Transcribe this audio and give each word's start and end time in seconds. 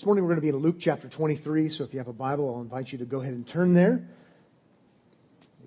This 0.00 0.06
morning 0.06 0.24
we're 0.24 0.30
going 0.30 0.40
to 0.40 0.40
be 0.40 0.48
in 0.48 0.56
Luke 0.56 0.76
chapter 0.78 1.08
23, 1.08 1.68
so 1.68 1.84
if 1.84 1.92
you 1.92 1.98
have 1.98 2.08
a 2.08 2.12
Bible, 2.14 2.54
I'll 2.54 2.62
invite 2.62 2.90
you 2.90 2.96
to 3.00 3.04
go 3.04 3.20
ahead 3.20 3.34
and 3.34 3.46
turn 3.46 3.74
there. 3.74 4.02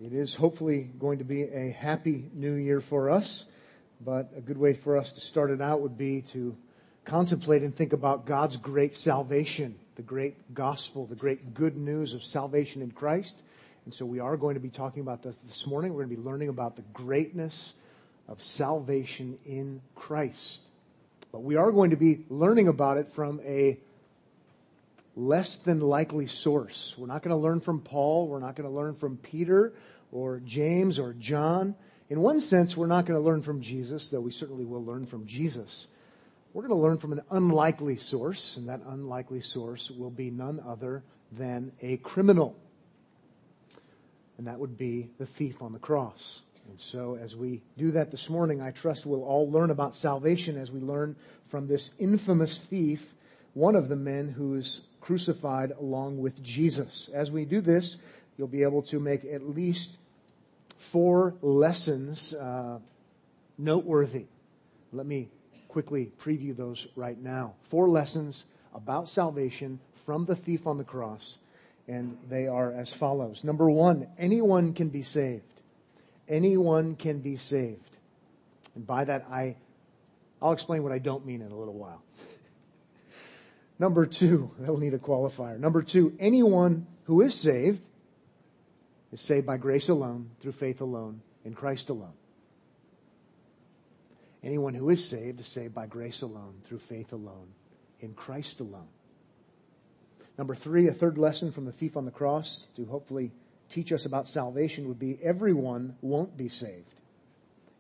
It 0.04 0.12
is 0.12 0.34
hopefully 0.34 0.90
going 0.98 1.20
to 1.20 1.24
be 1.24 1.44
a 1.44 1.70
happy 1.70 2.32
new 2.34 2.56
year 2.56 2.82
for 2.82 3.12
us, 3.12 3.46
but 4.04 4.32
a 4.36 4.42
good 4.42 4.58
way 4.58 4.74
for 4.74 4.98
us 4.98 5.12
to 5.12 5.22
start 5.22 5.52
it 5.52 5.62
out 5.62 5.82
would 5.82 6.00
be 6.00 6.24
to 6.32 6.58
contemplate 7.06 7.62
and 7.62 7.76
think 7.76 7.94
about 7.94 8.26
God's 8.26 8.58
great 8.58 8.96
salvation, 8.96 9.76
the 9.98 10.02
great 10.02 10.56
gospel, 10.56 11.06
the 11.06 11.14
great 11.14 11.54
good 11.54 11.78
news 11.78 12.16
of 12.16 12.24
salvation 12.24 12.82
in 12.82 12.90
Christ. 12.90 13.44
And 13.86 13.94
so 13.94 14.04
we 14.04 14.20
are 14.20 14.36
going 14.36 14.56
to 14.56 14.60
be 14.60 14.72
talking 14.72 15.02
about 15.02 15.22
this 15.22 15.36
this 15.46 15.68
morning. 15.68 15.94
We're 15.94 16.06
going 16.06 16.16
to 16.16 16.22
be 16.24 16.28
learning 16.28 16.50
about 16.50 16.76
the 16.76 16.82
greatness 16.92 17.74
of 18.28 18.42
salvation 18.42 19.38
in 19.46 19.80
Christ. 19.94 20.64
But 21.32 21.44
we 21.44 21.56
are 21.56 21.72
going 21.72 21.92
to 21.92 21.98
be 21.98 22.26
learning 22.30 22.68
about 22.68 22.98
it 22.98 23.12
from 23.12 23.40
a 23.46 23.78
less 25.16 25.58
than 25.58 25.80
likely 25.80 26.28
source. 26.28 26.96
We're 26.98 27.08
not 27.08 27.22
going 27.22 27.36
to 27.36 27.42
learn 27.42 27.62
from 27.62 27.82
Paul. 27.82 28.28
We're 28.28 28.40
not 28.40 28.56
going 28.56 28.70
to 28.70 28.76
learn 28.76 28.96
from 28.96 29.18
Peter 29.18 29.74
or 30.12 30.40
James 30.40 31.00
or 31.00 31.14
John. 31.14 31.76
In 32.10 32.22
one 32.22 32.40
sense, 32.40 32.76
we're 32.76 32.88
not 32.88 33.06
going 33.06 33.20
to 33.20 33.26
learn 33.26 33.42
from 33.42 33.62
Jesus, 33.62 34.10
though 34.10 34.22
we 34.22 34.32
certainly 34.32 34.66
will 34.66 34.84
learn 34.84 35.06
from 35.06 35.26
Jesus. 35.26 35.88
We're 36.54 36.68
going 36.68 36.80
to 36.80 36.84
learn 36.84 36.98
from 36.98 37.14
an 37.14 37.22
unlikely 37.32 37.98
source, 37.98 38.58
and 38.58 38.70
that 38.70 38.82
unlikely 38.86 39.42
source 39.42 39.90
will 39.90 40.12
be 40.12 40.30
none 40.30 40.62
other 40.66 41.04
than 41.32 41.72
a 41.82 41.98
criminal. 41.98 42.56
And 44.38 44.48
that 44.48 44.60
would 44.60 44.78
be 44.78 45.10
the 45.18 45.26
thief 45.26 45.62
on 45.62 45.74
the 45.74 45.80
cross. 45.80 46.42
And 46.70 46.80
so, 46.80 47.18
as 47.22 47.36
we 47.36 47.62
do 47.78 47.92
that 47.92 48.12
this 48.12 48.30
morning, 48.30 48.62
I 48.62 48.72
trust 48.72 49.06
we'll 49.06 49.24
all 49.24 49.50
learn 49.50 49.70
about 49.70 49.96
salvation 49.96 50.58
as 50.58 50.72
we 50.72 50.80
learn 50.80 51.16
from 51.48 51.68
this 51.68 51.90
infamous 52.00 52.60
thief, 52.60 53.14
one 53.54 53.76
of 53.76 53.90
the 53.90 53.96
men 53.96 54.30
who 54.30 54.56
is 54.56 54.82
crucified 55.04 55.72
along 55.72 56.18
with 56.18 56.42
Jesus. 56.42 57.10
As 57.14 57.32
we 57.32 57.44
do 57.44 57.60
this, 57.60 57.98
you'll 58.38 58.48
be 58.48 58.64
able 58.64 58.82
to 58.84 59.00
make 59.00 59.26
at 59.26 59.50
least 59.50 59.98
four 60.78 61.36
lessons 61.42 62.34
uh, 62.34 62.80
noteworthy. 63.58 64.26
Let 64.94 65.06
me 65.06 65.28
quickly 65.68 66.12
preview 66.22 66.56
those 66.56 66.88
right 66.96 67.22
now. 67.22 67.56
Four 67.70 67.90
lessons 67.90 68.46
about 68.74 69.10
salvation 69.10 69.80
from 70.06 70.26
the 70.26 70.36
thief 70.36 70.66
on 70.66 70.78
the 70.78 70.84
cross, 70.86 71.38
and 71.88 72.18
they 72.30 72.48
are 72.48 72.72
as 72.72 72.94
follows. 72.94 73.44
Number 73.44 73.70
one, 73.70 74.08
anyone 74.18 74.74
can 74.74 74.88
be 74.88 75.04
saved. 75.04 75.44
Anyone 76.30 76.96
can 76.96 77.20
be 77.20 77.36
saved. 77.36 77.98
And 78.76 78.88
by 78.88 79.04
that, 79.04 79.26
I, 79.30 79.58
I'll 80.42 80.54
explain 80.54 80.82
what 80.82 80.94
I 80.94 81.00
don't 81.00 81.26
mean 81.26 81.42
in 81.42 81.52
a 81.52 81.58
little 81.58 81.74
while. 81.74 82.02
Number 83.84 84.06
two, 84.06 84.50
that'll 84.60 84.78
need 84.78 84.94
a 84.94 84.98
qualifier. 84.98 85.60
Number 85.60 85.84
two, 85.84 86.16
anyone 86.18 86.88
who 87.04 87.20
is 87.20 87.34
saved 87.36 87.86
is 89.12 89.20
saved 89.20 89.46
by 89.46 89.58
grace 89.58 89.90
alone, 89.90 90.30
through 90.40 90.54
faith 90.54 90.80
alone, 90.80 91.22
in 91.44 91.54
Christ 91.54 91.90
alone. 91.90 92.14
Anyone 94.42 94.74
who 94.74 94.90
is 94.90 95.06
saved 95.06 95.42
is 95.42 95.48
saved 95.48 95.76
by 95.76 95.86
grace 95.86 96.22
alone, 96.22 96.62
through 96.64 96.80
faith 96.80 97.12
alone, 97.12 97.48
in 98.00 98.14
Christ 98.14 98.62
alone. 98.62 98.88
Number 100.38 100.56
three, 100.56 100.88
a 100.88 100.94
third 100.94 101.18
lesson 101.18 101.52
from 101.52 101.66
the 101.66 101.74
thief 101.74 101.98
on 101.98 102.06
the 102.06 102.12
cross 102.12 102.68
to 102.78 102.86
hopefully 102.86 103.34
teach 103.68 103.92
us 103.92 104.06
about 104.06 104.30
salvation 104.30 104.88
would 104.88 105.00
be 105.00 105.20
everyone 105.22 105.98
won't 106.00 106.38
be 106.38 106.48
saved. 106.48 106.96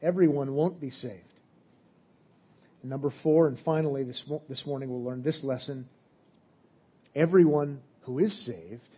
Everyone 0.02 0.54
won't 0.54 0.81
be 0.81 0.90
saved. 0.90 1.33
And 2.84 2.92
number 2.92 3.09
four, 3.09 3.48
and 3.48 3.58
finally, 3.58 4.03
this, 4.03 4.26
this 4.48 4.67
morning 4.67 4.89
we'll 4.89 5.03
learn 5.03 5.23
this 5.23 5.44
lesson. 5.44 5.88
Everyone 7.16 7.81
who 8.02 8.20
is 8.20 8.34
saved 8.34 8.98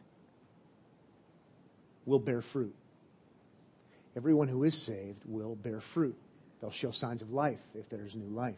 will 2.05 2.19
bear 2.19 2.42
fruit. 2.42 2.75
Everyone 4.17 4.47
who 4.47 4.64
is 4.64 4.75
saved 4.75 5.21
will 5.26 5.55
bear 5.55 5.80
fruit. 5.80 6.15
They'll 6.60 6.71
show 6.71 6.92
signs 6.92 7.21
of 7.21 7.32
life 7.32 7.60
if 7.76 7.89
there's 7.89 8.15
new 8.15 8.33
life. 8.36 8.55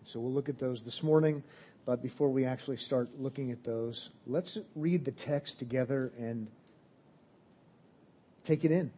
And 0.00 0.08
so 0.08 0.20
we'll 0.20 0.32
look 0.32 0.48
at 0.48 0.58
those 0.58 0.82
this 0.82 1.02
morning. 1.02 1.42
But 1.86 2.02
before 2.02 2.30
we 2.30 2.44
actually 2.44 2.78
start 2.78 3.10
looking 3.18 3.50
at 3.50 3.62
those, 3.62 4.10
let's 4.26 4.58
read 4.74 5.04
the 5.04 5.12
text 5.12 5.58
together 5.58 6.12
and 6.18 6.48
take 8.42 8.64
it 8.64 8.72
in. 8.72 8.90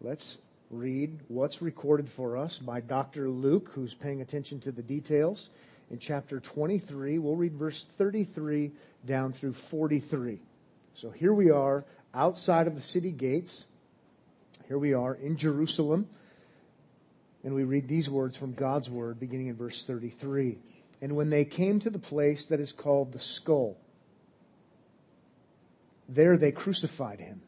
Let's 0.00 0.38
read 0.70 1.20
what's 1.28 1.62
recorded 1.62 2.08
for 2.08 2.36
us 2.36 2.58
by 2.58 2.80
Dr. 2.80 3.28
Luke, 3.28 3.70
who's 3.74 3.94
paying 3.94 4.20
attention 4.20 4.60
to 4.60 4.72
the 4.72 4.82
details. 4.82 5.50
In 5.90 5.98
chapter 5.98 6.40
23, 6.40 7.18
we'll 7.18 7.36
read 7.36 7.54
verse 7.54 7.84
33 7.96 8.72
down 9.04 9.32
through 9.32 9.54
43. 9.54 10.40
So 10.94 11.10
here 11.10 11.32
we 11.32 11.50
are 11.50 11.84
outside 12.14 12.66
of 12.66 12.76
the 12.76 12.82
city 12.82 13.10
gates. 13.10 13.64
Here 14.66 14.78
we 14.78 14.94
are 14.94 15.14
in 15.14 15.36
Jerusalem. 15.36 16.08
And 17.44 17.54
we 17.54 17.64
read 17.64 17.88
these 17.88 18.08
words 18.08 18.36
from 18.36 18.54
God's 18.54 18.90
word 18.90 19.20
beginning 19.20 19.48
in 19.48 19.56
verse 19.56 19.84
33. 19.84 20.58
And 21.02 21.14
when 21.14 21.28
they 21.28 21.44
came 21.44 21.78
to 21.80 21.90
the 21.90 21.98
place 21.98 22.46
that 22.46 22.60
is 22.60 22.72
called 22.72 23.12
the 23.12 23.18
skull, 23.18 23.76
there 26.08 26.38
they 26.38 26.52
crucified 26.52 27.20
him 27.20 27.42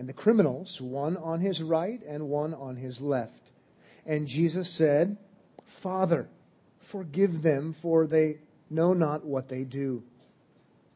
and 0.00 0.08
the 0.08 0.14
criminals, 0.14 0.80
one 0.80 1.18
on 1.18 1.40
his 1.40 1.62
right 1.62 2.00
and 2.08 2.30
one 2.30 2.54
on 2.54 2.74
his 2.74 3.02
left. 3.02 3.50
And 4.06 4.26
Jesus 4.26 4.70
said, 4.70 5.18
Father, 5.66 6.26
forgive 6.78 7.42
them, 7.42 7.74
for 7.74 8.06
they 8.06 8.38
know 8.70 8.94
not 8.94 9.26
what 9.26 9.50
they 9.50 9.62
do. 9.62 10.02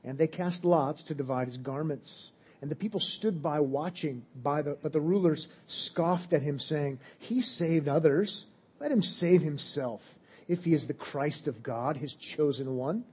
And 0.04 0.16
they 0.16 0.26
cast 0.26 0.64
lots 0.64 1.02
to 1.02 1.14
divide 1.14 1.48
his 1.48 1.58
garments. 1.58 2.30
And 2.62 2.70
the 2.70 2.76
people 2.76 2.98
stood 2.98 3.42
by 3.42 3.60
watching, 3.60 4.24
by 4.42 4.62
the, 4.62 4.78
but 4.82 4.94
the 4.94 5.02
rulers 5.02 5.48
scoffed 5.66 6.32
at 6.32 6.40
him, 6.40 6.58
saying, 6.58 6.98
He 7.18 7.42
saved 7.42 7.88
others. 7.88 8.46
Let 8.80 8.90
him 8.90 9.02
save 9.02 9.42
himself, 9.42 10.14
if 10.48 10.64
he 10.64 10.72
is 10.72 10.86
the 10.86 10.94
Christ 10.94 11.46
of 11.46 11.62
God, 11.62 11.98
his 11.98 12.14
chosen 12.14 12.76
one. 12.76 13.04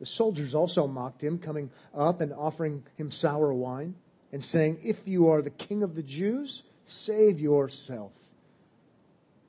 The 0.00 0.06
soldiers 0.06 0.54
also 0.54 0.86
mocked 0.86 1.22
him, 1.22 1.38
coming 1.38 1.68
up 1.94 2.22
and 2.22 2.32
offering 2.32 2.84
him 2.96 3.10
sour 3.10 3.52
wine 3.52 3.94
and 4.32 4.42
saying, 4.42 4.78
If 4.82 5.06
you 5.06 5.28
are 5.28 5.42
the 5.42 5.50
king 5.50 5.82
of 5.82 5.94
the 5.94 6.02
Jews, 6.02 6.62
save 6.86 7.40
yourself. 7.40 8.12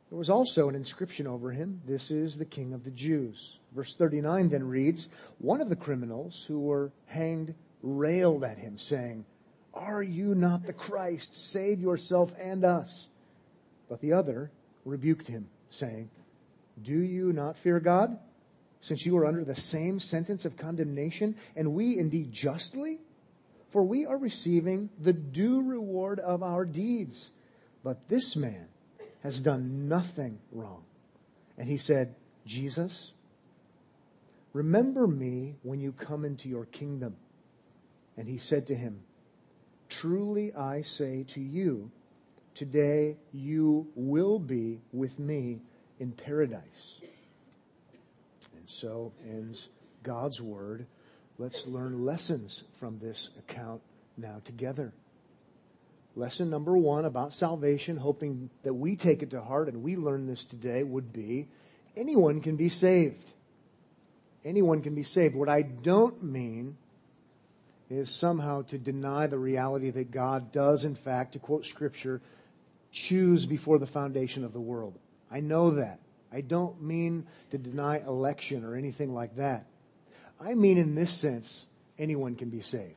There 0.10 0.18
was 0.18 0.30
also 0.30 0.70
an 0.70 0.76
inscription 0.76 1.28
over 1.28 1.52
him, 1.52 1.82
This 1.86 2.10
is 2.10 2.38
the 2.38 2.46
king 2.46 2.74
of 2.74 2.84
the 2.84 2.92
Jews. 2.92 3.58
Verse 3.76 3.96
39 3.96 4.50
then 4.50 4.68
reads, 4.68 5.08
One 5.38 5.62
of 5.62 5.70
the 5.70 5.76
criminals 5.76 6.46
who 6.48 6.60
were 6.60 6.92
hanged 7.06 7.54
railed 7.84 8.44
at 8.44 8.58
him, 8.58 8.78
saying, 8.78 9.26
Are 9.74 10.02
you 10.02 10.34
not 10.34 10.66
the 10.66 10.74
Christ? 10.74 11.36
Save 11.36 11.80
yourself 11.80 12.34
and 12.40 12.66
us. 12.66 13.08
But 13.88 14.02
the 14.02 14.14
other 14.14 14.52
rebuked 14.84 15.28
him, 15.28 15.48
saying, 15.70 16.10
Do 16.82 16.98
you 16.98 17.32
not 17.32 17.58
fear 17.58 17.80
God? 17.80 18.18
Since 18.82 19.06
you 19.06 19.18
are 19.18 19.26
under 19.26 19.44
the 19.44 19.56
same 19.56 20.00
sentence 20.00 20.46
of 20.46 20.58
condemnation, 20.58 21.36
and 21.56 21.74
we 21.74 21.98
indeed 21.98 22.32
justly? 22.32 23.00
For 23.70 23.84
we 23.84 24.06
are 24.06 24.18
receiving 24.18 24.90
the 25.00 25.14
due 25.14 25.62
reward 25.62 26.20
of 26.20 26.44
our 26.44 26.66
deeds. 26.66 27.30
But 27.84 28.10
this 28.10 28.36
man 28.36 28.68
has 29.24 29.42
done 29.42 29.88
nothing 29.88 30.40
wrong. 30.52 30.84
And 31.58 31.68
he 31.68 31.78
said, 31.78 32.16
Jesus, 32.46 33.14
remember 34.54 35.08
me 35.08 35.56
when 35.62 35.80
you 35.80 35.92
come 35.92 36.26
into 36.26 36.50
your 36.50 36.66
kingdom. 36.66 37.16
And 38.18 38.28
he 38.28 38.38
said 38.38 38.68
to 38.68 38.76
him, 38.76 39.02
Truly 39.88 40.54
I 40.54 40.82
say 40.82 41.24
to 41.30 41.42
you, 41.42 41.92
today 42.54 43.18
you 43.34 43.88
will 43.96 44.40
be 44.40 44.82
with 44.92 45.20
me 45.20 45.62
in 46.00 46.12
paradise. 46.12 47.00
And 48.56 48.68
so 48.68 49.14
ends 49.28 49.70
God's 50.04 50.42
word 50.42 50.86
Let's 51.40 51.66
learn 51.66 52.06
lessons 52.06 52.66
from 52.82 53.00
this 53.00 53.30
account 53.40 53.82
now 54.18 54.42
together. 54.44 54.92
Lesson 56.18 56.50
number 56.50 56.78
one 56.78 57.06
about 57.06 57.34
salvation, 57.34 57.96
hoping 57.96 58.50
that 58.64 58.74
we 58.74 58.98
take 58.98 59.24
it 59.24 59.30
to 59.30 59.42
heart 59.42 59.70
and 59.70 59.82
we 59.82 59.96
learn 59.96 60.28
this 60.28 60.44
today, 60.44 60.84
would 60.84 61.14
be 61.14 61.48
anyone 61.96 62.42
can 62.42 62.58
be 62.58 62.68
saved. 62.68 63.32
Anyone 64.44 64.82
can 64.82 64.96
be 64.96 65.04
saved. 65.04 65.34
What 65.34 65.48
I 65.48 65.62
don't 65.62 66.22
mean 66.22 66.76
is 67.90 68.10
somehow 68.14 68.64
to 68.64 68.78
deny 68.78 69.28
the 69.28 69.40
reality 69.40 69.92
that 69.92 70.12
God 70.12 70.52
does, 70.52 70.84
in 70.84 70.96
fact, 70.96 71.34
to 71.34 71.40
quote 71.40 71.66
Scripture, 71.66 72.22
choose 72.92 73.46
before 73.46 73.80
the 73.80 73.88
foundation 73.88 74.44
of 74.44 74.52
the 74.52 74.60
world. 74.60 75.00
I 75.32 75.40
know 75.40 75.72
that. 75.72 76.00
I 76.34 76.42
don't 76.42 76.82
mean 76.82 77.28
to 77.52 77.58
deny 77.58 78.00
election 78.00 78.66
or 78.66 78.76
anything 78.76 79.14
like 79.14 79.38
that. 79.38 79.66
I 80.40 80.54
mean, 80.54 80.78
in 80.78 80.96
this 80.96 81.12
sense, 81.12 81.66
anyone 81.98 82.36
can 82.36 82.50
be 82.50 82.62
saved. 82.62 82.96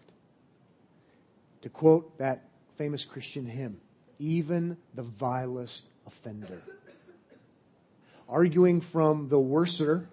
To 1.62 1.69
quote 1.69 2.19
that 2.19 2.43
famous 2.77 3.05
Christian 3.05 3.47
hymn, 3.47 3.81
even 4.19 4.77
the 4.94 5.03
vilest 5.03 5.87
offender. 6.06 6.61
Arguing 8.29 8.81
from 8.81 9.29
the 9.29 9.39
worser 9.39 10.09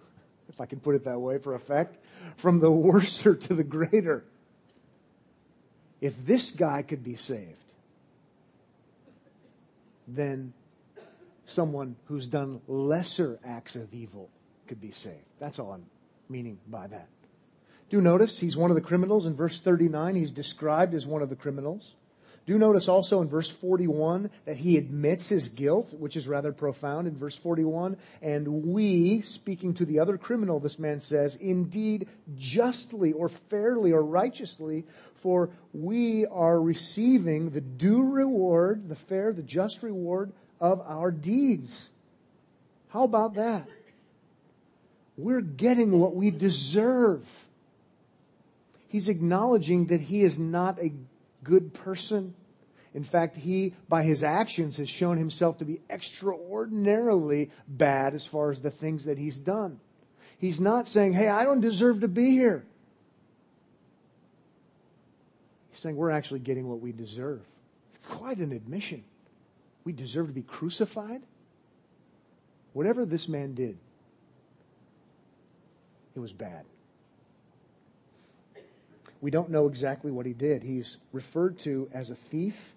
if 0.49 0.59
I 0.59 0.65
can 0.65 0.79
put 0.79 0.95
it 0.95 1.05
that 1.05 1.21
way 1.21 1.37
for 1.37 1.55
effect, 1.55 1.97
from 2.35 2.59
the 2.59 2.71
worser 2.71 3.35
to 3.35 3.53
the 3.53 3.63
greater. 3.63 4.25
If 6.01 6.25
this 6.25 6.51
guy 6.51 6.81
could 6.81 7.03
be 7.03 7.15
saved, 7.15 7.55
then 10.07 10.53
someone 11.45 11.95
who's 12.05 12.27
done 12.27 12.61
lesser 12.67 13.39
acts 13.45 13.75
of 13.75 13.93
evil 13.93 14.29
could 14.67 14.81
be 14.81 14.91
saved. 14.91 15.15
That's 15.39 15.59
all 15.59 15.71
I'm 15.71 15.85
meaning 16.27 16.57
by 16.67 16.87
that. 16.87 17.07
Do 17.89 18.01
notice 18.01 18.39
he's 18.39 18.57
one 18.57 18.71
of 18.71 18.75
the 18.75 18.81
criminals. 18.81 19.25
In 19.25 19.35
verse 19.35 19.59
39, 19.59 20.15
he's 20.15 20.31
described 20.31 20.93
as 20.93 21.07
one 21.07 21.21
of 21.21 21.29
the 21.29 21.35
criminals. 21.35 21.93
Do 22.45 22.57
notice 22.57 22.87
also 22.87 23.21
in 23.21 23.29
verse 23.29 23.49
41 23.49 24.31
that 24.45 24.57
he 24.57 24.77
admits 24.77 25.29
his 25.29 25.49
guilt, 25.49 25.93
which 25.93 26.15
is 26.15 26.27
rather 26.27 26.51
profound 26.51 27.07
in 27.07 27.15
verse 27.15 27.35
41. 27.35 27.95
And 28.23 28.65
we, 28.65 29.21
speaking 29.21 29.75
to 29.75 29.85
the 29.85 29.99
other 29.99 30.17
criminal, 30.17 30.59
this 30.59 30.79
man 30.79 31.01
says, 31.01 31.35
indeed 31.35 32.07
justly 32.37 33.11
or 33.11 33.29
fairly 33.29 33.91
or 33.91 34.01
righteously, 34.01 34.85
for 35.17 35.49
we 35.73 36.25
are 36.25 36.59
receiving 36.59 37.51
the 37.51 37.61
due 37.61 38.09
reward, 38.09 38.89
the 38.89 38.95
fair, 38.95 39.31
the 39.31 39.43
just 39.43 39.83
reward 39.83 40.31
of 40.59 40.81
our 40.87 41.11
deeds. 41.11 41.89
How 42.89 43.03
about 43.03 43.35
that? 43.35 43.67
We're 45.17 45.41
getting 45.41 45.99
what 45.99 46.15
we 46.15 46.31
deserve. 46.31 47.27
He's 48.89 49.07
acknowledging 49.07 49.85
that 49.85 50.01
he 50.01 50.23
is 50.23 50.37
not 50.37 50.79
a 50.79 50.91
good 51.43 51.73
person. 51.73 52.33
In 52.93 53.03
fact, 53.03 53.37
he, 53.37 53.75
by 53.87 54.01
his 54.01 54.23
actions, 54.23 54.77
has 54.77 54.89
shown 54.89 55.17
himself 55.17 55.59
to 55.59 55.65
be 55.65 55.79
extraordinarily 55.89 57.51
bad 57.67 58.15
as 58.15 58.25
far 58.25 58.51
as 58.51 58.61
the 58.61 58.71
things 58.71 59.05
that 59.05 59.19
he's 59.19 59.37
done. 59.37 59.79
He's 60.39 60.59
not 60.59 60.87
saying, 60.87 61.13
hey, 61.13 61.27
I 61.27 61.43
don't 61.45 61.61
deserve 61.61 62.01
to 62.01 62.07
be 62.07 62.31
here. 62.31 62.65
He's 65.69 65.79
saying 65.79 65.95
we're 65.95 66.09
actually 66.09 66.39
getting 66.39 66.67
what 66.67 66.79
we 66.79 66.91
deserve. 66.91 67.41
It's 67.89 67.99
quite 68.11 68.39
an 68.39 68.51
admission. 68.51 69.03
We 69.83 69.93
deserve 69.93 70.27
to 70.27 70.33
be 70.33 70.41
crucified. 70.41 71.21
Whatever 72.73 73.05
this 73.05 73.27
man 73.27 73.53
did, 73.53 73.77
it 76.15 76.19
was 76.19 76.33
bad. 76.33 76.65
We 79.21 79.31
don't 79.31 79.49
know 79.49 79.67
exactly 79.67 80.11
what 80.11 80.25
he 80.25 80.33
did. 80.33 80.63
He's 80.63 80.97
referred 81.11 81.59
to 81.59 81.89
as 81.93 82.09
a 82.09 82.15
thief, 82.15 82.73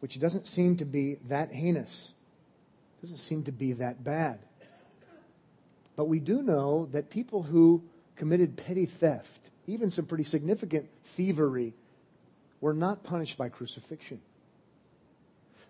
which 0.00 0.18
doesn't 0.20 0.46
seem 0.46 0.76
to 0.76 0.84
be 0.84 1.18
that 1.28 1.52
heinous, 1.52 2.12
doesn't 3.02 3.18
seem 3.18 3.42
to 3.44 3.52
be 3.52 3.72
that 3.74 4.04
bad. 4.04 4.38
But 5.96 6.04
we 6.04 6.20
do 6.20 6.42
know 6.42 6.88
that 6.92 7.10
people 7.10 7.42
who 7.42 7.82
committed 8.14 8.56
petty 8.56 8.86
theft, 8.86 9.50
even 9.66 9.90
some 9.90 10.06
pretty 10.06 10.24
significant 10.24 10.88
thievery, 11.04 11.74
were 12.60 12.74
not 12.74 13.02
punished 13.02 13.36
by 13.36 13.48
crucifixion. 13.48 14.20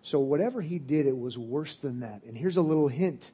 So 0.01 0.19
whatever 0.19 0.61
he 0.61 0.79
did, 0.79 1.05
it 1.07 1.17
was 1.17 1.37
worse 1.37 1.77
than 1.77 2.01
that. 2.01 2.21
And 2.25 2.37
here's 2.37 2.57
a 2.57 2.61
little 2.61 2.87
hint. 2.87 3.31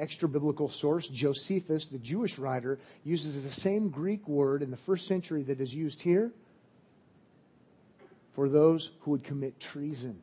Extra 0.00 0.28
biblical 0.28 0.68
source, 0.68 1.08
Josephus, 1.08 1.88
the 1.88 1.98
Jewish 1.98 2.38
writer, 2.38 2.78
uses 3.04 3.42
the 3.44 3.50
same 3.50 3.90
Greek 3.90 4.26
word 4.26 4.62
in 4.62 4.70
the 4.70 4.76
first 4.76 5.06
century 5.06 5.42
that 5.44 5.60
is 5.60 5.74
used 5.74 6.00
here 6.00 6.32
for 8.32 8.48
those 8.48 8.90
who 9.00 9.10
would 9.12 9.22
commit 9.22 9.60
treason. 9.60 10.22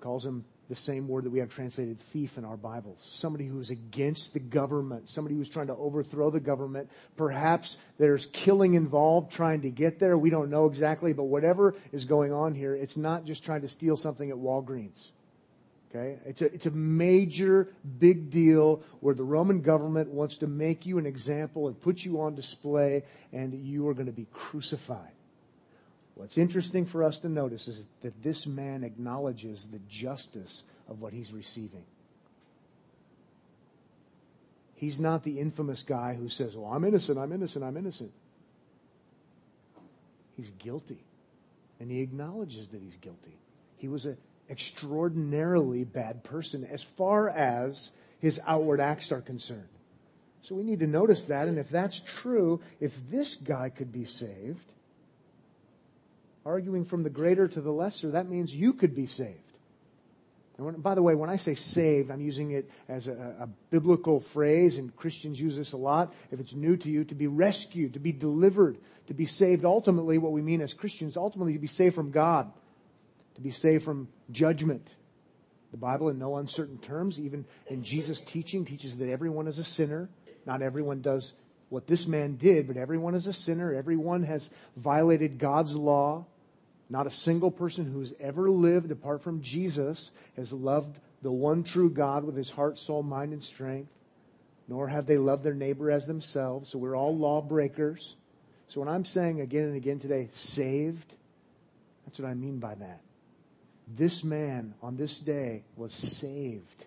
Calls 0.00 0.24
them 0.24 0.44
the 0.68 0.74
same 0.74 1.06
word 1.06 1.24
that 1.24 1.30
we 1.30 1.38
have 1.38 1.48
translated 1.48 2.00
thief 2.00 2.38
in 2.38 2.44
our 2.44 2.56
Bibles. 2.56 2.98
Somebody 3.00 3.46
who's 3.46 3.70
against 3.70 4.32
the 4.32 4.40
government, 4.40 5.08
somebody 5.08 5.36
who's 5.36 5.48
trying 5.48 5.68
to 5.68 5.76
overthrow 5.76 6.30
the 6.30 6.40
government. 6.40 6.90
Perhaps 7.16 7.76
there's 7.98 8.26
killing 8.26 8.74
involved 8.74 9.30
trying 9.30 9.62
to 9.62 9.70
get 9.70 10.00
there. 10.00 10.18
We 10.18 10.30
don't 10.30 10.50
know 10.50 10.66
exactly, 10.66 11.12
but 11.12 11.24
whatever 11.24 11.76
is 11.92 12.04
going 12.04 12.32
on 12.32 12.54
here, 12.54 12.74
it's 12.74 12.96
not 12.96 13.24
just 13.24 13.44
trying 13.44 13.60
to 13.60 13.68
steal 13.68 13.96
something 13.96 14.28
at 14.28 14.36
Walgreens. 14.36 15.12
Okay? 15.96 16.18
It's 16.26 16.42
a, 16.42 16.52
it's 16.52 16.66
a 16.66 16.70
major, 16.70 17.68
big 17.98 18.30
deal 18.30 18.82
where 19.00 19.14
the 19.14 19.24
Roman 19.24 19.60
government 19.60 20.10
wants 20.10 20.38
to 20.38 20.46
make 20.46 20.84
you 20.84 20.98
an 20.98 21.06
example 21.06 21.68
and 21.68 21.80
put 21.80 22.04
you 22.04 22.20
on 22.20 22.34
display, 22.34 23.04
and 23.32 23.54
you 23.54 23.88
are 23.88 23.94
going 23.94 24.06
to 24.06 24.12
be 24.12 24.26
crucified. 24.32 25.12
What's 26.14 26.38
interesting 26.38 26.86
for 26.86 27.02
us 27.02 27.18
to 27.20 27.28
notice 27.28 27.68
is 27.68 27.84
that 28.02 28.22
this 28.22 28.46
man 28.46 28.84
acknowledges 28.84 29.66
the 29.66 29.80
justice 29.88 30.62
of 30.88 31.00
what 31.00 31.12
he's 31.12 31.32
receiving. 31.32 31.84
He's 34.74 35.00
not 35.00 35.24
the 35.24 35.40
infamous 35.40 35.82
guy 35.82 36.14
who 36.14 36.28
says, 36.28 36.56
Well, 36.56 36.70
I'm 36.70 36.84
innocent, 36.84 37.18
I'm 37.18 37.32
innocent, 37.32 37.64
I'm 37.64 37.76
innocent. 37.76 38.12
He's 40.36 40.50
guilty. 40.50 41.02
And 41.80 41.90
he 41.90 42.00
acknowledges 42.00 42.68
that 42.68 42.80
he's 42.82 42.96
guilty. 42.96 43.38
He 43.76 43.88
was 43.88 44.06
an 44.06 44.16
extraordinarily 44.50 45.84
bad 45.84 46.24
person 46.24 46.64
as 46.64 46.82
far 46.82 47.28
as 47.28 47.90
his 48.20 48.40
outward 48.46 48.80
acts 48.80 49.12
are 49.12 49.20
concerned. 49.20 49.68
So 50.42 50.54
we 50.54 50.62
need 50.62 50.80
to 50.80 50.86
notice 50.86 51.24
that. 51.24 51.48
And 51.48 51.58
if 51.58 51.68
that's 51.68 52.00
true, 52.00 52.60
if 52.80 52.96
this 53.10 53.34
guy 53.34 53.68
could 53.68 53.92
be 53.92 54.04
saved, 54.04 54.72
arguing 56.44 56.84
from 56.84 57.02
the 57.02 57.10
greater 57.10 57.48
to 57.48 57.60
the 57.60 57.72
lesser, 57.72 58.12
that 58.12 58.28
means 58.28 58.54
you 58.54 58.72
could 58.72 58.94
be 58.94 59.06
saved. 59.06 59.40
And 60.56 60.64
when, 60.64 60.76
by 60.76 60.94
the 60.94 61.02
way, 61.02 61.14
when 61.14 61.28
I 61.28 61.36
say 61.36 61.54
saved, 61.54 62.10
I'm 62.10 62.20
using 62.20 62.52
it 62.52 62.70
as 62.88 63.08
a, 63.08 63.36
a, 63.40 63.48
biblical 63.70 64.20
phrase, 64.20 64.78
and 64.78 64.94
Christians 64.96 65.38
use 65.38 65.56
this 65.56 65.72
a 65.72 65.76
lot. 65.76 66.14
If 66.30 66.40
it's 66.40 66.54
new 66.54 66.76
to 66.78 66.88
you, 66.88 67.04
to 67.04 67.14
be 67.14 67.26
rescued, 67.26 67.92
to 67.92 67.98
be 67.98 68.12
delivered, 68.12 68.78
to 69.08 69.14
be 69.14 69.26
saved. 69.26 69.64
Ultimately, 69.64 70.16
what 70.16 70.32
we 70.32 70.40
mean 70.40 70.62
as 70.62 70.72
Christians, 70.72 71.16
ultimately, 71.16 71.52
to 71.52 71.58
be 71.58 71.66
saved 71.66 71.94
from 71.94 72.10
God, 72.10 72.50
to 73.36 73.40
be 73.40 73.50
saved 73.50 73.84
from 73.84 74.08
judgment. 74.30 74.88
The 75.70 75.76
Bible, 75.76 76.08
in 76.08 76.18
no 76.18 76.36
uncertain 76.36 76.78
terms, 76.78 77.20
even 77.20 77.44
in 77.68 77.82
Jesus' 77.82 78.22
teaching, 78.22 78.64
teaches 78.64 78.96
that 78.96 79.08
everyone 79.08 79.46
is 79.46 79.58
a 79.58 79.64
sinner. 79.64 80.08
Not 80.46 80.62
everyone 80.62 81.02
does 81.02 81.34
what 81.68 81.86
this 81.86 82.06
man 82.06 82.36
did, 82.36 82.66
but 82.66 82.76
everyone 82.76 83.14
is 83.14 83.26
a 83.26 83.32
sinner. 83.32 83.74
Everyone 83.74 84.22
has 84.22 84.48
violated 84.76 85.38
God's 85.38 85.74
law. 85.74 86.26
Not 86.88 87.06
a 87.06 87.10
single 87.10 87.50
person 87.50 87.92
who's 87.92 88.14
ever 88.20 88.50
lived 88.50 88.90
apart 88.90 89.22
from 89.22 89.42
Jesus 89.42 90.10
has 90.36 90.52
loved 90.52 90.98
the 91.20 91.32
one 91.32 91.64
true 91.64 91.90
God 91.90 92.24
with 92.24 92.36
his 92.36 92.50
heart, 92.50 92.78
soul, 92.78 93.02
mind, 93.02 93.32
and 93.32 93.42
strength, 93.42 93.90
nor 94.68 94.88
have 94.88 95.06
they 95.06 95.18
loved 95.18 95.42
their 95.42 95.54
neighbor 95.54 95.90
as 95.90 96.06
themselves. 96.06 96.70
So 96.70 96.78
we're 96.78 96.96
all 96.96 97.16
lawbreakers. 97.16 98.14
So 98.68 98.80
when 98.80 98.88
I'm 98.88 99.04
saying 99.04 99.40
again 99.40 99.64
and 99.64 99.76
again 99.76 99.98
today, 99.98 100.30
saved, 100.32 101.14
that's 102.04 102.18
what 102.18 102.28
I 102.28 102.34
mean 102.34 102.60
by 102.60 102.76
that. 102.76 103.00
This 103.86 104.24
man 104.24 104.74
on 104.82 104.96
this 104.96 105.20
day 105.20 105.62
was 105.76 105.92
saved, 105.92 106.86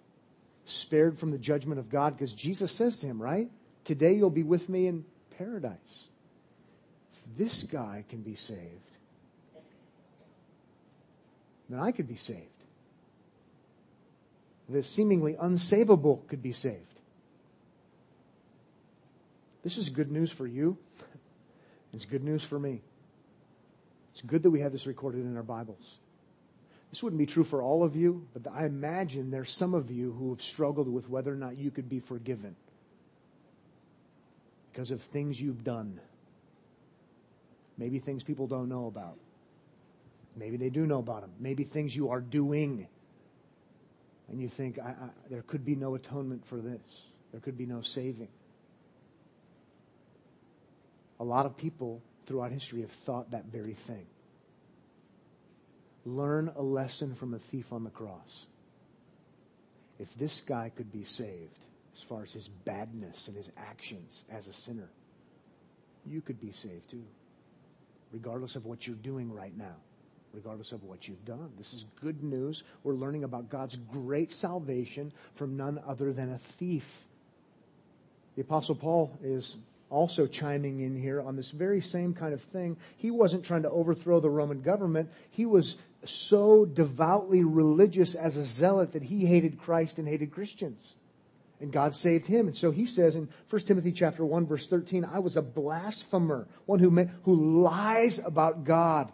spared 0.65 1.17
from 1.17 1.31
the 1.31 1.37
judgment 1.37 1.79
of 1.79 1.89
God, 1.89 2.15
because 2.15 2.33
Jesus 2.33 2.71
says 2.71 2.97
to 2.97 3.05
him, 3.05 3.21
right? 3.21 3.49
Today 3.85 4.13
you'll 4.13 4.29
be 4.29 4.43
with 4.43 4.67
me 4.67 4.87
in 4.87 5.05
paradise. 5.37 6.07
This 7.37 7.63
guy 7.63 8.03
can 8.09 8.21
be 8.21 8.35
saved, 8.35 8.97
then 11.69 11.79
I 11.79 11.91
could 11.91 12.07
be 12.07 12.17
saved. 12.17 12.45
The 14.67 14.83
seemingly 14.83 15.33
unsavable 15.35 16.27
could 16.27 16.43
be 16.43 16.53
saved. 16.53 16.99
This 19.63 19.77
is 19.77 19.89
good 19.89 20.11
news 20.11 20.31
for 20.31 20.47
you. 20.47 20.77
It's 21.91 22.05
good 22.05 22.23
news 22.23 22.43
for 22.43 22.59
me. 22.59 22.83
It's 24.11 24.21
good 24.21 24.43
that 24.43 24.51
we 24.51 24.59
have 24.59 24.71
this 24.71 24.85
recorded 24.85 25.21
in 25.21 25.35
our 25.35 25.41
Bibles. 25.41 25.97
This 26.89 27.03
wouldn't 27.03 27.19
be 27.19 27.25
true 27.25 27.43
for 27.43 27.61
all 27.61 27.83
of 27.83 27.95
you, 27.95 28.25
but 28.33 28.51
I 28.51 28.65
imagine 28.65 29.29
there's 29.29 29.51
some 29.51 29.73
of 29.73 29.91
you 29.91 30.11
who 30.13 30.31
have 30.31 30.41
struggled 30.41 30.91
with 30.91 31.07
whether 31.07 31.31
or 31.31 31.35
not 31.35 31.57
you 31.57 31.69
could 31.69 31.87
be 31.87 31.99
forgiven 31.99 32.55
because 34.71 34.91
of 34.91 35.01
things 35.01 35.39
you've 35.39 35.63
done. 35.63 35.99
Maybe 37.77 37.99
things 37.99 38.23
people 38.23 38.47
don't 38.47 38.69
know 38.69 38.87
about. 38.87 39.17
Maybe 40.35 40.57
they 40.57 40.69
do 40.69 40.85
know 40.85 40.99
about 40.99 41.21
them. 41.21 41.31
Maybe 41.39 41.63
things 41.63 41.95
you 41.95 42.09
are 42.09 42.21
doing. 42.21 42.87
And 44.29 44.41
you 44.41 44.47
think, 44.47 44.79
I, 44.79 44.89
I, 44.89 45.09
there 45.29 45.43
could 45.43 45.65
be 45.65 45.75
no 45.75 45.95
atonement 45.95 46.45
for 46.45 46.57
this. 46.57 46.81
There 47.31 47.39
could 47.39 47.57
be 47.57 47.65
no 47.65 47.81
saving. 47.81 48.29
A 51.19 51.23
lot 51.23 51.45
of 51.45 51.57
people 51.57 52.01
throughout 52.25 52.51
history 52.51 52.81
have 52.81 52.91
thought 52.91 53.31
that 53.31 53.45
very 53.45 53.73
thing. 53.73 54.05
Learn 56.05 56.51
a 56.55 56.61
lesson 56.61 57.15
from 57.15 57.33
a 57.33 57.39
thief 57.39 57.71
on 57.73 57.83
the 57.83 57.89
cross. 57.89 58.45
If 59.99 60.13
this 60.15 60.41
guy 60.45 60.71
could 60.75 60.91
be 60.91 61.03
saved, 61.03 61.65
as 61.95 62.01
far 62.01 62.23
as 62.23 62.31
his 62.31 62.47
badness 62.47 63.27
and 63.27 63.35
his 63.35 63.51
actions 63.57 64.23
as 64.31 64.47
a 64.47 64.53
sinner, 64.53 64.89
you 66.05 66.21
could 66.21 66.39
be 66.39 66.51
saved 66.51 66.89
too, 66.89 67.03
regardless 68.11 68.55
of 68.55 68.65
what 68.65 68.87
you're 68.87 68.95
doing 68.95 69.31
right 69.33 69.55
now 69.57 69.75
regardless 70.33 70.71
of 70.71 70.83
what 70.83 71.07
you've 71.07 71.25
done. 71.25 71.51
This 71.57 71.73
is 71.73 71.85
good 72.01 72.23
news. 72.23 72.63
We're 72.83 72.93
learning 72.93 73.23
about 73.23 73.49
God's 73.49 73.77
great 73.91 74.31
salvation 74.31 75.11
from 75.35 75.57
none 75.57 75.81
other 75.87 76.13
than 76.13 76.31
a 76.31 76.37
thief. 76.37 77.03
The 78.35 78.41
Apostle 78.41 78.75
Paul 78.75 79.17
is 79.23 79.57
also 79.89 80.27
chiming 80.27 80.81
in 80.81 80.95
here 80.95 81.19
on 81.21 81.35
this 81.35 81.49
very 81.49 81.81
same 81.81 82.13
kind 82.13 82.33
of 82.33 82.41
thing. 82.41 82.77
He 82.97 83.09
wasn't 83.09 83.43
trying 83.43 83.63
to 83.63 83.71
overthrow 83.71 84.19
the 84.19 84.29
Roman 84.29 84.61
government. 84.61 85.09
He 85.31 85.45
was 85.45 85.75
so 86.05 86.65
devoutly 86.65 87.43
religious 87.43 88.15
as 88.15 88.37
a 88.37 88.43
zealot 88.43 88.93
that 88.93 89.03
he 89.03 89.25
hated 89.25 89.59
Christ 89.59 89.99
and 89.99 90.07
hated 90.07 90.31
Christians. 90.31 90.95
And 91.59 91.73
God 91.73 91.93
saved 91.93 92.27
him. 92.27 92.47
And 92.47 92.55
so 92.55 92.71
he 92.71 92.85
says 92.85 93.15
in 93.15 93.27
1 93.49 93.61
Timothy 93.63 93.91
chapter 93.91 94.23
1 94.23 94.47
verse 94.47 94.67
13, 94.67 95.03
I 95.03 95.19
was 95.19 95.35
a 95.35 95.41
blasphemer, 95.41 96.47
one 96.65 96.79
who, 96.79 96.89
who 97.23 97.61
lies 97.63 98.19
about 98.19 98.63
God, 98.63 99.11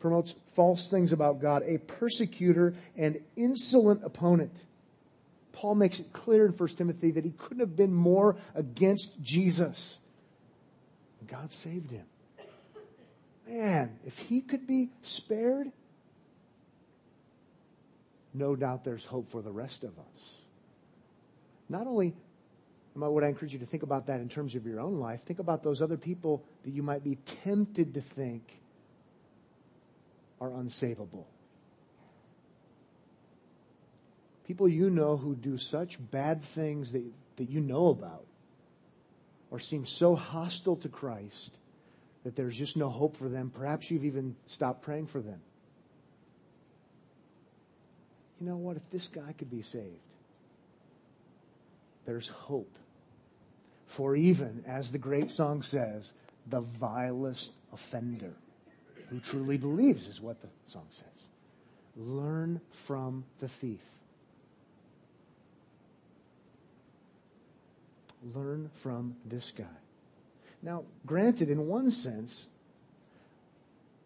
promotes 0.00 0.34
false 0.54 0.88
things 0.88 1.12
about 1.12 1.40
God, 1.40 1.62
a 1.64 1.78
persecutor 1.78 2.74
and 2.96 3.20
insolent 3.36 4.02
opponent. 4.04 4.52
Paul 5.52 5.76
makes 5.76 6.00
it 6.00 6.12
clear 6.12 6.46
in 6.46 6.52
1 6.52 6.68
Timothy 6.70 7.12
that 7.12 7.24
he 7.24 7.30
couldn't 7.30 7.60
have 7.60 7.76
been 7.76 7.94
more 7.94 8.36
against 8.54 9.20
Jesus. 9.20 9.98
God 11.26 11.52
saved 11.52 11.90
him. 11.90 12.06
Man, 13.48 13.98
if 14.04 14.18
he 14.18 14.42
could 14.42 14.66
be 14.66 14.90
spared, 15.00 15.72
no 18.34 18.54
doubt 18.54 18.84
there's 18.84 19.06
hope 19.06 19.30
for 19.30 19.40
the 19.40 19.50
rest 19.50 19.84
of 19.84 19.98
us. 19.98 20.30
Not 21.68 21.86
only 21.86 22.14
I 23.00 23.06
would 23.06 23.24
encourage 23.24 23.52
you 23.52 23.58
to 23.60 23.66
think 23.66 23.82
about 23.82 24.06
that 24.06 24.20
in 24.20 24.28
terms 24.28 24.54
of 24.54 24.66
your 24.66 24.80
own 24.80 24.98
life, 24.98 25.22
think 25.24 25.38
about 25.38 25.62
those 25.62 25.80
other 25.80 25.96
people 25.96 26.42
that 26.64 26.70
you 26.70 26.82
might 26.82 27.04
be 27.04 27.16
tempted 27.44 27.94
to 27.94 28.00
think 28.00 28.60
are 30.40 30.50
unsavable. 30.50 31.24
People 34.46 34.68
you 34.68 34.90
know 34.90 35.16
who 35.16 35.34
do 35.34 35.58
such 35.58 35.98
bad 36.10 36.42
things 36.42 36.92
that, 36.92 37.04
that 37.36 37.48
you 37.48 37.60
know 37.60 37.88
about 37.88 38.24
or 39.50 39.58
seem 39.58 39.86
so 39.86 40.16
hostile 40.16 40.76
to 40.76 40.88
Christ 40.88 41.57
that 42.28 42.36
there's 42.36 42.58
just 42.58 42.76
no 42.76 42.90
hope 42.90 43.16
for 43.16 43.26
them. 43.26 43.50
Perhaps 43.54 43.90
you've 43.90 44.04
even 44.04 44.36
stopped 44.48 44.82
praying 44.82 45.06
for 45.06 45.18
them. 45.18 45.40
You 48.38 48.48
know 48.48 48.56
what? 48.56 48.76
If 48.76 48.82
this 48.90 49.08
guy 49.08 49.32
could 49.38 49.50
be 49.50 49.62
saved, 49.62 49.86
there's 52.04 52.28
hope. 52.28 52.76
For 53.86 54.14
even, 54.14 54.62
as 54.66 54.92
the 54.92 54.98
great 54.98 55.30
song 55.30 55.62
says, 55.62 56.12
the 56.46 56.60
vilest 56.60 57.52
offender 57.72 58.34
who 59.08 59.20
truly 59.20 59.56
believes, 59.56 60.06
is 60.06 60.20
what 60.20 60.42
the 60.42 60.48
song 60.66 60.84
says. 60.90 61.06
Learn 61.96 62.60
from 62.70 63.24
the 63.40 63.48
thief. 63.48 63.80
Learn 68.34 68.68
from 68.74 69.16
this 69.24 69.50
guy. 69.56 69.64
Now, 70.62 70.84
granted, 71.06 71.50
in 71.50 71.66
one 71.68 71.90
sense, 71.90 72.46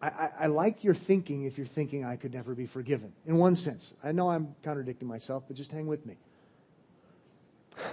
I, 0.01 0.07
I, 0.07 0.29
I, 0.41 0.47
like 0.47 0.83
your 0.83 0.93
thinking 0.93 1.43
if 1.43 1.57
you're 1.57 1.65
thinking 1.65 2.05
I 2.05 2.15
could 2.15 2.33
never 2.33 2.53
be 2.53 2.65
forgiven. 2.65 3.13
In 3.25 3.37
one 3.37 3.55
sense. 3.55 3.93
I 4.03 4.11
know 4.11 4.29
I'm 4.29 4.55
contradicting 4.63 5.07
myself, 5.07 5.43
but 5.47 5.55
just 5.55 5.71
hang 5.71 5.87
with 5.87 6.05
me. 6.05 6.17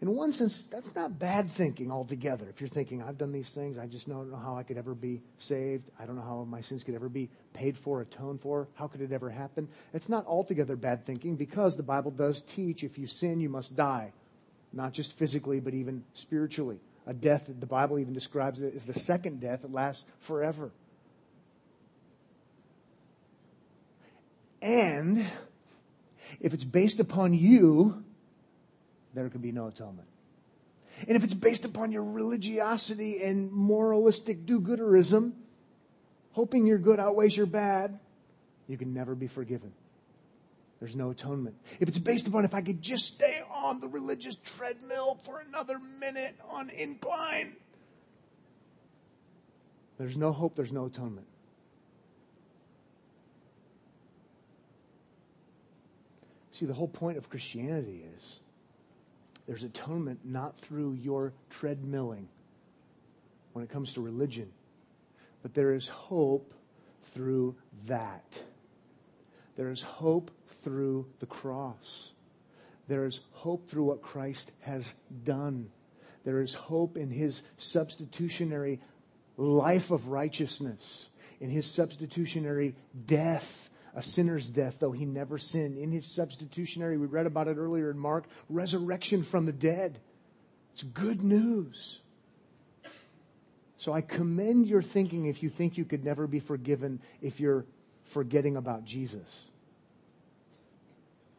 In 0.00 0.16
one 0.16 0.32
sense, 0.32 0.64
that's 0.64 0.92
not 0.96 1.16
bad 1.20 1.48
thinking 1.48 1.92
altogether. 1.92 2.48
If 2.48 2.60
you're 2.60 2.66
thinking, 2.66 3.00
I've 3.00 3.18
done 3.18 3.30
these 3.30 3.50
things, 3.50 3.78
I 3.78 3.86
just 3.86 4.08
don't 4.08 4.32
know 4.32 4.36
how 4.36 4.56
I 4.56 4.64
could 4.64 4.76
ever 4.76 4.96
be 4.96 5.22
saved. 5.38 5.84
I 5.96 6.06
don't 6.06 6.16
know 6.16 6.22
how 6.22 6.42
my 6.42 6.60
sins 6.60 6.82
could 6.82 6.96
ever 6.96 7.08
be 7.08 7.28
paid 7.52 7.78
for, 7.78 8.00
atoned 8.00 8.40
for. 8.40 8.66
How 8.74 8.88
could 8.88 9.00
it 9.00 9.12
ever 9.12 9.30
happen? 9.30 9.68
It's 9.94 10.08
not 10.08 10.26
altogether 10.26 10.74
bad 10.74 11.06
thinking 11.06 11.36
because 11.36 11.76
the 11.76 11.84
Bible 11.84 12.10
does 12.10 12.40
teach 12.40 12.82
if 12.82 12.98
you 12.98 13.06
sin, 13.06 13.38
you 13.38 13.48
must 13.48 13.76
die. 13.76 14.12
Not 14.72 14.92
just 14.92 15.12
physically, 15.12 15.60
but 15.60 15.72
even 15.72 16.02
spiritually 16.14 16.80
a 17.06 17.12
death 17.12 17.46
that 17.46 17.60
the 17.60 17.66
Bible 17.66 17.98
even 17.98 18.14
describes 18.14 18.60
it 18.60 18.74
as 18.74 18.84
the 18.84 18.94
second 18.94 19.40
death 19.40 19.62
that 19.62 19.72
lasts 19.72 20.04
forever. 20.20 20.70
And 24.60 25.26
if 26.40 26.54
it's 26.54 26.64
based 26.64 27.00
upon 27.00 27.34
you, 27.34 28.04
there 29.14 29.28
can 29.28 29.40
be 29.40 29.52
no 29.52 29.66
atonement. 29.66 30.08
And 31.08 31.16
if 31.16 31.24
it's 31.24 31.34
based 31.34 31.64
upon 31.64 31.90
your 31.90 32.04
religiosity 32.04 33.22
and 33.22 33.50
moralistic 33.50 34.46
do 34.46 34.60
gooderism, 34.60 35.32
hoping 36.32 36.66
your 36.66 36.78
good 36.78 37.00
outweighs 37.00 37.36
your 37.36 37.46
bad, 37.46 37.98
you 38.68 38.78
can 38.78 38.94
never 38.94 39.14
be 39.14 39.26
forgiven. 39.26 39.72
There's 40.82 40.96
no 40.96 41.10
atonement. 41.10 41.54
If 41.78 41.88
it's 41.88 42.00
based 42.00 42.26
upon 42.26 42.44
if 42.44 42.54
I 42.54 42.60
could 42.60 42.82
just 42.82 43.06
stay 43.06 43.40
on 43.54 43.78
the 43.78 43.86
religious 43.86 44.34
treadmill 44.34 45.14
for 45.22 45.38
another 45.38 45.78
minute 46.00 46.34
on 46.50 46.70
incline, 46.70 47.54
there's 49.96 50.16
no 50.16 50.32
hope, 50.32 50.56
there's 50.56 50.72
no 50.72 50.86
atonement. 50.86 51.28
See, 56.50 56.66
the 56.66 56.74
whole 56.74 56.88
point 56.88 57.16
of 57.16 57.30
Christianity 57.30 58.04
is 58.16 58.40
there's 59.46 59.62
atonement 59.62 60.24
not 60.24 60.58
through 60.58 60.94
your 60.94 61.32
treadmilling 61.48 62.26
when 63.52 63.64
it 63.64 63.70
comes 63.70 63.92
to 63.92 64.00
religion, 64.00 64.50
but 65.42 65.54
there 65.54 65.74
is 65.74 65.86
hope 65.86 66.52
through 67.04 67.54
that. 67.86 68.42
There 69.62 69.70
is 69.70 69.82
hope 69.82 70.32
through 70.64 71.06
the 71.20 71.26
cross. 71.26 72.10
There 72.88 73.04
is 73.04 73.20
hope 73.30 73.68
through 73.68 73.84
what 73.84 74.02
Christ 74.02 74.50
has 74.62 74.92
done. 75.22 75.70
There 76.24 76.40
is 76.40 76.52
hope 76.52 76.96
in 76.96 77.12
his 77.12 77.42
substitutionary 77.58 78.80
life 79.36 79.92
of 79.92 80.08
righteousness, 80.08 81.06
in 81.40 81.48
his 81.48 81.64
substitutionary 81.64 82.74
death, 83.06 83.70
a 83.94 84.02
sinner's 84.02 84.50
death, 84.50 84.78
though 84.80 84.90
he 84.90 85.04
never 85.04 85.38
sinned. 85.38 85.78
In 85.78 85.92
his 85.92 86.12
substitutionary, 86.12 86.98
we 86.98 87.06
read 87.06 87.26
about 87.26 87.46
it 87.46 87.56
earlier 87.56 87.88
in 87.88 87.98
Mark, 88.00 88.24
resurrection 88.48 89.22
from 89.22 89.46
the 89.46 89.52
dead. 89.52 90.00
It's 90.72 90.82
good 90.82 91.22
news. 91.22 92.00
So 93.76 93.92
I 93.92 94.00
commend 94.00 94.66
your 94.66 94.82
thinking 94.82 95.26
if 95.26 95.40
you 95.40 95.50
think 95.50 95.78
you 95.78 95.84
could 95.84 96.04
never 96.04 96.26
be 96.26 96.40
forgiven 96.40 97.00
if 97.20 97.38
you're 97.38 97.64
forgetting 98.02 98.56
about 98.56 98.84
Jesus. 98.84 99.46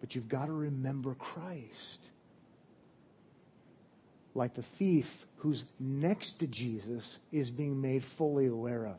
But 0.03 0.15
you've 0.15 0.27
got 0.27 0.47
to 0.47 0.51
remember 0.51 1.13
Christ. 1.13 2.09
Like 4.35 4.53
the 4.53 4.61
thief 4.61 5.25
who's 5.37 5.63
next 5.79 6.41
to 6.41 6.47
Jesus 6.47 7.19
is 7.31 7.49
being 7.49 7.79
made 7.79 8.03
fully 8.03 8.47
aware 8.47 8.85
of. 8.85 8.97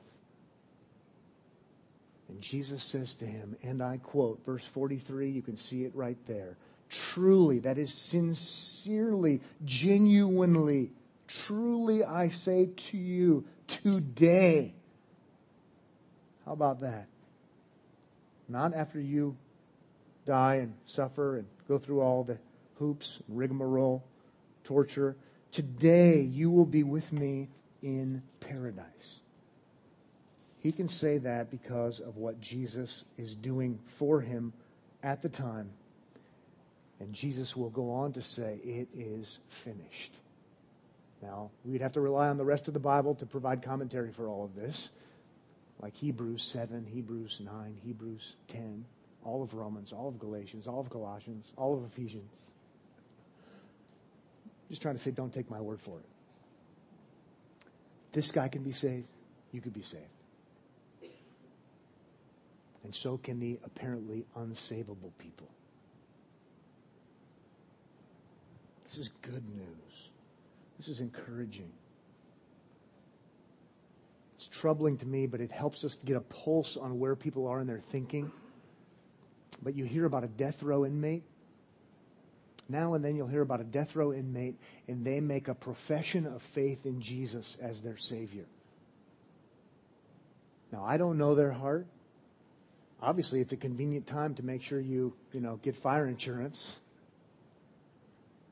And 2.31 2.41
Jesus 2.41 2.83
says 2.83 3.17
to 3.17 3.27
him, 3.27 3.55
and 3.63 3.83
I 3.83 3.99
quote, 3.99 4.41
verse 4.47 4.65
43, 4.65 5.29
you 5.29 5.43
can 5.43 5.59
see 5.59 5.85
it 5.85 5.95
right 5.95 6.17
there. 6.27 6.57
Truly, 6.89 7.59
that 7.59 7.77
is 7.77 7.93
sincerely, 7.93 9.43
genuinely, 9.63 10.91
truly 11.29 12.03
I 12.03 12.31
say 12.31 12.71
to 12.75 12.97
you, 12.97 13.45
today. 13.67 14.73
How 16.47 16.53
about 16.53 16.81
that? 16.81 17.09
Not 18.49 18.73
after 18.73 18.99
you 18.99 19.37
die 20.25 20.57
and 20.57 20.75
suffer 20.85 21.39
and 21.39 21.47
go 21.69 21.79
through 21.79 22.01
all 22.01 22.25
the 22.25 22.39
hoops, 22.79 23.21
rigmarole, 23.29 24.05
torture. 24.65 25.17
Today 25.51 26.21
you 26.21 26.51
will 26.51 26.65
be 26.65 26.83
with 26.83 27.13
me 27.13 27.49
in 27.83 28.23
paradise. 28.41 29.21
He 30.59 30.73
can 30.73 30.89
say 30.89 31.19
that 31.19 31.51
because 31.51 32.01
of 32.01 32.17
what 32.17 32.41
Jesus 32.41 33.05
is 33.19 33.37
doing 33.37 33.79
for 33.87 34.21
him 34.21 34.53
at 35.03 35.21
the 35.21 35.29
time. 35.29 35.71
And 37.01 37.13
Jesus 37.13 37.55
will 37.55 37.71
go 37.71 37.91
on 37.91 38.13
to 38.15 38.23
say, 38.23 38.61
It 38.65 38.89
is 38.97 39.41
finished. 39.49 40.15
Now, 41.23 41.51
we'd 41.65 41.81
have 41.81 41.93
to 41.93 42.01
rely 42.01 42.29
on 42.29 42.39
the 42.39 42.45
rest 42.45 42.69
of 42.69 42.75
the 42.75 42.81
Bible 42.81 43.15
to 43.17 43.27
provide 43.27 43.63
commentary 43.63 44.11
for 44.11 44.29
all 44.29 44.45
of 44.45 44.55
this, 44.55 44.91
like 45.81 45.95
Hebrews 45.95 46.43
7, 46.43 46.87
Hebrews 46.87 47.41
9, 47.45 47.77
Hebrews 47.83 48.37
10 48.49 48.85
all 49.25 49.43
of 49.43 49.55
Romans, 49.55 49.93
all 49.93 50.09
of 50.09 50.19
Galatians, 50.19 50.67
all 50.67 50.81
of 50.81 50.91
Colossians, 50.91 51.53
all 51.57 51.75
of 51.75 51.85
Ephesians. 51.85 52.53
Just 54.69 54.83
trying 54.83 54.95
to 54.95 55.01
say, 55.01 55.11
don't 55.11 55.33
take 55.33 55.51
my 55.51 55.61
word 55.61 55.81
for 55.81 55.99
it. 55.99 56.05
This 58.13 58.31
guy 58.31 58.49
can 58.49 58.63
be 58.63 58.73
saved, 58.73 59.09
you 59.53 59.61
could 59.61 59.75
be 59.75 59.83
saved. 59.83 60.05
And 62.85 62.95
so 62.95 63.17
can 63.17 63.41
the 63.41 63.59
apparently 63.65 64.25
unsavable 64.37 65.11
people. 65.19 65.49
This 68.85 68.99
is 68.99 69.09
good 69.23 69.43
news. 69.57 70.11
This 70.77 70.89
is 70.89 71.01
encouraging. 71.01 71.73
It's 74.37 74.49
troubling 74.49 74.99
to 74.99 75.07
me, 75.07 75.27
but 75.27 75.41
it 75.41 75.51
helps 75.51 75.83
us 75.83 75.97
to 75.97 76.05
get 76.05 76.17
a 76.17 76.21
pulse 76.21 76.77
on 76.77 76.99
where 76.99 77.17
people 77.17 77.47
are 77.47 77.61
in 77.61 77.67
their 77.67 77.79
thinking 77.81 78.31
but 79.63 79.75
you 79.75 79.85
hear 79.85 80.05
about 80.05 80.25
a 80.25 80.29
death 80.29 80.63
row 80.63 80.85
inmate 80.85 81.25
Now 82.69 82.95
and 82.95 83.05
then 83.05 83.17
you'll 83.17 83.29
hear 83.29 83.43
about 83.43 83.61
a 83.61 83.65
death 83.65 83.95
row 83.95 84.13
inmate 84.13 84.57
and 84.89 85.05
they 85.05 85.21
make 85.21 85.49
a 85.49 85.55
profession 85.55 86.27
of 86.27 86.43
faith 86.43 86.87
in 86.87 87.01
Jesus 87.01 87.57
as 87.61 87.83
their 87.83 87.97
Savior. 87.97 88.47
Now, 90.73 90.85
I 90.85 90.97
don't 90.97 91.19
know 91.19 91.35
their 91.35 91.53
heart. 91.53 91.87
Obviously, 93.01 93.41
it's 93.41 93.53
a 93.53 93.57
convenient 93.57 94.07
time 94.07 94.35
to 94.37 94.43
make 94.43 94.63
sure 94.63 94.81
you, 94.81 95.15
you 95.33 95.41
know, 95.41 95.57
get 95.63 95.77
fire 95.77 96.07
insurance. 96.07 96.77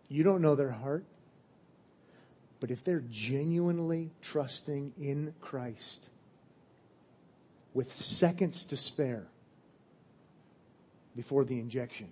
You 0.09 0.23
don't 0.23 0.43
know 0.43 0.55
their 0.55 0.71
heart. 0.71 1.05
But 2.61 2.71
if 2.71 2.85
they're 2.85 3.03
genuinely 3.11 4.13
trusting 4.21 4.93
in 5.01 5.35
Christ 5.41 6.09
with 7.75 8.01
seconds 8.01 8.67
to 8.67 8.77
spare 8.77 9.27
before 11.17 11.45
the 11.45 11.59
injection, 11.59 12.11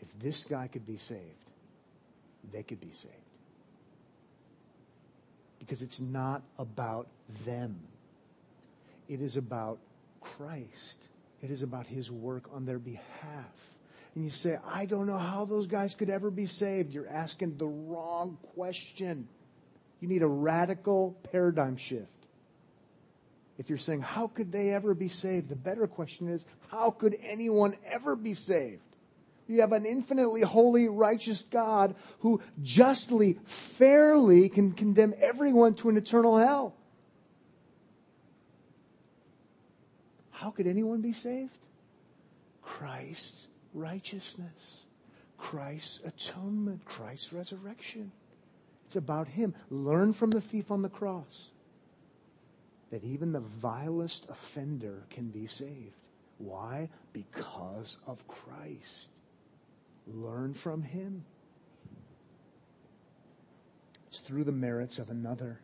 if 0.00 0.18
this 0.18 0.44
guy 0.44 0.68
could 0.68 0.86
be 0.86 0.96
saved, 0.96 1.20
they 2.52 2.62
could 2.62 2.80
be 2.80 2.92
saved. 2.92 3.14
Because 5.58 5.82
it's 5.82 6.00
not 6.00 6.42
about 6.58 7.08
them. 7.44 7.78
It 9.08 9.20
is 9.20 9.36
about 9.36 9.78
Christ. 10.20 10.98
It 11.42 11.50
is 11.50 11.62
about 11.62 11.86
his 11.86 12.10
work 12.10 12.44
on 12.52 12.64
their 12.64 12.78
behalf. 12.78 13.52
And 14.14 14.24
you 14.24 14.30
say, 14.30 14.58
I 14.66 14.86
don't 14.86 15.06
know 15.06 15.18
how 15.18 15.44
those 15.44 15.66
guys 15.66 15.94
could 15.94 16.08
ever 16.08 16.30
be 16.30 16.46
saved. 16.46 16.92
You're 16.92 17.08
asking 17.08 17.58
the 17.58 17.66
wrong 17.66 18.38
question. 18.54 19.28
You 20.00 20.08
need 20.08 20.22
a 20.22 20.28
radical 20.28 21.16
paradigm 21.32 21.76
shift. 21.76 22.06
If 23.58 23.68
you're 23.68 23.78
saying, 23.78 24.02
how 24.02 24.26
could 24.28 24.52
they 24.52 24.70
ever 24.70 24.94
be 24.94 25.08
saved? 25.08 25.48
The 25.48 25.56
better 25.56 25.86
question 25.86 26.28
is, 26.28 26.44
how 26.68 26.90
could 26.90 27.16
anyone 27.22 27.76
ever 27.86 28.14
be 28.14 28.34
saved? 28.34 28.82
You 29.48 29.60
have 29.60 29.72
an 29.72 29.86
infinitely 29.86 30.42
holy, 30.42 30.88
righteous 30.88 31.42
God 31.42 31.94
who 32.20 32.42
justly, 32.62 33.38
fairly 33.44 34.48
can 34.48 34.72
condemn 34.72 35.14
everyone 35.20 35.74
to 35.74 35.88
an 35.88 35.96
eternal 35.96 36.36
hell. 36.36 36.74
How 40.30 40.50
could 40.50 40.66
anyone 40.66 41.00
be 41.00 41.12
saved? 41.12 41.56
Christ's 42.60 43.46
righteousness, 43.72 44.84
Christ's 45.38 46.00
atonement, 46.04 46.84
Christ's 46.84 47.32
resurrection. 47.32 48.12
It's 48.84 48.96
about 48.96 49.28
Him. 49.28 49.54
Learn 49.70 50.12
from 50.12 50.30
the 50.30 50.40
thief 50.40 50.70
on 50.70 50.82
the 50.82 50.88
cross 50.88 51.50
that 52.90 53.04
even 53.04 53.32
the 53.32 53.40
vilest 53.40 54.26
offender 54.28 55.02
can 55.10 55.28
be 55.28 55.46
saved. 55.46 55.96
Why? 56.38 56.88
Because 57.12 57.96
of 58.06 58.26
Christ. 58.28 59.10
Learn 60.06 60.54
from 60.54 60.82
him. 60.82 61.24
It's 64.08 64.20
through 64.20 64.44
the 64.44 64.52
merits 64.52 64.98
of 64.98 65.10
another. 65.10 65.60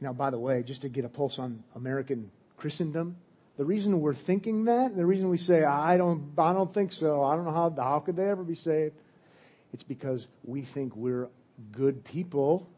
Now, 0.00 0.12
by 0.12 0.30
the 0.30 0.38
way, 0.38 0.62
just 0.62 0.82
to 0.82 0.88
get 0.88 1.04
a 1.04 1.08
pulse 1.08 1.38
on 1.38 1.62
American 1.76 2.30
Christendom, 2.56 3.16
the 3.56 3.64
reason 3.64 4.00
we're 4.00 4.14
thinking 4.14 4.64
that, 4.64 4.96
the 4.96 5.06
reason 5.06 5.28
we 5.28 5.38
say, 5.38 5.62
I 5.62 5.96
don't, 5.96 6.32
I 6.38 6.52
don't 6.52 6.72
think 6.72 6.92
so, 6.92 7.22
I 7.22 7.36
don't 7.36 7.44
know 7.44 7.52
how, 7.52 7.72
how 7.76 8.00
could 8.00 8.16
they 8.16 8.28
ever 8.28 8.42
be 8.42 8.54
saved? 8.54 8.94
It's 9.72 9.84
because 9.84 10.26
we 10.42 10.62
think 10.62 10.96
we're 10.96 11.28
good 11.70 12.02
people 12.04 12.68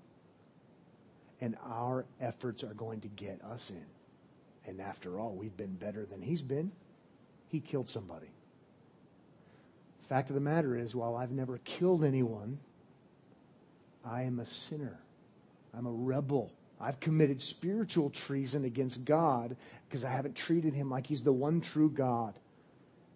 and 1.41 1.57
our 1.65 2.05
efforts 2.21 2.63
are 2.65 2.75
going 2.75 3.01
to 3.01 3.09
get 3.09 3.43
us 3.45 3.71
in. 3.71 3.87
And 4.67 4.81
after 4.81 5.19
all, 5.21 5.35
we've 5.35 5.57
been 5.57 5.75
better 5.75 6.07
than 6.07 6.23
he's 6.23 6.43
been 6.43 6.73
he 7.55 7.61
killed 7.61 7.89
somebody. 7.89 8.27
Fact 10.09 10.29
of 10.29 10.35
the 10.35 10.41
matter 10.41 10.77
is, 10.77 10.93
while 10.93 11.15
I've 11.15 11.31
never 11.31 11.59
killed 11.59 12.03
anyone, 12.03 12.59
I 14.05 14.23
am 14.23 14.41
a 14.41 14.47
sinner. 14.47 14.99
I'm 15.73 15.87
a 15.87 15.93
rebel. 15.93 16.53
I've 16.81 16.99
committed 16.99 17.41
spiritual 17.41 18.11
treason 18.11 18.65
against 18.65 19.05
God 19.05 19.57
because 19.89 20.05
I 20.05 20.11
haven't 20.11 20.35
treated 20.35 20.75
him 20.75 20.91
like 20.91 21.07
he's 21.07 21.23
the 21.23 21.33
one 21.33 21.61
true 21.61 21.89
God 21.89 22.35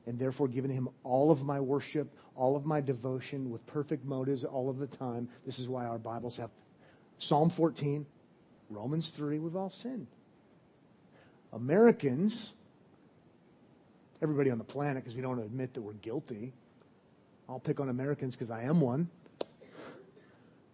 and 0.06 0.20
therefore 0.20 0.46
given 0.46 0.70
him 0.70 0.88
all 1.02 1.32
of 1.32 1.42
my 1.42 1.58
worship, 1.58 2.14
all 2.36 2.54
of 2.54 2.64
my 2.64 2.80
devotion 2.80 3.50
with 3.50 3.66
perfect 3.66 4.04
motives 4.04 4.44
all 4.44 4.70
of 4.70 4.78
the 4.78 4.86
time. 4.86 5.28
This 5.44 5.58
is 5.58 5.68
why 5.68 5.84
our 5.84 5.98
Bibles 5.98 6.36
have 6.36 6.50
Psalm 7.18 7.50
14, 7.50 8.06
Romans 8.70 9.10
3, 9.10 9.38
we've 9.38 9.56
all 9.56 9.70
sinned. 9.70 10.06
Americans 11.52 12.52
everybody 14.22 14.50
on 14.50 14.58
the 14.58 14.64
planet 14.64 15.02
because 15.02 15.14
we 15.14 15.22
don't 15.22 15.38
admit 15.38 15.74
that 15.74 15.82
we're 15.82 15.92
guilty. 15.94 16.52
I'll 17.48 17.60
pick 17.60 17.80
on 17.80 17.88
Americans 17.88 18.34
because 18.34 18.50
I 18.50 18.62
am 18.64 18.80
one. 18.80 19.08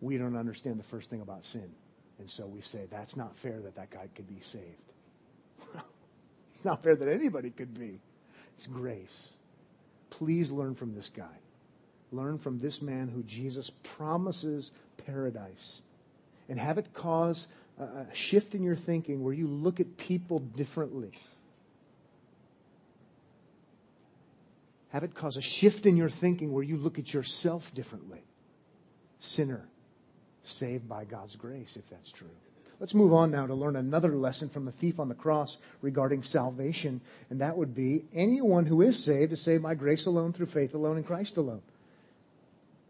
We 0.00 0.18
don't 0.18 0.36
understand 0.36 0.78
the 0.78 0.84
first 0.84 1.10
thing 1.10 1.20
about 1.20 1.44
sin. 1.44 1.70
And 2.18 2.28
so 2.28 2.46
we 2.46 2.60
say, 2.60 2.86
that's 2.90 3.16
not 3.16 3.36
fair 3.36 3.60
that 3.60 3.76
that 3.76 3.90
guy 3.90 4.08
could 4.14 4.28
be 4.28 4.40
saved. 4.40 4.64
it's 6.54 6.64
not 6.64 6.82
fair 6.82 6.96
that 6.96 7.08
anybody 7.08 7.50
could 7.50 7.78
be. 7.78 8.00
It's 8.54 8.66
grace. 8.66 9.32
Please 10.10 10.52
learn 10.52 10.74
from 10.74 10.94
this 10.94 11.08
guy. 11.08 11.38
Learn 12.12 12.38
from 12.38 12.58
this 12.58 12.80
man 12.80 13.08
who 13.08 13.22
Jesus 13.22 13.70
promises 13.82 14.70
paradise. 15.06 15.80
And 16.48 16.58
have 16.58 16.78
it 16.78 16.92
cause 16.92 17.46
a 17.78 18.06
shift 18.12 18.54
in 18.54 18.62
your 18.62 18.76
thinking 18.76 19.22
where 19.22 19.34
you 19.34 19.46
look 19.46 19.80
at 19.80 19.96
people 19.96 20.38
differently 20.38 21.12
Have 24.94 25.02
it 25.02 25.12
cause 25.12 25.36
a 25.36 25.42
shift 25.42 25.86
in 25.86 25.96
your 25.96 26.08
thinking 26.08 26.52
where 26.52 26.62
you 26.62 26.76
look 26.76 27.00
at 27.00 27.12
yourself 27.12 27.74
differently. 27.74 28.22
Sinner, 29.18 29.66
saved 30.44 30.88
by 30.88 31.04
God's 31.04 31.34
grace, 31.34 31.76
if 31.76 31.90
that's 31.90 32.12
true. 32.12 32.30
Let's 32.78 32.94
move 32.94 33.12
on 33.12 33.32
now 33.32 33.44
to 33.48 33.54
learn 33.54 33.74
another 33.74 34.14
lesson 34.14 34.48
from 34.48 34.66
the 34.66 34.70
thief 34.70 35.00
on 35.00 35.08
the 35.08 35.14
cross 35.16 35.56
regarding 35.82 36.22
salvation, 36.22 37.00
and 37.28 37.40
that 37.40 37.56
would 37.56 37.74
be 37.74 38.04
anyone 38.14 38.66
who 38.66 38.82
is 38.82 39.02
saved 39.02 39.32
is 39.32 39.42
saved 39.42 39.64
by 39.64 39.74
grace 39.74 40.06
alone, 40.06 40.32
through 40.32 40.46
faith 40.46 40.74
alone, 40.74 40.96
in 40.96 41.02
Christ 41.02 41.38
alone. 41.38 41.62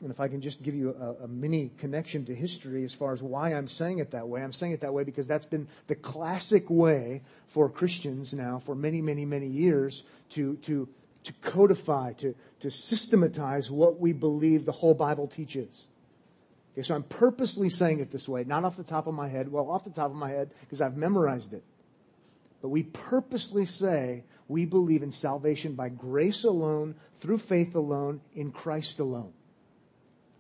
And 0.04 0.12
if 0.12 0.20
I 0.20 0.28
can 0.28 0.40
just 0.40 0.62
give 0.62 0.74
you 0.74 0.90
a, 0.90 1.24
a, 1.24 1.28
mini 1.28 1.70
connection 1.78 2.26
to 2.26 2.34
history 2.34 2.84
as 2.84 2.92
far 2.92 3.14
as 3.14 3.22
why 3.22 3.54
I'm 3.54 3.68
saying 3.68 3.98
it 3.98 4.10
that 4.10 4.28
way, 4.28 4.42
I'm 4.42 4.52
saying 4.52 4.72
it 4.72 4.82
that 4.82 4.92
way 4.92 5.02
because 5.02 5.26
that's 5.26 5.46
been 5.46 5.66
the 5.86 5.94
classic 5.94 6.68
way 6.68 7.22
for 7.48 7.70
Christians 7.70 8.34
now 8.34 8.58
for 8.58 8.74
many, 8.74 9.00
many, 9.00 9.24
many 9.24 9.46
years 9.46 10.02
to, 10.30 10.56
to 10.56 10.88
to 11.24 11.32
codify, 11.40 12.12
to, 12.12 12.34
to 12.60 12.70
systematize 12.70 13.70
what 13.70 13.98
we 13.98 14.12
believe 14.12 14.64
the 14.64 14.72
whole 14.72 14.94
Bible 14.94 15.26
teaches. 15.26 15.86
Okay, 16.72 16.82
so 16.82 16.94
I'm 16.94 17.02
purposely 17.02 17.70
saying 17.70 18.00
it 18.00 18.12
this 18.12 18.28
way, 18.28 18.44
not 18.44 18.64
off 18.64 18.76
the 18.76 18.84
top 18.84 19.06
of 19.06 19.14
my 19.14 19.28
head. 19.28 19.50
Well, 19.50 19.70
off 19.70 19.84
the 19.84 19.90
top 19.90 20.10
of 20.10 20.16
my 20.16 20.30
head, 20.30 20.50
because 20.60 20.80
I've 20.80 20.96
memorized 20.96 21.54
it. 21.54 21.64
But 22.60 22.68
we 22.68 22.82
purposely 22.82 23.64
say 23.64 24.24
we 24.48 24.66
believe 24.66 25.02
in 25.02 25.12
salvation 25.12 25.74
by 25.74 25.88
grace 25.88 26.44
alone, 26.44 26.94
through 27.20 27.38
faith 27.38 27.74
alone, 27.74 28.20
in 28.34 28.52
Christ 28.52 28.98
alone. 28.98 29.32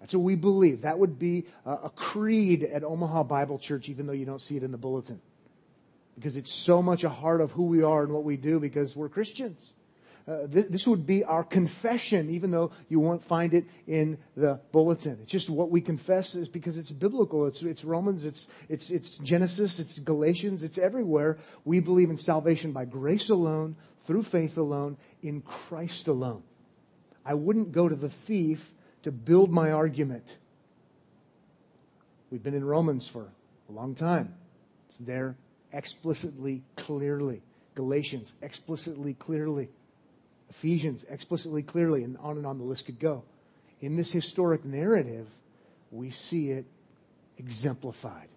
That's 0.04 0.12
what 0.12 0.24
we 0.24 0.34
believe. 0.34 0.82
That 0.82 0.98
would 0.98 1.18
be 1.18 1.46
a, 1.64 1.88
creed 1.88 2.62
at 2.62 2.84
Omaha 2.84 3.22
Bible 3.22 3.58
Church, 3.58 3.88
even 3.88 4.06
though 4.06 4.12
you 4.12 4.26
don't 4.26 4.42
see 4.42 4.54
it 4.54 4.62
in 4.62 4.70
the 4.70 4.76
bulletin. 4.76 5.18
Because 6.14 6.36
it's 6.36 6.52
so 6.52 6.82
much 6.82 7.04
a 7.04 7.08
heart 7.08 7.40
of 7.40 7.52
who 7.52 7.62
we 7.62 7.82
are 7.82 8.02
and 8.02 8.12
what 8.12 8.22
we 8.22 8.36
do 8.36 8.60
because 8.60 8.94
we're 8.94 9.08
Christians. 9.08 9.72
Uh, 10.28 10.46
th- 10.46 10.66
this 10.68 10.86
would 10.86 11.06
be 11.06 11.24
our 11.24 11.42
confession, 11.42 12.28
even 12.28 12.50
though 12.50 12.70
you 12.90 13.00
won't 13.00 13.24
find 13.24 13.54
it 13.54 13.64
in 13.86 14.18
the 14.36 14.60
bulletin. 14.72 15.20
It's 15.22 15.32
just 15.32 15.48
what 15.48 15.70
we 15.70 15.80
confess 15.80 16.34
is 16.34 16.50
because 16.50 16.76
it's 16.76 16.90
biblical. 16.90 17.46
It's, 17.46 17.62
it's 17.62 17.82
Romans, 17.82 18.26
it's, 18.26 18.46
it's, 18.68 18.90
it's 18.90 19.16
Genesis, 19.16 19.78
it's 19.78 19.98
Galatians, 20.00 20.62
it's 20.62 20.76
everywhere. 20.76 21.38
We 21.64 21.80
believe 21.80 22.10
in 22.10 22.18
salvation 22.18 22.72
by 22.72 22.84
grace 22.84 23.30
alone, 23.30 23.76
through 24.04 24.24
faith 24.24 24.58
alone, 24.58 24.98
in 25.22 25.40
Christ 25.40 26.08
alone. 26.08 26.42
I 27.24 27.32
wouldn't 27.32 27.72
go 27.72 27.88
to 27.88 27.96
the 27.96 28.10
thief 28.10 28.73
to 29.04 29.12
build 29.12 29.52
my 29.52 29.70
argument. 29.70 30.38
We've 32.30 32.42
been 32.42 32.54
in 32.54 32.64
Romans 32.64 33.06
for 33.06 33.28
a 33.68 33.72
long 33.72 33.94
time. 33.94 34.34
It's 34.88 34.96
there 34.96 35.36
explicitly, 35.72 36.62
clearly. 36.76 37.42
Galatians 37.74 38.34
explicitly, 38.40 39.14
clearly. 39.14 39.68
Ephesians 40.48 41.04
explicitly, 41.08 41.62
clearly, 41.62 42.02
and 42.02 42.16
on 42.18 42.38
and 42.38 42.46
on 42.46 42.58
the 42.58 42.64
list 42.64 42.86
could 42.86 42.98
go. 42.98 43.22
In 43.80 43.96
this 43.96 44.10
historic 44.10 44.64
narrative, 44.64 45.26
we 45.90 46.08
see 46.10 46.50
it 46.50 46.64
exemplified. 47.36 48.28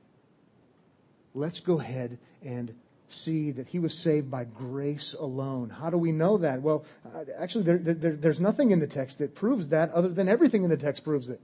Let's 1.33 1.61
go 1.61 1.79
ahead 1.79 2.17
and 2.43 2.73
see 3.07 3.51
that 3.51 3.67
he 3.67 3.79
was 3.79 3.97
saved 3.97 4.29
by 4.29 4.43
grace 4.43 5.15
alone. 5.17 5.69
How 5.69 5.89
do 5.89 5.97
we 5.97 6.11
know 6.11 6.37
that? 6.37 6.61
Well, 6.61 6.85
uh, 7.05 7.23
actually, 7.37 7.63
there, 7.63 7.77
there, 7.77 8.15
there's 8.15 8.39
nothing 8.39 8.71
in 8.71 8.79
the 8.79 8.87
text 8.87 9.19
that 9.19 9.35
proves 9.35 9.69
that 9.69 9.91
other 9.91 10.09
than 10.09 10.27
everything 10.27 10.63
in 10.63 10.69
the 10.69 10.77
text 10.77 11.03
proves 11.03 11.29
it. 11.29 11.41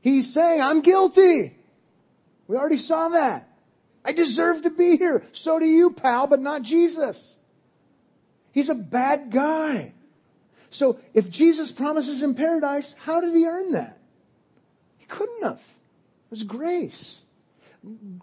He's 0.00 0.32
saying, 0.32 0.60
I'm 0.60 0.80
guilty. 0.82 1.56
We 2.46 2.56
already 2.56 2.76
saw 2.76 3.10
that. 3.10 3.48
I 4.04 4.12
deserve 4.12 4.62
to 4.62 4.70
be 4.70 4.96
here. 4.98 5.24
So 5.32 5.58
do 5.58 5.64
you, 5.64 5.90
pal, 5.90 6.26
but 6.26 6.40
not 6.40 6.62
Jesus. 6.62 7.36
He's 8.52 8.68
a 8.68 8.74
bad 8.74 9.30
guy. 9.30 9.94
So 10.70 10.98
if 11.14 11.30
Jesus 11.30 11.72
promises 11.72 12.22
him 12.22 12.34
paradise, 12.34 12.94
how 12.98 13.20
did 13.20 13.34
he 13.34 13.46
earn 13.46 13.72
that? 13.72 13.98
He 14.98 15.06
couldn't 15.06 15.42
have. 15.42 15.60
It 15.60 16.30
was 16.30 16.42
grace. 16.42 17.20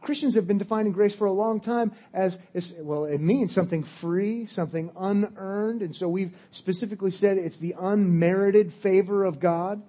Christians 0.02 0.36
have 0.36 0.48
been 0.48 0.58
defining 0.58 0.92
grace 0.92 1.14
for 1.14 1.26
a 1.26 1.32
long 1.32 1.60
time 1.60 1.92
as, 2.14 2.40
as, 2.54 2.74
well, 2.80 3.06
it 3.06 3.22
means 3.22 3.54
something 3.54 3.84
free, 3.84 4.46
something 4.46 4.92
unearned. 4.98 5.82
And 5.82 5.96
so 5.96 6.08
we've 6.08 6.36
specifically 6.52 7.12
said 7.12 7.38
it's 7.38 7.58
the 7.58 7.76
unmerited 7.80 8.74
favor 8.74 9.24
of 9.24 9.40
God. 9.40 9.82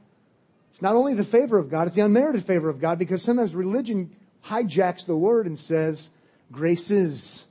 It's 0.70 0.82
not 0.82 0.94
only 0.94 1.14
the 1.14 1.24
favor 1.24 1.58
of 1.58 1.70
God, 1.70 1.87
it's 1.87 1.96
the 1.96 2.02
unmerited 2.02 2.44
favor 2.44 2.68
of 2.68 2.80
God 2.80 2.98
because 2.98 3.22
sometimes 3.22 3.54
religion 3.54 4.14
hijacks 4.46 5.06
the 5.06 5.16
word 5.16 5.46
and 5.46 5.58
says, 5.58 6.08
graces. 6.50 7.44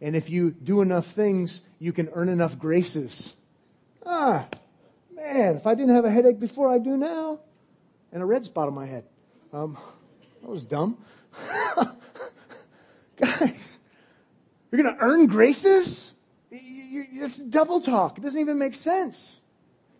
And 0.00 0.16
if 0.16 0.30
you 0.30 0.50
do 0.50 0.80
enough 0.80 1.06
things, 1.06 1.60
you 1.78 1.92
can 1.92 2.08
earn 2.12 2.28
enough 2.28 2.58
graces. 2.58 3.34
Ah, 4.04 4.48
man, 5.14 5.56
if 5.56 5.66
I 5.66 5.74
didn't 5.74 5.94
have 5.94 6.04
a 6.04 6.10
headache 6.10 6.40
before, 6.40 6.72
I 6.72 6.78
do 6.78 6.96
now. 6.96 7.40
And 8.12 8.22
a 8.22 8.26
red 8.26 8.44
spot 8.44 8.68
on 8.68 8.74
my 8.74 8.86
head. 8.86 9.04
Um, 9.52 9.78
that 10.42 10.50
was 10.50 10.64
dumb. 10.64 10.98
Guys, 13.16 13.78
you're 14.70 14.82
going 14.82 14.94
to 14.94 15.02
earn 15.02 15.26
graces? 15.26 16.14
It's 16.50 17.38
double 17.38 17.80
talk. 17.80 18.18
It 18.18 18.22
doesn't 18.22 18.40
even 18.40 18.58
make 18.58 18.74
sense. 18.74 19.40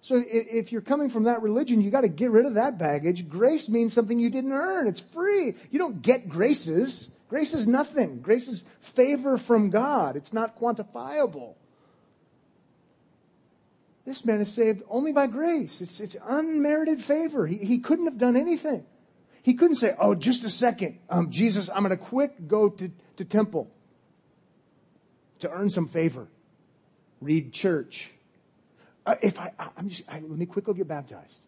So 0.01 0.23
if 0.27 0.73
you're 0.73 0.81
coming 0.81 1.11
from 1.11 1.25
that 1.25 1.43
religion, 1.43 1.81
you 1.83 1.90
got 1.90 2.01
to 2.03 2.09
get 2.09 2.31
rid 2.31 2.47
of 2.47 2.55
that 2.55 2.79
baggage. 2.79 3.29
Grace 3.29 3.69
means 3.69 3.93
something 3.93 4.19
you 4.19 4.31
didn't 4.31 4.53
earn. 4.53 4.87
It's 4.87 5.01
free. 5.01 5.55
You 5.71 5.79
don't 5.79 6.01
get 6.01 6.29
graces. 6.29 7.11
Grace 7.29 7.53
is 7.53 7.66
nothing. 7.66 8.21
Grace 8.21 8.49
is 8.49 8.64
favor 8.81 9.37
from 9.37 9.71
God. 9.71 10.16
It's 10.16 10.33
not 10.33 10.59
quantifiable. 10.59 11.55
This 14.07 14.25
man 14.25 14.40
is 14.40 14.53
saved 14.53 14.83
only 14.88 15.12
by 15.12 15.27
grace. 15.27 15.81
It's, 15.81 16.01
it's 16.01 16.16
unmerited 16.25 17.01
favor. 17.01 17.47
He, 17.47 17.59
he 17.59 17.79
couldn't 17.79 18.07
have 18.07 18.19
done 18.19 18.37
anything. 18.37 18.85
He 19.42 19.55
couldn't 19.55 19.76
say, 19.76 19.94
oh, 19.98 20.14
just 20.14 20.44
a 20.44 20.50
second. 20.50 20.98
Um, 21.09 21.31
Jesus, 21.31 21.70
I'm 21.70 21.83
going 21.83 21.96
to 21.96 22.03
quick 22.03 22.46
go 22.46 22.68
to, 22.68 22.90
to 23.16 23.24
temple 23.24 23.70
to 25.40 25.50
earn 25.50 25.70
some 25.70 25.87
favor. 25.87 26.29
Read 27.20 27.53
church. 27.53 28.11
Uh, 29.07 29.16
if 29.22 29.38
I, 29.38 29.53
I'm 29.76 29.88
just, 29.88 30.03
I, 30.09 30.20
let 30.20 30.38
me 30.38 30.46
quick 30.46 30.64
go 30.64 30.72
get 30.72 30.88
baptized 30.88 31.44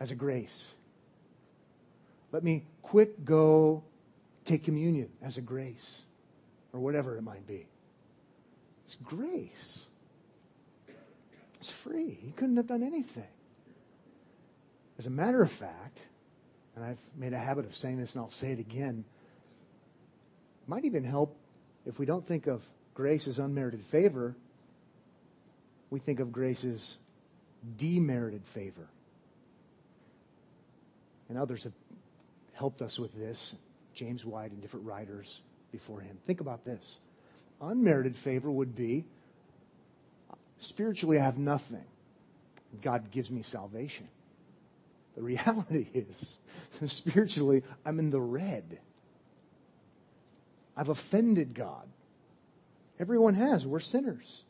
as 0.00 0.10
a 0.10 0.14
grace. 0.14 0.68
Let 2.32 2.42
me 2.42 2.64
quick 2.82 3.24
go 3.24 3.84
take 4.44 4.64
communion 4.64 5.10
as 5.22 5.36
a 5.36 5.42
grace 5.42 6.00
or 6.72 6.80
whatever 6.80 7.16
it 7.16 7.22
might 7.22 7.46
be. 7.46 7.66
It's 8.84 8.96
grace. 8.96 9.86
It's 11.60 11.70
free. 11.70 12.18
He 12.22 12.32
couldn't 12.32 12.56
have 12.56 12.66
done 12.66 12.82
anything. 12.82 13.24
As 14.98 15.06
a 15.06 15.10
matter 15.10 15.42
of 15.42 15.50
fact, 15.50 15.98
and 16.74 16.84
I've 16.84 17.00
made 17.16 17.32
a 17.32 17.38
habit 17.38 17.64
of 17.64 17.76
saying 17.76 17.98
this 17.98 18.14
and 18.14 18.22
I'll 18.22 18.30
say 18.30 18.52
it 18.52 18.58
again, 18.58 19.04
might 20.66 20.84
even 20.84 21.04
help 21.04 21.36
if 21.86 21.98
we 21.98 22.06
don't 22.06 22.26
think 22.26 22.46
of 22.46 22.62
grace 22.94 23.28
as 23.28 23.38
unmerited 23.38 23.80
favor, 23.84 24.34
we 25.90 26.00
think 26.00 26.20
of 26.20 26.32
grace 26.32 26.64
as 26.64 26.96
demerited 27.76 28.44
favor. 28.46 28.88
And 31.28 31.38
others 31.38 31.64
have 31.64 31.72
helped 32.54 32.82
us 32.82 32.98
with 32.98 33.14
this, 33.14 33.54
James 33.94 34.24
White 34.24 34.50
and 34.50 34.60
different 34.60 34.86
writers 34.86 35.40
before 35.72 36.00
him. 36.00 36.18
Think 36.26 36.40
about 36.40 36.64
this. 36.64 36.98
Unmerited 37.60 38.16
favor 38.16 38.50
would 38.50 38.74
be 38.74 39.04
spiritually, 40.58 41.18
I 41.18 41.24
have 41.24 41.38
nothing. 41.38 41.84
God 42.82 43.10
gives 43.10 43.30
me 43.30 43.42
salvation. 43.42 44.08
The 45.16 45.22
reality 45.22 45.88
is, 45.94 46.38
spiritually, 46.86 47.62
I'm 47.84 47.98
in 47.98 48.10
the 48.10 48.20
red. 48.20 48.78
I've 50.76 50.90
offended 50.90 51.54
God. 51.54 51.88
Everyone 53.00 53.34
has. 53.34 53.66
We're 53.66 53.80
sinners. 53.80 54.44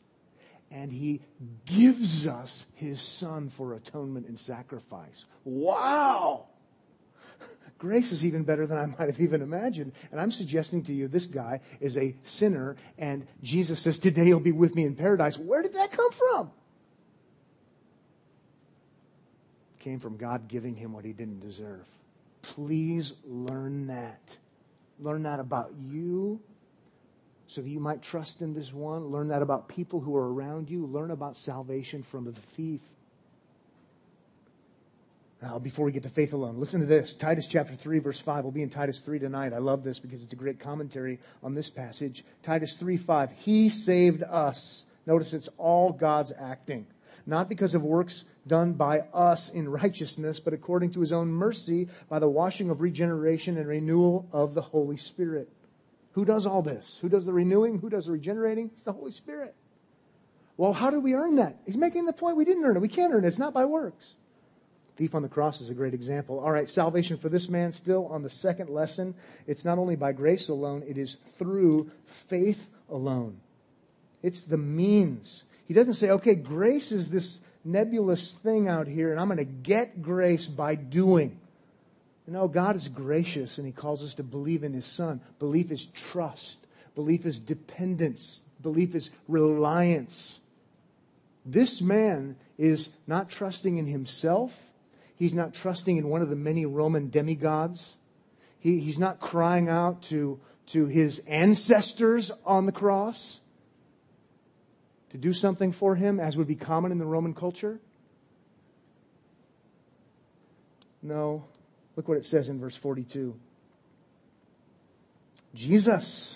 And 0.69 0.91
He 0.91 1.21
gives 1.65 2.27
us 2.27 2.65
His 2.73 3.01
Son 3.01 3.49
for 3.49 3.73
atonement 3.73 4.27
and 4.27 4.37
sacrifice. 4.37 5.23
Wow! 5.45 6.47
Grace 7.77 8.11
is 8.11 8.25
even 8.25 8.43
better 8.43 8.67
than 8.67 8.77
I 8.77 8.85
might 8.85 9.07
have 9.07 9.21
even 9.21 9.41
imagined. 9.41 9.93
And 10.11 10.19
I'm 10.19 10.33
suggesting 10.33 10.83
to 10.83 10.93
you 10.93 11.07
this 11.07 11.27
guy 11.27 11.61
is 11.79 11.95
a 11.95 12.13
sinner, 12.23 12.75
and 12.97 13.25
Jesus 13.41 13.79
says, 13.79 13.97
Today 13.97 14.27
you'll 14.27 14.41
be 14.41 14.51
with 14.51 14.75
me 14.75 14.83
in 14.83 14.95
paradise. 14.95 15.37
Where 15.37 15.61
did 15.61 15.75
that 15.75 15.93
come 15.93 16.11
from? 16.11 16.51
Came 19.87 19.99
from 20.01 20.17
God 20.17 20.49
giving 20.49 20.75
him 20.75 20.91
what 20.91 21.05
he 21.05 21.13
didn't 21.13 21.39
deserve. 21.39 21.85
Please 22.41 23.13
learn 23.25 23.87
that. 23.87 24.35
Learn 24.99 25.23
that 25.23 25.39
about 25.39 25.71
you 25.79 26.41
so 27.47 27.61
that 27.61 27.69
you 27.69 27.79
might 27.79 28.01
trust 28.01 28.41
in 28.41 28.53
this 28.53 28.73
one. 28.73 29.05
Learn 29.05 29.29
that 29.29 29.41
about 29.41 29.69
people 29.69 30.01
who 30.01 30.13
are 30.17 30.33
around 30.33 30.69
you. 30.69 30.85
Learn 30.85 31.11
about 31.11 31.37
salvation 31.37 32.03
from 32.03 32.25
the 32.25 32.33
thief. 32.33 32.81
Now, 35.41 35.57
before 35.57 35.85
we 35.85 35.93
get 35.93 36.03
to 36.03 36.09
faith 36.09 36.33
alone, 36.33 36.59
listen 36.59 36.81
to 36.81 36.85
this. 36.85 37.15
Titus 37.15 37.47
chapter 37.47 37.73
3, 37.73 37.99
verse 37.99 38.19
5. 38.19 38.43
We'll 38.43 38.51
be 38.51 38.63
in 38.63 38.69
Titus 38.69 38.99
3 38.99 39.19
tonight. 39.19 39.53
I 39.53 39.59
love 39.59 39.85
this 39.85 39.99
because 39.99 40.21
it's 40.21 40.33
a 40.33 40.35
great 40.35 40.59
commentary 40.59 41.17
on 41.41 41.53
this 41.53 41.69
passage. 41.69 42.25
Titus 42.43 42.75
3, 42.75 42.97
5. 42.97 43.31
He 43.37 43.69
saved 43.69 44.21
us. 44.23 44.83
Notice 45.05 45.31
it's 45.31 45.47
all 45.57 45.93
God's 45.93 46.33
acting. 46.37 46.87
Not 47.25 47.47
because 47.47 47.73
of 47.73 47.83
works 47.83 48.25
done 48.47 48.73
by 48.73 49.01
us 49.13 49.49
in 49.49 49.69
righteousness, 49.69 50.39
but 50.39 50.53
according 50.53 50.91
to 50.91 50.99
his 50.99 51.11
own 51.11 51.29
mercy 51.29 51.87
by 52.09 52.19
the 52.19 52.29
washing 52.29 52.69
of 52.69 52.81
regeneration 52.81 53.57
and 53.57 53.67
renewal 53.67 54.27
of 54.31 54.53
the 54.53 54.61
Holy 54.61 54.97
Spirit. 54.97 55.49
Who 56.13 56.25
does 56.25 56.45
all 56.45 56.61
this? 56.61 56.97
Who 57.01 57.09
does 57.09 57.25
the 57.25 57.33
renewing? 57.33 57.79
Who 57.79 57.89
does 57.89 58.07
the 58.07 58.11
regenerating? 58.13 58.71
It's 58.73 58.83
the 58.83 58.93
Holy 58.93 59.11
Spirit. 59.11 59.53
Well, 60.57 60.73
how 60.73 60.89
do 60.89 60.99
we 60.99 61.13
earn 61.13 61.35
that? 61.35 61.57
He's 61.65 61.77
making 61.77 62.05
the 62.05 62.13
point 62.13 62.37
we 62.37 62.45
didn't 62.45 62.65
earn 62.65 62.75
it. 62.75 62.79
We 62.79 62.87
can't 62.87 63.13
earn 63.13 63.23
it. 63.23 63.27
It's 63.27 63.37
not 63.37 63.53
by 63.53 63.65
works. 63.65 64.15
Thief 64.95 65.13
on 65.13 65.21
the 65.21 65.29
cross 65.29 65.61
is 65.61 65.69
a 65.69 65.75
great 65.75 65.93
example. 65.93 66.39
All 66.39 66.51
right, 66.51 66.67
salvation 66.67 67.17
for 67.17 67.29
this 67.29 67.47
man 67.47 67.71
still 67.71 68.07
on 68.07 68.23
the 68.23 68.31
second 68.31 68.71
lesson. 68.71 69.13
It's 69.45 69.63
not 69.63 69.77
only 69.77 69.95
by 69.95 70.11
grace 70.11 70.49
alone, 70.49 70.83
it 70.87 70.97
is 70.97 71.17
through 71.37 71.91
faith 72.05 72.67
alone. 72.89 73.39
It's 74.23 74.41
the 74.41 74.57
means. 74.57 75.43
He 75.67 75.75
doesn't 75.75 75.93
say, 75.93 76.09
okay, 76.09 76.33
grace 76.33 76.91
is 76.91 77.11
this 77.11 77.37
nebulous 77.67 78.31
thing 78.31 78.67
out 78.67 78.87
here, 78.87 79.11
and 79.11 79.19
I'm 79.19 79.27
going 79.27 79.37
to 79.37 79.43
get 79.43 80.01
grace 80.01 80.47
by 80.47 80.75
doing. 80.75 81.39
Know, 82.29 82.49
God 82.49 82.75
is 82.75 82.89
gracious, 82.89 83.57
and 83.57 83.65
He 83.65 83.71
calls 83.71 84.03
us 84.03 84.15
to 84.15 84.23
believe 84.23 84.63
in 84.63 84.73
His 84.73 84.85
Son. 84.85 85.21
Belief 85.39 85.71
is 85.71 85.85
trust, 85.85 86.59
belief 86.93 87.25
is 87.25 87.39
dependence, 87.39 88.43
belief 88.61 88.95
is 88.95 89.09
reliance. 89.27 90.39
This 91.45 91.81
man 91.81 92.35
is 92.57 92.89
not 93.07 93.29
trusting 93.29 93.77
in 93.77 93.87
himself. 93.87 94.59
He's 95.15 95.33
not 95.33 95.53
trusting 95.53 95.95
in 95.95 96.09
one 96.09 96.21
of 96.21 96.29
the 96.29 96.35
many 96.35 96.65
Roman 96.65 97.09
demigods. 97.09 97.93
He, 98.59 98.81
he's 98.81 98.99
not 98.99 99.21
crying 99.21 99.69
out 99.69 100.01
to, 100.03 100.39
to 100.67 100.87
his 100.87 101.19
ancestors 101.25 102.31
on 102.45 102.65
the 102.65 102.71
cross 102.73 103.39
to 105.11 105.17
do 105.17 105.33
something 105.33 105.71
for 105.71 105.95
him, 105.95 106.19
as 106.19 106.37
would 106.37 106.47
be 106.47 106.55
common 106.55 106.91
in 106.91 106.97
the 106.97 107.05
Roman 107.05 107.33
culture? 107.33 107.79
No. 111.01 111.45
Look 111.95 112.07
what 112.07 112.17
it 112.17 112.25
says 112.25 112.49
in 112.49 112.59
verse 112.59 112.75
42. 112.75 113.35
Jesus, 115.53 116.35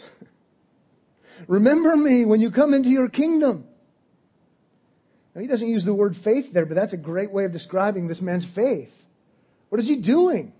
remember 1.48 1.96
me 1.96 2.26
when 2.26 2.42
you 2.42 2.50
come 2.50 2.74
into 2.74 2.90
your 2.90 3.10
kingdom. 3.10 3.66
Now, 5.36 5.42
he 5.42 5.48
doesn't 5.48 5.68
use 5.68 5.86
the 5.86 5.94
word 5.94 6.16
faith 6.16 6.52
there, 6.52 6.66
but 6.66 6.76
that's 6.76 6.94
a 6.94 6.98
great 6.98 7.32
way 7.32 7.46
of 7.46 7.52
describing 7.52 8.08
this 8.08 8.22
man's 8.22 8.46
faith. 8.46 9.08
What 9.70 9.80
is 9.80 9.88
he 9.88 9.98
doing? 9.98 10.54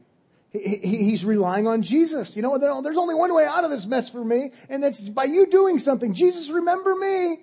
He, 0.52 0.60
he, 0.60 0.98
he's 1.06 1.26
relying 1.26 1.68
on 1.68 1.82
Jesus. 1.82 2.36
You 2.36 2.42
know, 2.42 2.58
there's 2.58 2.98
only 2.98 3.16
one 3.16 3.34
way 3.34 3.46
out 3.46 3.64
of 3.64 3.72
this 3.72 3.86
mess 3.86 4.10
for 4.10 4.24
me, 4.24 4.52
and 4.70 4.84
it's 4.84 5.10
by 5.10 5.26
you 5.26 5.48
doing 5.48 5.80
something. 5.80 6.14
Jesus, 6.14 6.50
remember 6.50 6.96
me. 6.96 7.40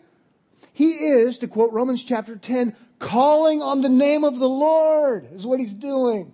He 0.79 0.91
is, 0.91 1.39
to 1.39 1.49
quote 1.49 1.73
Romans 1.73 2.05
chapter 2.05 2.37
10, 2.37 2.77
calling 3.01 3.63
on 3.63 3.81
the 3.81 3.89
name 3.89 4.23
of 4.23 4.39
the 4.39 4.49
Lord, 4.49 5.29
is 5.35 5.45
what 5.45 5.59
he's 5.59 5.75
doing. 5.75 6.33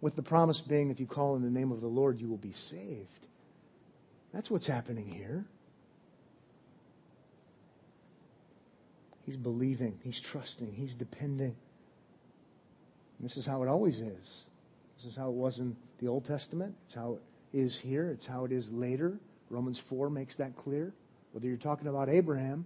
With 0.00 0.16
the 0.16 0.22
promise 0.22 0.62
being, 0.62 0.90
if 0.90 0.98
you 1.00 1.04
call 1.04 1.36
in 1.36 1.42
the 1.42 1.50
name 1.50 1.70
of 1.70 1.82
the 1.82 1.86
Lord, 1.86 2.18
you 2.18 2.30
will 2.30 2.38
be 2.38 2.52
saved. 2.52 3.26
That's 4.32 4.50
what's 4.50 4.64
happening 4.64 5.06
here. 5.06 5.44
He's 9.26 9.36
believing, 9.36 9.98
he's 10.02 10.18
trusting, 10.18 10.72
he's 10.72 10.94
depending. 10.94 11.56
And 13.18 13.20
this 13.20 13.36
is 13.36 13.44
how 13.44 13.62
it 13.62 13.68
always 13.68 14.00
is. 14.00 14.44
This 14.96 15.12
is 15.12 15.14
how 15.14 15.28
it 15.28 15.34
was 15.34 15.58
in 15.58 15.76
the 15.98 16.08
Old 16.08 16.24
Testament. 16.24 16.74
It's 16.86 16.94
how 16.94 17.18
it 17.52 17.58
is 17.58 17.76
here. 17.76 18.08
It's 18.08 18.24
how 18.24 18.46
it 18.46 18.52
is 18.52 18.72
later. 18.72 19.18
Romans 19.50 19.78
4 19.78 20.08
makes 20.08 20.36
that 20.36 20.56
clear. 20.56 20.94
Whether 21.32 21.48
you're 21.48 21.58
talking 21.58 21.88
about 21.88 22.08
Abraham 22.08 22.64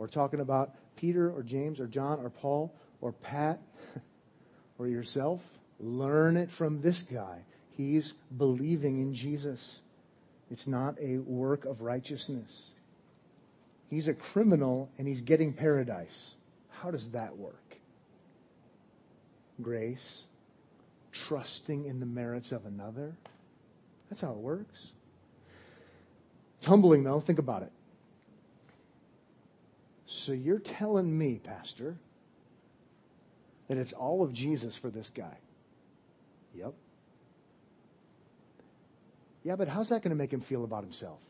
or 0.00 0.08
talking 0.08 0.40
about 0.40 0.74
Peter 0.96 1.30
or 1.30 1.42
James 1.42 1.78
or 1.78 1.86
John 1.86 2.20
or 2.20 2.30
Paul 2.30 2.74
or 3.02 3.12
Pat 3.12 3.60
or 4.78 4.88
yourself, 4.88 5.42
learn 5.78 6.38
it 6.38 6.50
from 6.50 6.80
this 6.80 7.02
guy. 7.02 7.40
He's 7.76 8.14
believing 8.34 8.98
in 8.98 9.12
Jesus. 9.12 9.80
It's 10.50 10.66
not 10.66 10.96
a 10.98 11.18
work 11.18 11.66
of 11.66 11.82
righteousness. 11.82 12.62
He's 13.90 14.08
a 14.08 14.14
criminal 14.14 14.88
and 14.96 15.06
he's 15.06 15.20
getting 15.20 15.52
paradise. 15.52 16.32
How 16.70 16.90
does 16.90 17.10
that 17.10 17.36
work? 17.36 17.76
Grace, 19.60 20.22
trusting 21.12 21.84
in 21.84 22.00
the 22.00 22.06
merits 22.06 22.52
of 22.52 22.64
another. 22.64 23.16
That's 24.08 24.22
how 24.22 24.30
it 24.30 24.38
works. 24.38 24.92
It's 26.56 26.64
humbling, 26.64 27.04
though. 27.04 27.20
Think 27.20 27.38
about 27.38 27.64
it. 27.64 27.72
So 30.10 30.32
you're 30.32 30.58
telling 30.58 31.16
me, 31.16 31.38
Pastor, 31.38 31.96
that 33.68 33.78
it's 33.78 33.92
all 33.92 34.24
of 34.24 34.32
Jesus 34.32 34.74
for 34.74 34.90
this 34.90 35.08
guy? 35.08 35.36
Yep. 36.52 36.74
Yeah, 39.44 39.54
but 39.54 39.68
how's 39.68 39.90
that 39.90 40.02
going 40.02 40.10
to 40.10 40.16
make 40.16 40.32
him 40.32 40.40
feel 40.40 40.64
about 40.64 40.82
himself? 40.82 41.20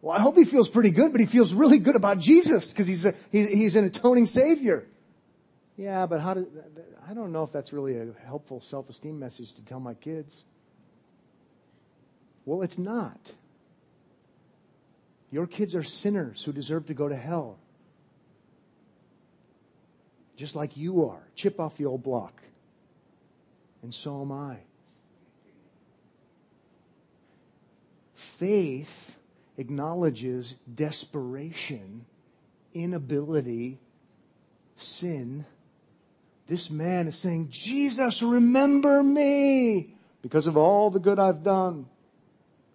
Well, 0.00 0.16
I 0.16 0.20
hope 0.20 0.36
he 0.36 0.44
feels 0.44 0.68
pretty 0.68 0.90
good, 0.90 1.12
but 1.12 1.20
he 1.20 1.28
feels 1.28 1.54
really 1.54 1.78
good 1.78 1.94
about 1.94 2.18
Jesus 2.18 2.72
because 2.72 2.88
he's, 2.88 3.04
a, 3.04 3.14
he's, 3.30 3.48
he's 3.50 3.76
an 3.76 3.84
atoning 3.84 4.26
Savior. 4.26 4.84
Yeah, 5.76 6.06
but 6.06 6.20
how 6.20 6.34
do, 6.34 6.48
I 7.08 7.14
don't 7.14 7.30
know 7.30 7.44
if 7.44 7.52
that's 7.52 7.72
really 7.72 7.98
a 7.98 8.08
helpful 8.26 8.60
self 8.60 8.90
esteem 8.90 9.20
message 9.20 9.52
to 9.52 9.64
tell 9.64 9.78
my 9.78 9.94
kids. 9.94 10.42
Well, 12.44 12.62
it's 12.62 12.78
not. 12.78 13.30
Your 15.32 15.46
kids 15.46 15.74
are 15.74 15.82
sinners 15.82 16.44
who 16.44 16.52
deserve 16.52 16.86
to 16.86 16.94
go 16.94 17.08
to 17.08 17.16
hell. 17.16 17.58
Just 20.36 20.54
like 20.54 20.76
you 20.76 21.08
are. 21.08 21.26
Chip 21.34 21.58
off 21.58 21.76
the 21.78 21.86
old 21.86 22.02
block. 22.02 22.42
And 23.82 23.94
so 23.94 24.20
am 24.20 24.30
I. 24.30 24.58
Faith 28.14 29.16
acknowledges 29.56 30.54
desperation, 30.72 32.04
inability, 32.74 33.78
sin. 34.76 35.46
This 36.46 36.70
man 36.70 37.08
is 37.08 37.18
saying, 37.18 37.48
Jesus, 37.50 38.22
remember 38.22 39.02
me 39.02 39.94
because 40.20 40.46
of 40.46 40.58
all 40.58 40.90
the 40.90 41.00
good 41.00 41.18
I've 41.18 41.42
done, 41.42 41.86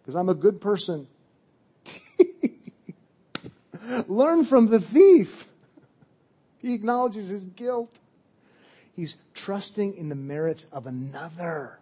because 0.01 0.15
I'm 0.15 0.29
a 0.29 0.33
good 0.33 0.59
person. 0.59 1.07
Learn 4.07 4.45
from 4.45 4.67
the 4.67 4.79
thief. 4.79 5.49
He 6.59 6.73
acknowledges 6.73 7.29
his 7.29 7.45
guilt. 7.45 7.99
He's 8.95 9.15
trusting 9.33 9.95
in 9.95 10.09
the 10.09 10.15
merits 10.15 10.67
of 10.71 10.87
another 10.87 11.79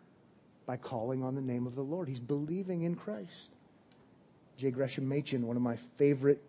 by 0.65 0.77
calling 0.77 1.23
on 1.23 1.35
the 1.35 1.41
name 1.41 1.65
of 1.65 1.75
the 1.75 1.81
Lord. 1.81 2.07
He's 2.07 2.19
believing 2.19 2.83
in 2.83 2.95
Christ. 2.95 3.49
J. 4.57 4.71
Gresham 4.71 5.07
Machen, 5.07 5.47
one 5.47 5.55
of 5.55 5.61
my 5.61 5.77
favorite 5.97 6.41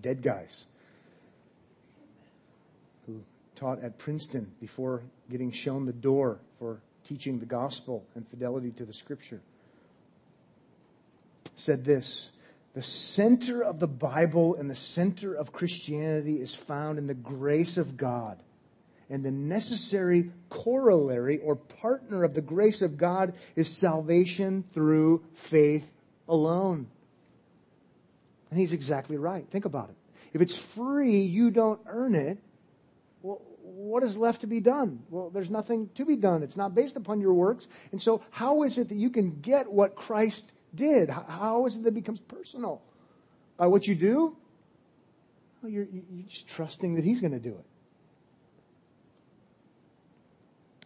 dead 0.00 0.22
guys, 0.22 0.64
who 3.06 3.20
taught 3.56 3.82
at 3.82 3.98
Princeton 3.98 4.50
before 4.60 5.02
getting 5.30 5.50
shown 5.50 5.86
the 5.86 5.92
door 5.92 6.38
for 6.58 6.80
teaching 7.04 7.38
the 7.38 7.46
gospel 7.46 8.04
and 8.14 8.26
fidelity 8.28 8.70
to 8.72 8.84
the 8.84 8.92
scripture, 8.92 9.40
said 11.56 11.84
this 11.84 12.30
The 12.74 12.82
center 12.82 13.62
of 13.62 13.80
the 13.80 13.88
Bible 13.88 14.54
and 14.54 14.70
the 14.70 14.76
center 14.76 15.34
of 15.34 15.52
Christianity 15.52 16.40
is 16.40 16.54
found 16.54 16.98
in 16.98 17.06
the 17.06 17.14
grace 17.14 17.76
of 17.76 17.96
God. 17.96 18.40
And 19.08 19.24
the 19.24 19.32
necessary 19.32 20.30
corollary 20.48 21.38
or 21.38 21.56
partner 21.56 22.22
of 22.22 22.34
the 22.34 22.40
grace 22.40 22.80
of 22.80 22.96
God 22.96 23.34
is 23.56 23.68
salvation 23.68 24.62
through 24.72 25.24
faith 25.34 25.92
alone. 26.28 26.86
And 28.50 28.60
he's 28.60 28.72
exactly 28.72 29.16
right. 29.16 29.44
Think 29.50 29.64
about 29.64 29.90
it. 29.90 29.96
If 30.32 30.40
it's 30.40 30.56
free, 30.56 31.22
you 31.22 31.50
don't 31.50 31.80
earn 31.86 32.14
it. 32.14 32.38
Well, 33.22 33.42
what 33.62 34.04
is 34.04 34.16
left 34.16 34.42
to 34.42 34.46
be 34.46 34.60
done? 34.60 35.02
Well, 35.10 35.30
there's 35.30 35.50
nothing 35.50 35.90
to 35.96 36.04
be 36.04 36.14
done. 36.14 36.44
It's 36.44 36.56
not 36.56 36.74
based 36.74 36.96
upon 36.96 37.20
your 37.20 37.34
works. 37.34 37.66
And 37.90 38.00
so, 38.00 38.22
how 38.30 38.62
is 38.62 38.78
it 38.78 38.88
that 38.90 38.96
you 38.96 39.10
can 39.10 39.40
get 39.40 39.70
what 39.72 39.96
Christ 39.96 40.52
did? 40.74 41.10
How 41.10 41.66
is 41.66 41.76
it 41.76 41.82
that 41.82 41.88
it 41.88 41.94
becomes 41.94 42.20
personal? 42.20 42.82
By 43.56 43.66
what 43.66 43.86
you 43.86 43.94
do? 43.94 44.36
Well, 45.62 45.70
you're, 45.70 45.86
you're 45.92 46.26
just 46.28 46.48
trusting 46.48 46.94
that 46.94 47.04
He's 47.04 47.20
going 47.20 47.32
to 47.32 47.38
do 47.38 47.50
it. 47.50 47.64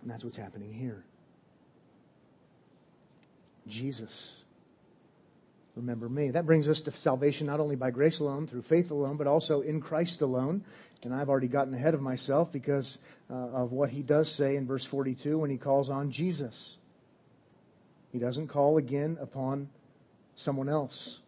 And 0.03 0.11
that's 0.11 0.25
what's 0.25 0.37
happening 0.37 0.73
here. 0.73 1.05
Jesus 3.67 4.33
remember 5.77 6.09
me. 6.09 6.31
That 6.31 6.47
brings 6.47 6.69
us 6.69 6.81
to 6.83 6.91
salvation 6.93 7.47
not 7.47 7.61
only 7.61 7.77
by 7.77 7.91
grace 7.91 8.21
alone, 8.21 8.47
through 8.47 8.63
faith 8.63 8.91
alone, 8.91 9.17
but 9.17 9.27
also 9.27 9.61
in 9.61 9.81
Christ 9.81 10.21
alone. 10.21 10.65
And 11.03 11.15
I've 11.15 11.29
already 11.29 11.49
gotten 11.49 11.75
ahead 11.75 11.95
of 11.95 12.01
myself 12.01 12.51
because 12.51 12.99
uh, 13.31 13.35
of 13.35 13.73
what 13.73 13.91
he 13.91 14.03
does 14.03 14.31
say 14.31 14.57
in 14.57 14.67
verse 14.67 14.85
42 14.85 15.39
when 15.39 15.51
he 15.51 15.59
calls 15.59 15.91
on 15.91 16.11
Jesus. 16.11 16.77
He 18.15 18.21
doesn't 18.21 18.47
call 18.47 18.77
again 18.77 19.19
upon 19.21 19.69
someone 20.37 20.69
else, 20.69 21.19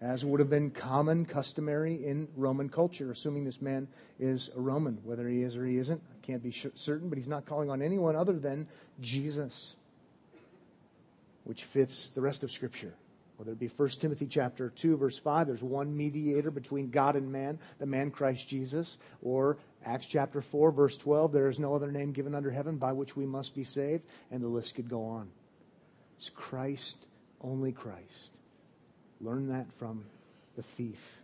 as 0.00 0.24
would 0.24 0.40
have 0.40 0.48
been 0.48 0.70
common, 0.70 1.26
customary 1.26 2.06
in 2.06 2.26
Roman 2.38 2.70
culture, 2.70 3.12
assuming 3.12 3.44
this 3.44 3.60
man 3.60 3.86
is 4.18 4.48
a 4.56 4.58
Roman. 4.58 4.98
Whether 5.04 5.28
he 5.28 5.42
is 5.42 5.58
or 5.58 5.66
he 5.66 5.76
isn't, 5.76 6.00
I 6.00 6.26
can't 6.26 6.42
be 6.42 6.50
certain, 6.50 7.10
but 7.10 7.18
he's 7.18 7.28
not 7.28 7.44
calling 7.44 7.68
on 7.68 7.82
anyone 7.82 8.16
other 8.16 8.32
than 8.32 8.66
Jesus, 8.98 9.76
which 11.44 11.64
fits 11.64 12.08
the 12.08 12.22
rest 12.22 12.42
of 12.42 12.50
Scripture. 12.50 12.94
Whether 13.36 13.52
it 13.52 13.60
be 13.60 13.68
1 13.68 13.88
Timothy 13.90 14.26
chapter 14.26 14.70
2 14.70 14.96
verse 14.96 15.18
5, 15.18 15.48
there's 15.48 15.62
one 15.62 15.94
mediator 15.94 16.50
between 16.50 16.88
God 16.88 17.14
and 17.14 17.30
man, 17.30 17.58
the 17.78 17.84
man 17.84 18.10
Christ 18.10 18.48
Jesus, 18.48 18.96
or 19.22 19.58
Acts 19.84 20.06
chapter 20.06 20.40
4 20.40 20.72
verse 20.72 20.96
12, 20.96 21.30
there 21.30 21.50
is 21.50 21.58
no 21.58 21.74
other 21.74 21.92
name 21.92 22.12
given 22.12 22.34
under 22.34 22.50
heaven 22.50 22.78
by 22.78 22.94
which 22.94 23.16
we 23.18 23.26
must 23.26 23.54
be 23.54 23.64
saved, 23.64 24.04
and 24.30 24.42
the 24.42 24.48
list 24.48 24.74
could 24.74 24.88
go 24.88 25.04
on. 25.04 25.28
It's 26.18 26.30
Christ, 26.30 27.06
only 27.40 27.72
Christ. 27.72 28.32
Learn 29.20 29.48
that 29.48 29.66
from 29.78 30.04
the 30.56 30.62
thief. 30.62 31.18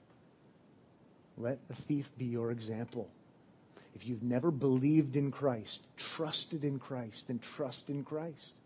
Let 1.37 1.59
the 1.69 1.75
thief 1.75 2.11
be 2.19 2.25
your 2.27 2.51
example. 2.51 3.09
If 3.95 4.07
you've 4.07 4.23
never 4.23 4.51
believed 4.51 5.17
in 5.17 5.31
Christ, 5.31 5.85
trusted 5.97 6.65
in 6.65 6.79
Christ, 6.79 7.29
then 7.29 7.39
trust 7.39 7.91
in 7.91 8.05
Christ. 8.05 8.57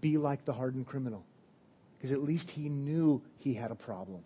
be 0.00 0.18
like 0.18 0.44
the 0.44 0.52
hardened 0.52 0.86
criminal. 0.86 1.24
Because 1.96 2.12
at 2.12 2.22
least 2.22 2.50
he 2.50 2.68
knew 2.68 3.22
he 3.38 3.54
had 3.54 3.70
a 3.70 3.74
problem. 3.74 4.20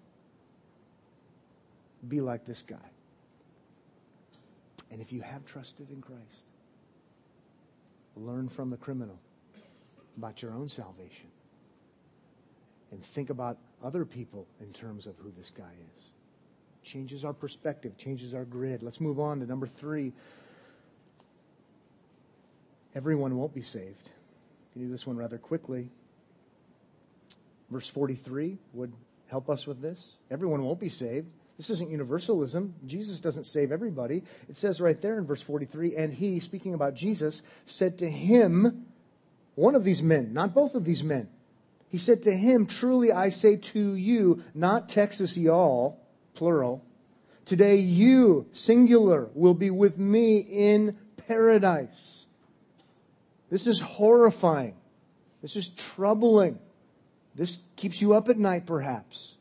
Be 2.07 2.21
like 2.21 2.47
this 2.47 2.63
guy. 2.63 2.77
And 4.91 5.01
if 5.01 5.13
you 5.13 5.21
have 5.21 5.45
trusted 5.45 5.91
in 5.91 6.01
Christ, 6.01 6.47
learn 8.17 8.49
from 8.49 8.71
the 8.71 8.77
criminal 8.77 9.19
about 10.17 10.43
your 10.43 10.53
own 10.53 10.69
salvation. 10.69 11.29
And 12.91 13.05
think 13.05 13.31
about 13.31 13.59
other 13.85 14.05
people 14.05 14.47
in 14.61 14.73
terms 14.73 15.07
of 15.07 15.17
who 15.19 15.31
this 15.37 15.51
guy 15.51 15.73
is. 15.97 16.05
Changes 16.83 17.25
our 17.25 17.35
perspective, 17.35 17.99
changes 17.99 18.33
our 18.33 18.45
grid. 18.45 18.83
Let's 18.83 19.01
move 19.01 19.21
on 19.21 19.41
to 19.41 19.47
number 19.47 19.67
three. 19.67 20.13
Everyone 22.95 23.37
won't 23.37 23.55
be 23.55 23.63
saved 23.63 24.11
can 24.79 24.87
do 24.87 24.93
this 24.93 25.07
one 25.07 25.17
rather 25.17 25.39
quickly. 25.39 25.91
Verse 27.71 27.89
43 27.89 28.59
would 28.75 28.93
help 29.27 29.51
us 29.51 29.67
with 29.67 29.83
this. 29.83 30.17
Everyone 30.31 30.63
won't 30.63 30.79
be 30.79 30.89
saved. 30.89 31.27
This 31.59 31.71
isn't 31.71 31.91
universalism. 31.91 32.75
Jesus 32.87 33.21
doesn't 33.21 33.47
save 33.47 33.73
everybody. 33.73 34.23
It 34.49 34.57
says 34.57 34.81
right 34.81 35.01
there 35.03 35.19
in 35.19 35.27
verse 35.27 35.43
43 35.43 35.97
and 35.97 36.15
he, 36.15 36.39
speaking 36.41 36.73
about 36.73 36.95
Jesus, 36.95 37.43
said 37.67 37.99
to 37.99 38.09
him, 38.09 38.87
one 39.57 39.75
of 39.75 39.83
these 39.83 40.01
men, 40.01 40.33
not 40.33 40.55
both 40.55 40.77
of 40.77 40.85
these 40.85 41.03
men. 41.03 41.29
He 41.89 41.99
said 41.99 42.23
to 42.23 42.33
him, 42.33 42.67
Truly 42.67 43.11
I 43.11 43.31
say 43.31 43.57
to 43.57 43.95
you, 43.97 44.45
not 44.55 44.89
Texas 44.89 45.37
y'all, 45.37 46.01
plural, 46.35 46.85
today 47.45 47.77
you, 47.77 48.47
singular, 48.53 49.29
will 49.35 49.55
be 49.55 49.71
with 49.71 49.99
me 49.99 50.39
in 50.39 50.97
paradise. 51.27 52.27
This 53.51 53.67
is 53.67 53.81
horrifying. 53.81 54.77
This 55.43 55.57
is 55.57 55.71
troubling. 55.71 56.61
This 57.35 57.59
keeps 57.75 58.01
you 58.01 58.15
up 58.15 58.29
at 58.29 58.37
night, 58.37 58.65
perhaps. 58.65 59.35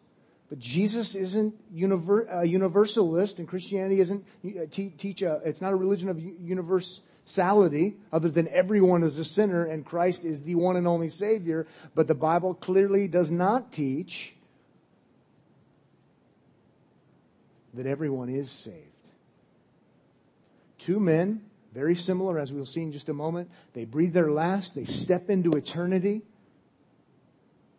But 0.49 0.59
Jesus 0.59 1.13
isn't 1.13 1.55
a 2.29 2.45
universalist, 2.45 3.39
and 3.39 3.47
Christianity 3.47 3.99
isn't 3.99 4.25
uh, 4.45 4.65
te- 4.71 4.91
teach 4.91 5.21
a, 5.21 5.41
it's 5.43 5.61
not 5.61 5.73
a 5.73 5.75
religion 5.75 6.07
of 6.07 6.19
universality, 6.19 7.97
other 8.13 8.29
than 8.29 8.47
everyone 8.47 9.03
is 9.03 9.19
a 9.19 9.25
sinner 9.25 9.65
and 9.65 9.85
Christ 9.85 10.23
is 10.23 10.43
the 10.43 10.55
one 10.55 10.77
and 10.77 10.87
only 10.87 11.09
Savior. 11.09 11.67
But 11.95 12.07
the 12.07 12.15
Bible 12.15 12.53
clearly 12.53 13.09
does 13.09 13.29
not 13.29 13.73
teach 13.73 14.33
that 17.73 17.85
everyone 17.85 18.29
is 18.29 18.49
saved. 18.49 18.75
Two 20.77 20.99
men, 20.99 21.41
very 21.73 21.95
similar, 21.95 22.39
as 22.39 22.53
we'll 22.53 22.65
see 22.65 22.83
in 22.83 22.93
just 22.93 23.09
a 23.09 23.13
moment, 23.13 23.51
they 23.73 23.83
breathe 23.83 24.13
their 24.13 24.31
last, 24.31 24.75
they 24.75 24.85
step 24.85 25.29
into 25.29 25.51
eternity. 25.51 26.21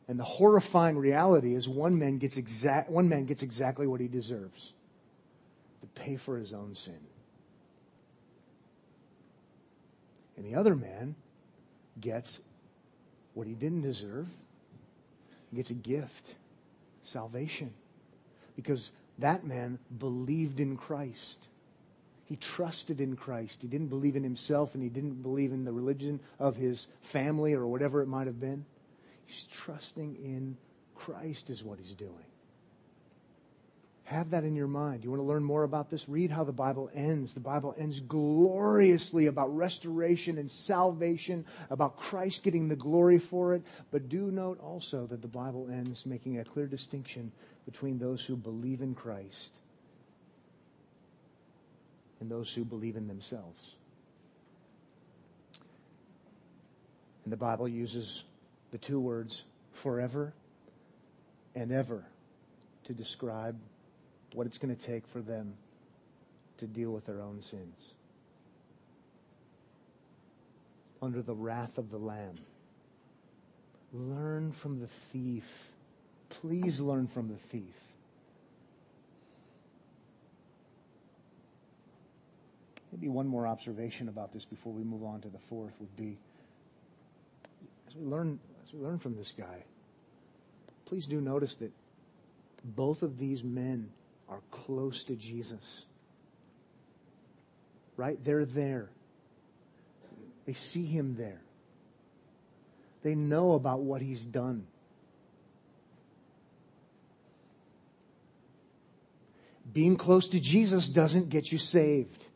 And 0.09 0.19
the 0.19 0.25
horrifying 0.25 0.97
reality 0.97 1.55
is 1.55 1.69
one 1.69 1.99
man 1.99 2.17
gets 2.17 2.39
exact 2.39 2.91
one 2.91 3.09
man 3.09 3.27
gets 3.27 3.43
exactly 3.43 3.87
what 3.87 4.01
he 4.01 4.09
deserves. 4.09 4.73
To 5.83 5.87
pay 5.89 6.17
for 6.17 6.39
his 6.39 6.53
own 6.53 6.75
sin. 6.75 6.99
And 10.37 10.47
the 10.47 10.55
other 10.55 10.75
man 10.75 11.15
gets 12.01 12.41
what 13.35 13.47
he 13.47 13.55
didn't 13.55 13.83
deserve. 13.83 14.29
He 15.51 15.57
gets 15.57 15.71
a 15.71 15.75
gift, 15.75 16.35
salvation. 17.03 17.73
Because 18.57 18.91
that 19.19 19.45
man 19.45 19.79
believed 19.99 20.59
in 20.59 20.77
Christ. 20.77 21.39
He 22.27 22.37
trusted 22.37 23.01
in 23.01 23.17
Christ. 23.17 23.63
He 23.63 23.69
didn't 23.69 23.89
believe 23.89 24.17
in 24.17 24.23
himself 24.23 24.75
and 24.75 24.83
he 24.83 24.89
didn't 24.89 25.23
believe 25.23 25.53
in 25.53 25.65
the 25.65 25.73
religion 25.73 26.21
of 26.39 26.57
his 26.57 26.87
family 27.03 27.53
or 27.53 27.67
whatever 27.67 28.01
it 28.01 28.07
might 28.07 28.27
have 28.27 28.41
been. 28.41 28.65
He's 29.29 29.45
trusting 29.45 30.17
in 30.17 30.57
Christ, 30.95 31.51
is 31.51 31.63
what 31.63 31.79
he's 31.79 31.93
doing. 31.93 32.15
Have 34.05 34.31
that 34.31 34.43
in 34.43 34.55
your 34.55 34.67
mind. 34.67 35.05
You 35.05 35.11
want 35.11 35.21
to 35.21 35.27
learn 35.27 35.45
more 35.45 35.65
about 35.65 35.91
this? 35.91 36.09
Read 36.09 36.31
how 36.31 36.43
the 36.43 36.51
Bible 36.51 36.91
ends. 36.95 37.35
The 37.35 37.41
Bible 37.41 37.75
ends 37.77 38.01
gloriously 38.01 39.27
about 39.27 39.55
restoration 39.55 40.39
and 40.39 40.51
salvation, 40.51 41.45
about 41.69 41.99
Christ 41.99 42.43
getting 42.43 42.69
the 42.69 42.77
glory 42.77 43.19
for 43.19 43.53
it. 43.53 43.63
But 43.91 44.09
do 44.09 44.31
note 44.31 44.61
also 44.63 45.07
that 45.09 45.21
the 45.21 45.29
Bible 45.29 45.69
ends 45.71 46.07
making 46.07 46.39
a 46.39 46.45
clear 46.45 46.67
distinction 46.67 47.31
between 47.67 47.99
those 47.99 48.25
who 48.25 48.35
believe 48.35 48.81
in 48.81 48.95
Christ 48.95 49.53
and 52.19 52.31
those 52.31 52.51
who 52.55 52.65
believe 52.65 52.97
in 52.97 53.09
themselves. 53.09 53.75
And 57.25 57.33
the 57.35 57.37
Bible 57.37 57.69
uses 57.69 58.25
the 58.71 58.79
two 58.79 59.01
words 59.01 59.45
forever 59.73 60.33
and 61.55 61.73
ever 61.73 62.05
to 62.85 62.93
describe 62.93 63.59
what 64.35 64.47
it's 64.47 64.59
going 64.59 64.75
to 64.75 64.81
take 64.81 65.07
for 65.07 65.21
them 65.21 65.55
to 66.59 66.67
deal 66.67 66.91
with 66.91 67.07
their 67.07 67.21
own 67.21 67.41
sins. 67.41 67.95
Under 71.01 71.23
the 71.23 71.35
wrath 71.35 71.79
of 71.79 71.91
the 71.91 71.99
Lamb. 71.99 72.37
Learn 73.93 74.53
from 74.53 74.81
the 74.81 74.87
thief. 74.87 75.69
Please 76.29 76.81
learn 76.81 77.07
from 77.07 77.29
the 77.29 77.37
thief. 77.37 77.75
Maybe 82.93 83.09
one 83.09 83.27
more 83.27 83.47
observation 83.47 84.09
about 84.09 84.33
this 84.33 84.45
before 84.45 84.73
we 84.73 84.83
move 84.83 85.05
on 85.05 85.21
to 85.21 85.29
the 85.29 85.39
fourth 85.39 85.73
would 85.79 85.97
be 85.97 86.19
as 87.87 87.97
we 87.97 88.05
learn 88.05 88.39
we 88.73 88.81
learn 88.81 88.99
from 88.99 89.17
this 89.17 89.33
guy, 89.37 89.65
please 90.85 91.07
do 91.07 91.21
notice 91.21 91.57
that 91.57 91.73
both 92.65 93.03
of 93.03 93.19
these 93.19 93.43
men 93.45 93.91
are 94.29 94.41
close 94.51 95.05
to 95.05 95.17
Jesus. 95.17 95.85
Right? 97.97 98.23
They're 98.25 98.45
there. 98.45 98.91
They 100.47 100.53
see 100.53 100.85
him 100.85 101.17
there. 101.17 101.41
They 103.03 103.15
know 103.15 103.53
about 103.53 103.81
what 103.81 104.03
he's 104.03 104.25
done. 104.25 104.67
Being 109.73 109.97
close 109.97 110.29
to 110.29 110.41
Jesus 110.41 110.89
doesn't 110.89 111.29
get 111.29 111.53
you 111.53 111.59
saved. 111.59 112.27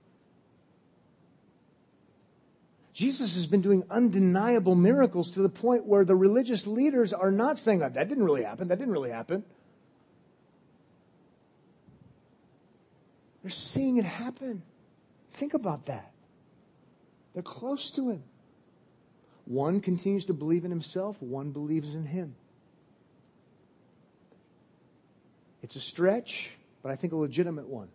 Jesus 2.92 3.34
has 3.36 3.46
been 3.46 3.62
doing 3.62 3.84
undeniable 3.90 4.74
miracles 4.74 5.30
to 5.32 5.42
the 5.42 5.48
point 5.48 5.86
where 5.86 6.04
the 6.04 6.14
religious 6.14 6.66
leaders 6.66 7.12
are 7.12 7.30
not 7.30 7.58
saying 7.58 7.78
that 7.78 7.94
that 7.94 8.08
didn't 8.08 8.24
really 8.24 8.42
happen, 8.42 8.68
that 8.68 8.78
didn't 8.78 8.92
really 8.92 9.10
happen. 9.10 9.44
They're 13.42 13.50
seeing 13.50 13.96
it 13.96 14.04
happen. 14.04 14.62
Think 15.32 15.54
about 15.54 15.86
that. 15.86 16.12
They're 17.32 17.42
close 17.42 17.90
to 17.92 18.10
him. 18.10 18.22
One 19.46 19.80
continues 19.80 20.26
to 20.26 20.34
believe 20.34 20.64
in 20.64 20.70
himself, 20.70 21.20
one 21.20 21.50
believes 21.50 21.94
in 21.94 22.04
him. 22.04 22.36
It's 25.62 25.76
a 25.76 25.80
stretch, 25.80 26.50
but 26.82 26.92
I 26.92 26.96
think 26.96 27.12
a 27.12 27.16
legitimate 27.16 27.66
one 27.66 27.88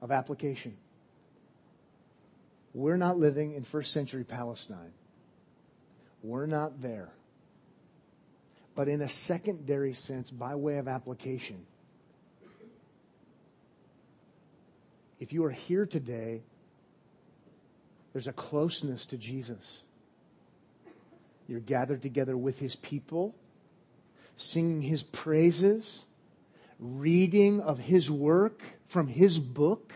of 0.00 0.10
application. 0.10 0.76
We're 2.74 2.96
not 2.96 3.18
living 3.18 3.54
in 3.54 3.64
first 3.64 3.92
century 3.92 4.24
Palestine. 4.24 4.92
We're 6.22 6.46
not 6.46 6.80
there. 6.80 7.10
But 8.74 8.88
in 8.88 9.02
a 9.02 9.08
secondary 9.08 9.92
sense, 9.92 10.30
by 10.30 10.54
way 10.54 10.78
of 10.78 10.88
application, 10.88 11.66
if 15.20 15.32
you 15.32 15.44
are 15.44 15.50
here 15.50 15.84
today, 15.84 16.42
there's 18.12 18.26
a 18.26 18.32
closeness 18.32 19.06
to 19.06 19.16
Jesus. 19.18 19.82
You're 21.46 21.60
gathered 21.60 22.02
together 22.02 22.36
with 22.36 22.58
his 22.58 22.76
people, 22.76 23.34
singing 24.36 24.82
his 24.82 25.02
praises, 25.02 26.00
reading 26.78 27.60
of 27.60 27.78
his 27.78 28.10
work 28.10 28.62
from 28.86 29.08
his 29.08 29.38
book, 29.38 29.92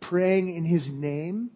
praying 0.00 0.54
in 0.54 0.64
his 0.64 0.90
name. 0.90 1.50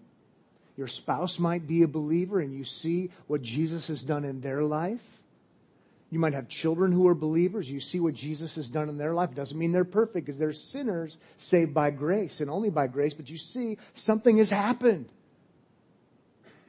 Your 0.77 0.89
spouse 0.89 1.39
might 1.39 1.67
be 1.67 1.83
a 1.83 1.89
believer 1.89 2.41
and 2.41 2.55
you 2.55 2.65
see 2.65 3.11
what 3.27 3.43
Jesus 3.43 3.89
has 3.89 4.03
done 4.03 4.25
in 4.25 4.41
their 4.41 4.63
life. 4.63 5.21
You 6.11 6.19
might 6.19 6.35
have 6.35 6.49
children 6.49 6.93
who 6.93 7.09
are 7.09 7.15
believers. 7.15 7.71
You 7.71 7.81
see 7.81 7.99
what 7.99 8.15
Jesus 8.15 8.55
has 8.57 8.69
done 8.69 8.89
in 8.89 8.99
their 8.99 9.15
life. 9.15 9.31
It 9.31 9.37
doesn't 9.37 9.59
mean 9.59 9.73
they're 9.73 9.85
perfect 9.85 10.27
because 10.27 10.39
they're 10.39 10.53
sinners 10.53 11.17
saved 11.39 11.73
by 11.73 11.91
grace 11.91 12.41
and 12.41 12.51
only 12.51 12.69
by 12.69 12.87
grace, 12.87 13.15
but 13.15 13.31
you 13.31 13.39
see 13.39 13.79
something 13.95 14.37
has 14.37 14.51
happened. 14.51 15.09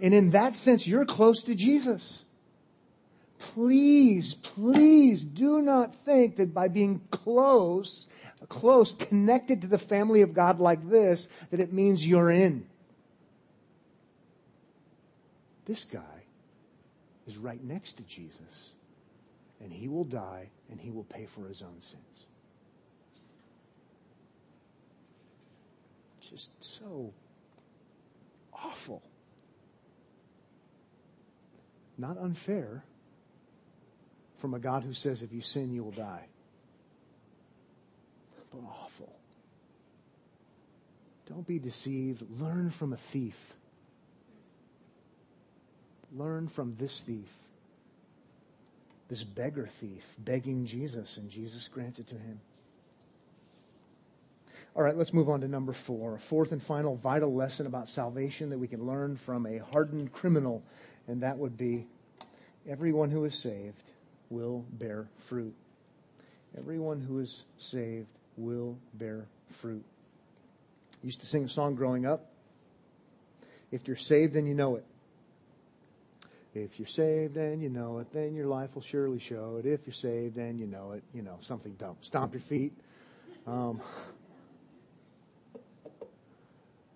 And 0.02 0.14
in 0.14 0.32
that 0.32 0.56
sense, 0.56 0.88
you're 0.88 1.06
close 1.06 1.44
to 1.44 1.56
Jesus. 1.56 2.24
Please, 3.38 4.34
please 4.36 5.24
do 5.24 5.62
not 5.62 5.94
think 6.06 6.38
that 6.38 6.54
by 6.54 6.70
being 6.70 7.02
close, 7.12 8.08
close, 8.48 8.94
connected 8.94 9.62
to 9.62 9.68
the 9.68 9.78
family 9.78 10.22
of 10.22 10.34
God 10.34 10.62
like 10.62 10.90
this, 10.90 11.28
that 11.52 11.60
it 11.60 11.74
means 11.74 12.08
you're 12.08 12.30
in. 12.30 12.66
This 15.66 15.86
guy 15.86 16.24
is 17.28 17.38
right 17.38 17.64
next 17.64 17.94
to 17.98 18.04
Jesus, 18.04 18.72
and 19.62 19.72
he 19.72 19.88
will 19.88 20.04
die 20.04 20.50
and 20.70 20.80
he 20.80 20.92
will 20.92 21.06
pay 21.06 21.26
for 21.26 21.48
his 21.48 21.62
own 21.62 21.80
sins. 21.80 22.26
Just 26.20 26.52
so 26.60 27.14
awful. 28.54 29.02
Not 31.98 32.18
unfair 32.18 32.84
from 34.40 34.54
a 34.54 34.60
God 34.60 34.84
who 34.84 34.94
says 34.94 35.22
if 35.22 35.32
you 35.32 35.42
sin, 35.42 35.74
you 35.74 35.84
will 35.84 35.92
die. 35.92 36.26
But 38.52 38.60
awful. 38.68 39.14
Don't 41.30 41.48
be 41.48 41.60
deceived. 41.60 42.24
Learn 42.40 42.70
from 42.70 42.94
a 42.94 42.98
thief 42.98 43.54
learn 46.16 46.48
from 46.48 46.76
this 46.78 47.02
thief, 47.02 47.30
this 49.10 49.24
beggar 49.24 49.68
thief, 49.68 50.06
begging 50.18 50.66
Jesus, 50.66 51.18
and 51.18 51.30
Jesus 51.30 51.68
grants 51.68 52.00
it 52.00 52.08
to 52.08 52.16
him. 52.16 52.40
All 54.76 54.82
right, 54.82 54.98
let's 54.98 55.14
move 55.14 55.30
on 55.30 55.42
to 55.42 55.48
number 55.48 55.74
four. 55.74 56.16
A 56.16 56.20
fourth 56.20 56.52
and 56.52 56.62
final 56.62 56.96
vital 56.96 57.34
lesson 57.34 57.68
about 57.68 57.88
salvation 57.88 58.50
that 58.50 58.58
we 58.58 58.68
can 58.68 58.88
learn 58.88 59.18
from 59.18 59.46
a 59.46 59.60
hardened 59.60 60.12
criminal, 60.12 60.64
and 61.08 61.22
that 61.22 61.38
would 61.38 61.58
be 61.58 61.86
everyone 62.68 63.12
who 63.12 63.24
is 63.26 63.36
saved 63.36 63.92
will 64.30 64.66
bear 64.72 65.08
fruit. 65.20 65.54
Everyone 66.58 67.02
who 67.02 67.20
is 67.20 67.44
saved 67.58 68.08
will 68.36 68.78
bear 68.96 69.26
fruit. 69.52 69.84
I 71.04 71.06
used 71.06 71.20
to 71.20 71.28
sing 71.28 71.44
a 71.44 71.50
song 71.50 71.76
growing 71.76 72.06
up. 72.06 72.32
If 73.72 73.88
you're 73.88 73.98
saved, 73.98 74.34
then 74.34 74.48
you 74.48 74.56
know 74.56 74.76
it. 74.76 74.86
If 76.56 76.78
you're 76.78 76.88
saved 76.88 77.36
and 77.38 77.64
you 77.64 77.70
know 77.70 77.98
it, 77.98 78.14
then 78.14 78.36
your 78.36 78.46
life 78.46 78.76
will 78.76 78.84
surely 78.84 79.20
show 79.20 79.58
it. 79.58 79.66
If 79.66 79.88
you're 79.88 79.94
saved 79.94 80.38
and 80.38 80.60
you 80.60 80.68
know 80.68 80.92
it, 80.92 81.04
you 81.14 81.24
know, 81.24 81.38
something 81.42 81.74
dumb. 81.74 81.98
Stomp 82.02 82.34
your 82.34 82.42
feet. 82.42 82.74
Um, 83.48 83.82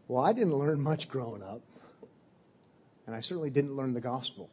well, 0.07 0.23
I 0.23 0.31
didn't 0.33 0.53
learn 0.53 0.79
much 0.79 1.09
growing 1.09 1.41
up, 1.41 1.61
and 3.07 3.15
I 3.15 3.19
certainly 3.21 3.49
didn't 3.49 3.75
learn 3.75 3.93
the 3.93 4.01
gospel. 4.01 4.47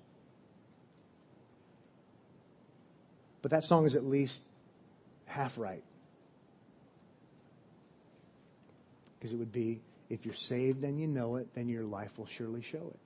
But 3.42 3.50
that 3.50 3.64
song 3.64 3.84
is 3.84 3.94
at 3.94 4.04
least 4.04 4.42
half 5.26 5.58
right. 5.58 5.84
Because 9.18 9.34
it 9.34 9.36
would 9.36 9.52
be, 9.52 9.80
if 10.08 10.24
you're 10.24 10.34
saved 10.34 10.82
and 10.82 10.98
you 10.98 11.06
know 11.06 11.36
it, 11.36 11.54
then 11.54 11.68
your 11.68 11.84
life 11.84 12.10
will 12.16 12.26
surely 12.26 12.62
show 12.62 12.78
it. 12.78 13.03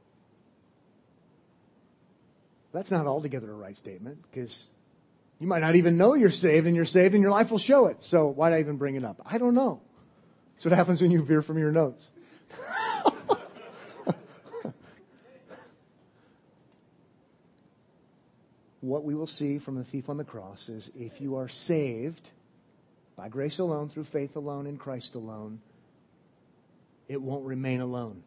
That's 2.73 2.91
not 2.91 3.07
altogether 3.07 3.51
a 3.51 3.55
right 3.55 3.77
statement 3.77 4.19
because 4.31 4.65
you 5.39 5.47
might 5.47 5.61
not 5.61 5.77
even 5.77 5.97
know 5.97 6.15
you're 6.15 6.31
saved 6.31 6.67
and 6.67 6.75
you're 6.77 6.85
saved 6.85 7.15
and 7.15 7.23
your 7.23 7.31
life 7.31 7.51
will 7.51 7.59
show 7.59 7.87
it. 7.87 8.03
So 8.03 8.27
why'd 8.27 8.53
I 8.53 8.61
even 8.61 8.77
bring 8.77 8.97
it 8.97 9.05
up? 9.05 9.23
I 9.25 9.39
don't 9.39 9.55
know. 9.55 9.81
That's 10.55 10.67
what 10.67 10.75
happens 10.75 11.01
when 11.01 11.11
you 11.11 11.23
veer 11.23 11.41
from 11.43 11.57
your 11.59 11.73
notes. 11.73 12.11
what 18.81 19.05
we 19.05 19.15
will 19.15 19.27
see 19.27 19.59
from 19.59 19.77
the 19.77 19.85
thief 19.85 20.09
on 20.09 20.17
the 20.17 20.25
cross 20.25 20.69
is 20.69 20.91
if 20.99 21.21
you 21.21 21.37
are 21.37 21.49
saved 21.49 22.31
by 23.17 23.29
grace 23.29 23.59
alone, 23.59 23.89
through 23.89 24.05
faith 24.05 24.37
alone, 24.37 24.67
in 24.67 24.77
Christ 24.77 25.15
alone, 25.15 25.61
it 27.09 27.21
won't 27.23 27.45
remain 27.45 27.81
alone 27.81 28.23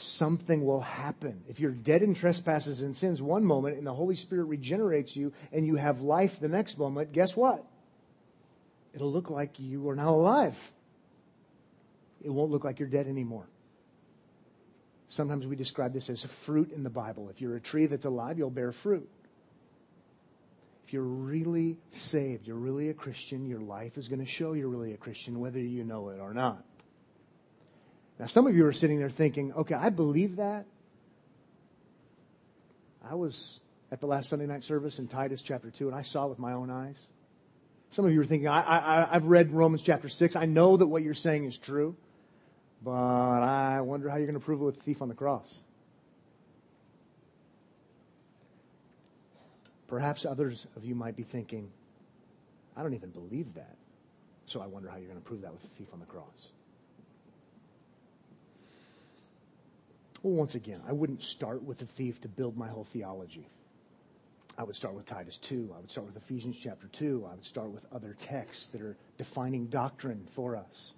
something 0.00 0.64
will 0.64 0.80
happen. 0.80 1.42
If 1.48 1.60
you're 1.60 1.70
dead 1.70 2.02
in 2.02 2.14
trespasses 2.14 2.80
and 2.80 2.96
sins 2.96 3.22
one 3.22 3.44
moment 3.44 3.76
and 3.76 3.86
the 3.86 3.94
Holy 3.94 4.16
Spirit 4.16 4.44
regenerates 4.44 5.16
you 5.16 5.32
and 5.52 5.66
you 5.66 5.76
have 5.76 6.00
life 6.00 6.40
the 6.40 6.48
next 6.48 6.78
moment, 6.78 7.12
guess 7.12 7.36
what? 7.36 7.64
It'll 8.94 9.12
look 9.12 9.30
like 9.30 9.58
you 9.58 9.88
are 9.88 9.96
now 9.96 10.14
alive. 10.14 10.72
It 12.22 12.30
won't 12.30 12.50
look 12.50 12.64
like 12.64 12.78
you're 12.78 12.88
dead 12.88 13.06
anymore. 13.06 13.46
Sometimes 15.08 15.46
we 15.46 15.56
describe 15.56 15.92
this 15.92 16.08
as 16.10 16.22
fruit 16.22 16.72
in 16.72 16.82
the 16.82 16.90
Bible. 16.90 17.30
If 17.30 17.40
you're 17.40 17.56
a 17.56 17.60
tree 17.60 17.86
that's 17.86 18.04
alive, 18.04 18.38
you'll 18.38 18.50
bear 18.50 18.72
fruit. 18.72 19.08
If 20.86 20.92
you're 20.92 21.02
really 21.02 21.78
saved, 21.90 22.46
you're 22.46 22.56
really 22.56 22.88
a 22.88 22.94
Christian, 22.94 23.46
your 23.46 23.60
life 23.60 23.96
is 23.96 24.08
going 24.08 24.20
to 24.20 24.26
show 24.26 24.52
you're 24.52 24.68
really 24.68 24.92
a 24.92 24.96
Christian, 24.96 25.38
whether 25.40 25.58
you 25.58 25.84
know 25.84 26.08
it 26.10 26.20
or 26.20 26.34
not. 26.34 26.64
Now, 28.20 28.26
some 28.26 28.46
of 28.46 28.54
you 28.54 28.66
are 28.66 28.72
sitting 28.74 28.98
there 28.98 29.08
thinking, 29.08 29.50
okay, 29.54 29.74
I 29.74 29.88
believe 29.88 30.36
that. 30.36 30.66
I 33.02 33.14
was 33.14 33.60
at 33.90 34.00
the 34.00 34.06
last 34.06 34.28
Sunday 34.28 34.44
night 34.44 34.62
service 34.62 34.98
in 34.98 35.08
Titus 35.08 35.40
chapter 35.40 35.70
2, 35.70 35.88
and 35.88 35.96
I 35.96 36.02
saw 36.02 36.26
it 36.26 36.28
with 36.28 36.38
my 36.38 36.52
own 36.52 36.70
eyes. 36.70 37.00
Some 37.88 38.04
of 38.04 38.12
you 38.12 38.20
are 38.20 38.26
thinking, 38.26 38.46
I, 38.46 38.60
I, 38.60 39.08
I've 39.16 39.24
read 39.24 39.52
Romans 39.52 39.82
chapter 39.82 40.10
6. 40.10 40.36
I 40.36 40.44
know 40.44 40.76
that 40.76 40.86
what 40.86 41.02
you're 41.02 41.14
saying 41.14 41.46
is 41.46 41.56
true, 41.56 41.96
but 42.84 42.90
I 42.90 43.80
wonder 43.80 44.10
how 44.10 44.16
you're 44.16 44.26
going 44.26 44.38
to 44.38 44.44
prove 44.44 44.60
it 44.60 44.64
with 44.64 44.76
the 44.76 44.82
thief 44.82 45.00
on 45.00 45.08
the 45.08 45.14
cross. 45.14 45.60
Perhaps 49.88 50.26
others 50.26 50.66
of 50.76 50.84
you 50.84 50.94
might 50.94 51.16
be 51.16 51.22
thinking, 51.22 51.70
I 52.76 52.82
don't 52.82 52.92
even 52.92 53.10
believe 53.10 53.54
that. 53.54 53.76
So 54.44 54.60
I 54.60 54.66
wonder 54.66 54.90
how 54.90 54.98
you're 54.98 55.08
going 55.08 55.18
to 55.18 55.26
prove 55.26 55.40
that 55.40 55.52
with 55.54 55.62
the 55.62 55.68
thief 55.68 55.88
on 55.94 56.00
the 56.00 56.06
cross. 56.06 56.50
Well, 60.22 60.34
once 60.34 60.54
again, 60.54 60.82
I 60.86 60.92
wouldn't 60.92 61.22
start 61.22 61.62
with 61.62 61.78
the 61.78 61.86
thief 61.86 62.20
to 62.22 62.28
build 62.28 62.56
my 62.56 62.68
whole 62.68 62.84
theology. 62.84 63.48
I 64.58 64.64
would 64.64 64.76
start 64.76 64.94
with 64.94 65.06
Titus 65.06 65.38
2. 65.38 65.72
I 65.74 65.80
would 65.80 65.90
start 65.90 66.06
with 66.06 66.16
Ephesians 66.16 66.58
chapter 66.62 66.88
2. 66.88 67.26
I 67.30 67.34
would 67.34 67.44
start 67.44 67.70
with 67.70 67.86
other 67.92 68.14
texts 68.18 68.68
that 68.68 68.82
are 68.82 68.96
defining 69.16 69.66
doctrine 69.66 70.26
for 70.34 70.56
us. 70.56 70.92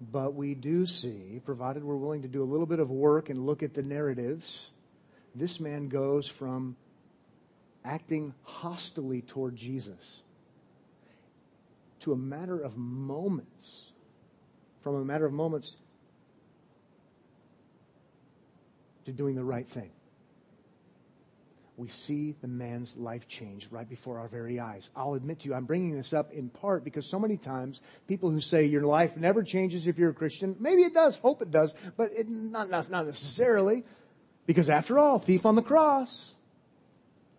But 0.00 0.34
we 0.34 0.54
do 0.54 0.86
see, 0.86 1.40
provided 1.44 1.84
we're 1.84 1.96
willing 1.96 2.22
to 2.22 2.28
do 2.28 2.42
a 2.42 2.44
little 2.44 2.66
bit 2.66 2.80
of 2.80 2.90
work 2.90 3.28
and 3.28 3.44
look 3.44 3.62
at 3.62 3.74
the 3.74 3.82
narratives, 3.82 4.70
this 5.34 5.60
man 5.60 5.88
goes 5.88 6.26
from 6.26 6.76
acting 7.84 8.34
hostilely 8.42 9.20
toward 9.22 9.56
Jesus 9.56 10.20
to 12.00 12.12
a 12.12 12.16
matter 12.16 12.58
of 12.58 12.76
moments, 12.76 13.92
from 14.82 14.94
a 14.96 15.04
matter 15.04 15.26
of 15.26 15.32
moments 15.32 15.76
to 19.06 19.12
doing 19.12 19.34
the 19.34 19.44
right 19.44 19.66
thing. 19.66 19.90
We 21.76 21.88
see 21.88 22.34
the 22.40 22.48
man's 22.48 22.96
life 22.96 23.28
change 23.28 23.68
right 23.70 23.88
before 23.88 24.18
our 24.18 24.28
very 24.28 24.58
eyes. 24.58 24.88
I'll 24.96 25.14
admit 25.14 25.40
to 25.40 25.48
you, 25.48 25.54
I'm 25.54 25.66
bringing 25.66 25.94
this 25.94 26.14
up 26.14 26.32
in 26.32 26.48
part 26.48 26.84
because 26.84 27.06
so 27.06 27.18
many 27.18 27.36
times 27.36 27.82
people 28.06 28.30
who 28.30 28.40
say 28.40 28.64
your 28.64 28.82
life 28.82 29.16
never 29.16 29.42
changes 29.42 29.86
if 29.86 29.98
you're 29.98 30.10
a 30.10 30.14
Christian, 30.14 30.56
maybe 30.58 30.82
it 30.82 30.94
does, 30.94 31.16
hope 31.16 31.42
it 31.42 31.50
does, 31.50 31.74
but 31.96 32.12
it, 32.12 32.28
not, 32.28 32.70
not, 32.70 32.90
not 32.90 33.04
necessarily. 33.06 33.84
Because 34.46 34.70
after 34.70 34.98
all, 34.98 35.18
thief 35.18 35.44
on 35.44 35.54
the 35.54 35.62
cross. 35.62 36.32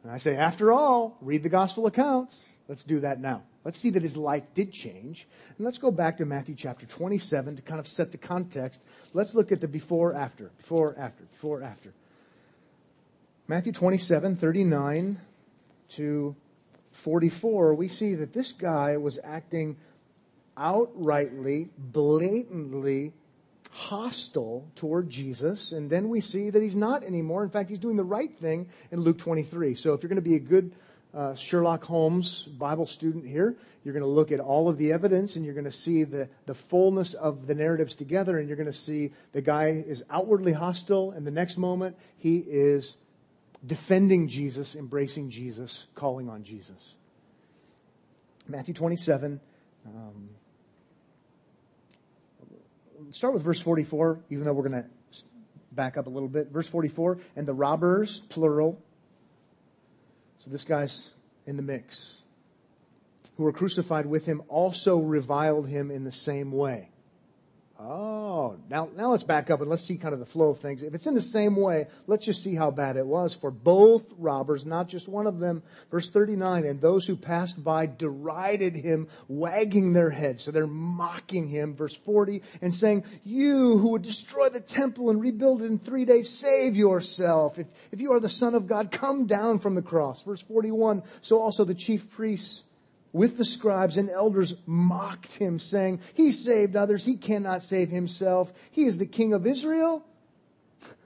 And 0.03 0.11
I 0.11 0.17
say, 0.17 0.35
after 0.35 0.71
all, 0.71 1.17
read 1.21 1.41
the 1.41 1.49
gospel 1.49 1.87
accounts. 1.87 2.57
Let's 2.67 2.83
do 2.83 2.99
that 2.99 3.19
now. 3.19 3.43
Let's 3.67 3.79
see 3.79 3.89
that 3.89 4.01
his 4.01 4.15
life 4.15 4.45
did 4.53 4.71
change. 4.71 5.27
And 5.57 5.65
let's 5.65 5.77
go 5.77 5.91
back 5.91 6.15
to 6.17 6.25
Matthew 6.25 6.55
chapter 6.55 6.85
27 6.85 7.57
to 7.57 7.61
kind 7.61 7.81
of 7.81 7.87
set 7.89 8.13
the 8.13 8.17
context. 8.17 8.81
Let's 9.13 9.35
look 9.35 9.51
at 9.51 9.59
the 9.59 9.67
before, 9.67 10.13
after, 10.13 10.51
before, 10.57 10.95
after, 10.97 11.25
before, 11.25 11.61
after. 11.61 11.91
Matthew 13.45 13.73
27, 13.73 14.37
39 14.37 15.19
to 15.89 16.33
44, 16.93 17.73
we 17.73 17.89
see 17.89 18.15
that 18.15 18.31
this 18.31 18.53
guy 18.53 18.95
was 18.95 19.19
acting 19.21 19.75
outrightly, 20.57 21.67
blatantly 21.77 23.11
hostile 23.69 24.65
toward 24.77 25.09
Jesus. 25.09 25.73
And 25.73 25.89
then 25.89 26.07
we 26.07 26.21
see 26.21 26.51
that 26.51 26.61
he's 26.61 26.77
not 26.77 27.03
anymore. 27.03 27.43
In 27.43 27.49
fact, 27.49 27.69
he's 27.69 27.79
doing 27.79 27.97
the 27.97 28.03
right 28.05 28.33
thing 28.33 28.69
in 28.93 29.01
Luke 29.01 29.17
23. 29.17 29.75
So 29.75 29.91
if 29.91 30.01
you're 30.01 30.07
going 30.07 30.15
to 30.15 30.21
be 30.21 30.35
a 30.35 30.39
good 30.39 30.71
uh, 31.17 31.33
Sherlock 31.33 31.83
Holmes 31.83 32.43
Bible 32.43 32.85
student 32.85 33.25
here. 33.25 33.57
You're 33.83 33.93
going 33.93 34.03
to 34.03 34.09
look 34.09 34.31
at 34.31 34.39
all 34.39 34.69
of 34.69 34.77
the 34.77 34.91
evidence 34.91 35.35
and 35.35 35.43
you're 35.43 35.55
going 35.55 35.65
to 35.65 35.71
see 35.71 36.03
the, 36.03 36.29
the 36.45 36.53
fullness 36.53 37.15
of 37.15 37.47
the 37.47 37.55
narratives 37.55 37.95
together 37.95 38.37
and 38.37 38.47
you're 38.47 38.57
going 38.57 38.67
to 38.67 38.73
see 38.73 39.13
the 39.31 39.41
guy 39.41 39.83
is 39.87 40.03
outwardly 40.11 40.53
hostile 40.53 41.11
and 41.11 41.25
the 41.25 41.31
next 41.31 41.57
moment 41.57 41.97
he 42.17 42.37
is 42.37 42.97
defending 43.65 44.27
Jesus, 44.27 44.75
embracing 44.75 45.31
Jesus, 45.31 45.87
calling 45.95 46.29
on 46.29 46.43
Jesus. 46.43 46.93
Matthew 48.47 48.75
27. 48.75 49.39
Um, 49.87 50.29
start 53.09 53.33
with 53.33 53.41
verse 53.41 53.59
44, 53.59 54.19
even 54.29 54.45
though 54.45 54.53
we're 54.53 54.69
going 54.69 54.83
to 54.83 54.89
back 55.71 55.97
up 55.97 56.05
a 56.05 56.09
little 56.09 56.29
bit. 56.29 56.49
Verse 56.49 56.67
44, 56.67 57.17
and 57.35 57.47
the 57.47 57.53
robbers, 57.53 58.21
plural, 58.29 58.79
so 60.37 60.49
this 60.49 60.63
guy's 60.63 61.09
in 61.45 61.57
the 61.57 61.63
mix. 61.63 62.15
Who 63.37 63.43
were 63.43 63.53
crucified 63.53 64.05
with 64.05 64.25
him 64.25 64.41
also 64.47 64.97
reviled 64.97 65.67
him 65.67 65.91
in 65.91 66.03
the 66.03 66.11
same 66.11 66.51
way. 66.51 66.89
Oh, 67.79 68.57
now, 68.71 68.89
now 68.95 69.11
let's 69.11 69.23
back 69.23 69.51
up 69.51 69.61
and 69.61 69.69
let's 69.69 69.83
see 69.83 69.97
kind 69.97 70.13
of 70.13 70.19
the 70.19 70.25
flow 70.25 70.49
of 70.49 70.59
things. 70.59 70.81
If 70.81 70.95
it's 70.95 71.05
in 71.05 71.13
the 71.13 71.21
same 71.21 71.55
way, 71.55 71.85
let's 72.07 72.25
just 72.25 72.41
see 72.41 72.55
how 72.55 72.71
bad 72.71 72.97
it 72.97 73.05
was 73.05 73.35
for 73.35 73.51
both 73.51 74.03
robbers, 74.17 74.65
not 74.65 74.87
just 74.87 75.07
one 75.07 75.27
of 75.27 75.37
them. 75.37 75.61
Verse 75.91 76.09
39, 76.09 76.65
and 76.65 76.81
those 76.81 77.05
who 77.05 77.15
passed 77.15 77.63
by 77.63 77.85
derided 77.85 78.75
him, 78.75 79.07
wagging 79.27 79.93
their 79.93 80.09
heads. 80.09 80.43
So 80.43 80.49
they're 80.49 80.65
mocking 80.65 81.49
him. 81.49 81.75
Verse 81.75 81.95
40, 81.95 82.41
and 82.63 82.73
saying, 82.73 83.03
you 83.23 83.77
who 83.77 83.89
would 83.89 84.01
destroy 84.01 84.49
the 84.49 84.59
temple 84.59 85.11
and 85.11 85.21
rebuild 85.21 85.61
it 85.61 85.65
in 85.65 85.77
three 85.77 86.05
days, 86.05 86.29
save 86.29 86.75
yourself. 86.75 87.59
If, 87.59 87.67
if 87.91 88.01
you 88.01 88.11
are 88.13 88.19
the 88.19 88.27
son 88.27 88.55
of 88.55 88.65
God, 88.65 88.89
come 88.89 89.27
down 89.27 89.59
from 89.59 89.75
the 89.75 89.83
cross. 89.83 90.23
Verse 90.23 90.41
41, 90.41 91.03
so 91.21 91.39
also 91.39 91.63
the 91.63 91.75
chief 91.75 92.09
priests 92.09 92.63
with 93.17 93.37
the 93.37 93.45
scribes 93.45 93.97
and 93.97 94.09
elders 94.09 94.53
mocked 94.65 95.33
him, 95.33 95.59
saying, 95.59 95.99
He 96.13 96.31
saved 96.31 96.75
others, 96.75 97.03
he 97.03 97.17
cannot 97.17 97.63
save 97.63 97.89
himself. 97.89 98.53
He 98.71 98.85
is 98.85 98.97
the 98.97 99.05
king 99.05 99.33
of 99.33 99.45
Israel. 99.45 100.05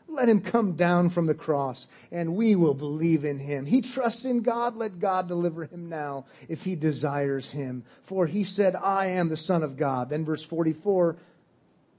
Let 0.08 0.28
him 0.28 0.42
come 0.42 0.74
down 0.74 1.10
from 1.10 1.26
the 1.26 1.34
cross, 1.34 1.88
and 2.12 2.36
we 2.36 2.54
will 2.54 2.74
believe 2.74 3.24
in 3.24 3.40
him. 3.40 3.66
He 3.66 3.82
trusts 3.82 4.26
in 4.26 4.42
God. 4.42 4.76
Let 4.76 5.00
God 5.00 5.30
deliver 5.30 5.64
him 5.64 5.88
now 5.88 6.26
if 6.50 6.66
he 6.66 6.76
desires 6.76 7.50
him. 7.50 7.86
For 8.04 8.28
he 8.28 8.44
said, 8.44 8.76
I 8.76 9.08
am 9.08 9.30
the 9.30 9.38
Son 9.38 9.64
of 9.64 9.78
God. 9.78 10.10
Then 10.10 10.26
verse 10.26 10.44
44, 10.44 11.16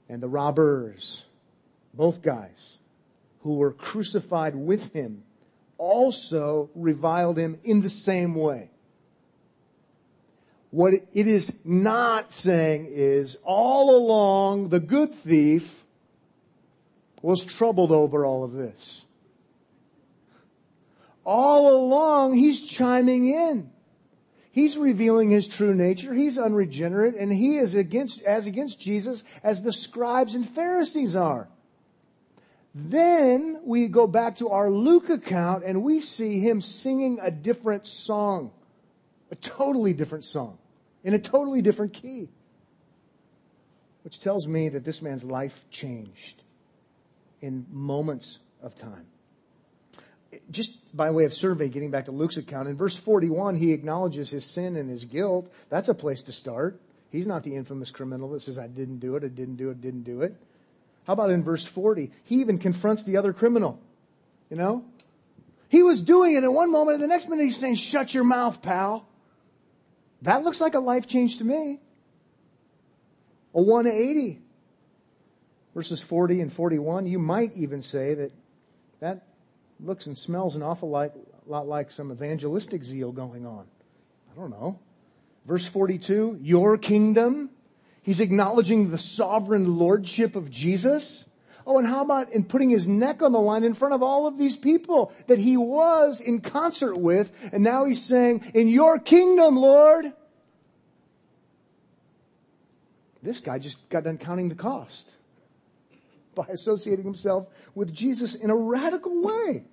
and 0.09 0.21
the 0.21 0.27
robbers, 0.27 1.25
both 1.91 2.21
guys, 2.21 2.77
who 3.41 3.55
were 3.55 3.73
crucified 3.73 4.55
with 4.55 4.93
him, 4.93 5.23
also 5.79 6.69
reviled 6.75 7.39
him 7.39 7.59
in 7.63 7.81
the 7.81 7.89
same 7.89 8.35
way. 8.35 8.69
What 10.73 10.95
it 10.95 11.27
is 11.27 11.53
not 11.63 12.33
saying 12.33 12.87
is 12.89 13.37
all 13.43 13.95
along 13.95 14.69
the 14.69 14.79
good 14.79 15.13
thief 15.13 15.85
was 17.21 17.45
troubled 17.45 17.91
over 17.91 18.25
all 18.25 18.43
of 18.43 18.53
this. 18.53 19.03
all 21.23 21.71
along, 21.75 22.33
he's 22.33 22.65
chiming 22.65 23.27
in. 23.27 23.69
He's 24.51 24.75
revealing 24.75 25.29
his 25.29 25.47
true 25.47 25.75
nature. 25.75 26.11
He's 26.11 26.39
unregenerate 26.39 27.13
and 27.13 27.31
he 27.31 27.57
is 27.57 27.75
against, 27.75 28.23
as 28.23 28.47
against 28.47 28.79
Jesus 28.79 29.23
as 29.43 29.61
the 29.61 29.71
scribes 29.71 30.33
and 30.33 30.49
Pharisees 30.49 31.15
are. 31.15 31.49
Then 32.73 33.61
we 33.63 33.87
go 33.87 34.07
back 34.07 34.37
to 34.37 34.49
our 34.49 34.71
Luke 34.71 35.11
account 35.11 35.63
and 35.63 35.83
we 35.83 36.01
see 36.01 36.39
him 36.39 36.61
singing 36.61 37.19
a 37.21 37.29
different 37.29 37.85
song, 37.85 38.51
a 39.29 39.35
totally 39.35 39.93
different 39.93 40.25
song, 40.25 40.57
in 41.03 41.13
a 41.13 41.19
totally 41.19 41.61
different 41.61 41.93
key, 41.93 42.29
which 44.03 44.19
tells 44.19 44.47
me 44.47 44.69
that 44.69 44.83
this 44.83 45.01
man's 45.01 45.23
life 45.23 45.65
changed 45.69 46.43
in 47.41 47.65
moments 47.69 48.39
of 48.61 48.75
time 48.75 49.05
just 50.49 50.73
by 50.95 51.11
way 51.11 51.25
of 51.25 51.33
survey, 51.33 51.69
getting 51.69 51.91
back 51.91 52.05
to 52.05 52.11
Luke's 52.11 52.37
account, 52.37 52.67
in 52.67 52.75
verse 52.75 52.95
41, 52.95 53.55
he 53.55 53.71
acknowledges 53.71 54.29
his 54.29 54.45
sin 54.45 54.75
and 54.75 54.89
his 54.89 55.05
guilt. 55.05 55.51
That's 55.69 55.89
a 55.89 55.93
place 55.93 56.23
to 56.23 56.31
start. 56.31 56.79
He's 57.11 57.27
not 57.27 57.43
the 57.43 57.55
infamous 57.55 57.91
criminal 57.91 58.29
that 58.29 58.41
says, 58.41 58.57
I 58.57 58.67
didn't 58.67 58.99
do 58.99 59.15
it, 59.15 59.23
I 59.23 59.27
didn't 59.27 59.55
do 59.55 59.69
it, 59.69 59.81
didn't 59.81 60.03
do 60.03 60.21
it. 60.21 60.35
How 61.05 61.13
about 61.13 61.29
in 61.29 61.43
verse 61.43 61.65
40? 61.65 62.11
He 62.23 62.35
even 62.35 62.57
confronts 62.57 63.03
the 63.03 63.17
other 63.17 63.33
criminal. 63.33 63.79
You 64.49 64.57
know? 64.57 64.85
He 65.69 65.83
was 65.83 66.01
doing 66.01 66.35
it 66.35 66.43
in 66.43 66.53
one 66.53 66.71
moment, 66.71 66.95
and 66.95 67.03
the 67.03 67.07
next 67.07 67.29
minute 67.29 67.45
he's 67.45 67.57
saying, 67.57 67.75
Shut 67.75 68.13
your 68.13 68.23
mouth, 68.23 68.61
pal. 68.61 69.07
That 70.23 70.43
looks 70.43 70.59
like 70.59 70.73
a 70.73 70.79
life 70.79 71.05
change 71.05 71.37
to 71.37 71.43
me. 71.43 71.79
A 73.53 73.61
180. 73.61 74.41
Verses 75.75 76.01
40 76.01 76.41
and 76.41 76.53
41, 76.53 77.07
you 77.07 77.17
might 77.17 77.55
even 77.57 77.81
say 77.81 78.13
that 78.13 78.31
that 78.99 79.25
looks 79.79 80.05
and 80.05 80.17
smells 80.17 80.55
an 80.55 80.61
awful 80.61 80.89
lot, 80.89 81.13
lot 81.47 81.67
like 81.67 81.89
some 81.89 82.11
evangelistic 82.11 82.83
zeal 82.83 83.11
going 83.11 83.45
on. 83.45 83.65
I 84.31 84.39
don't 84.39 84.51
know. 84.51 84.79
Verse 85.45 85.65
42, 85.65 86.39
your 86.41 86.77
kingdom. 86.77 87.49
He's 88.03 88.19
acknowledging 88.19 88.91
the 88.91 88.97
sovereign 88.97 89.77
lordship 89.77 90.35
of 90.35 90.51
Jesus. 90.51 91.25
Oh, 91.65 91.77
and 91.77 91.87
how 91.87 92.03
about 92.03 92.31
in 92.31 92.43
putting 92.43 92.69
his 92.69 92.87
neck 92.87 93.21
on 93.21 93.31
the 93.31 93.39
line 93.39 93.63
in 93.63 93.73
front 93.73 93.93
of 93.93 94.03
all 94.03 94.27
of 94.27 94.37
these 94.37 94.57
people 94.57 95.13
that 95.27 95.39
he 95.39 95.55
was 95.55 96.19
in 96.19 96.41
concert 96.41 96.97
with, 96.97 97.31
and 97.53 97.63
now 97.63 97.85
he's 97.85 98.03
saying, 98.03 98.51
in 98.53 98.67
your 98.67 98.99
kingdom, 98.99 99.55
Lord. 99.55 100.11
This 103.21 103.39
guy 103.39 103.57
just 103.59 103.87
got 103.89 104.03
done 104.03 104.17
counting 104.17 104.49
the 104.49 104.55
cost 104.55 105.09
by 106.35 106.45
associating 106.49 107.05
himself 107.05 107.47
with 107.73 107.93
Jesus 107.93 108.35
in 108.35 108.49
a 108.49 108.55
radical 108.55 109.21
way. 109.21 109.63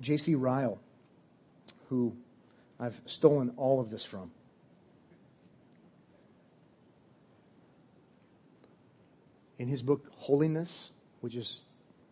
J.C. 0.00 0.34
Ryle, 0.34 0.78
who 1.88 2.16
I've 2.80 3.00
stolen 3.06 3.52
all 3.56 3.80
of 3.80 3.90
this 3.90 4.04
from. 4.04 4.30
In 9.58 9.68
his 9.68 9.82
book, 9.82 10.06
Holiness, 10.16 10.90
which 11.20 11.36
is 11.36 11.62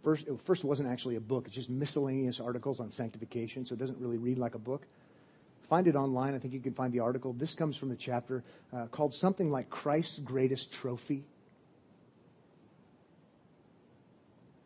first, 0.02 0.26
it 0.26 0.40
first 0.42 0.64
wasn't 0.64 0.88
actually 0.88 1.16
a 1.16 1.20
book, 1.20 1.46
it's 1.46 1.54
just 1.54 1.70
miscellaneous 1.70 2.40
articles 2.40 2.80
on 2.80 2.90
sanctification, 2.90 3.66
so 3.66 3.74
it 3.74 3.78
doesn't 3.78 3.98
really 3.98 4.18
read 4.18 4.38
like 4.38 4.54
a 4.54 4.58
book. 4.58 4.86
Find 5.68 5.86
it 5.86 5.96
online. 5.96 6.34
I 6.34 6.38
think 6.38 6.52
you 6.52 6.60
can 6.60 6.74
find 6.74 6.92
the 6.92 7.00
article. 7.00 7.32
This 7.32 7.54
comes 7.54 7.76
from 7.76 7.88
the 7.88 7.96
chapter 7.96 8.44
uh, 8.72 8.86
called 8.86 9.14
something 9.14 9.50
like 9.50 9.70
Christ's 9.70 10.18
Greatest 10.18 10.72
Trophy. 10.72 11.24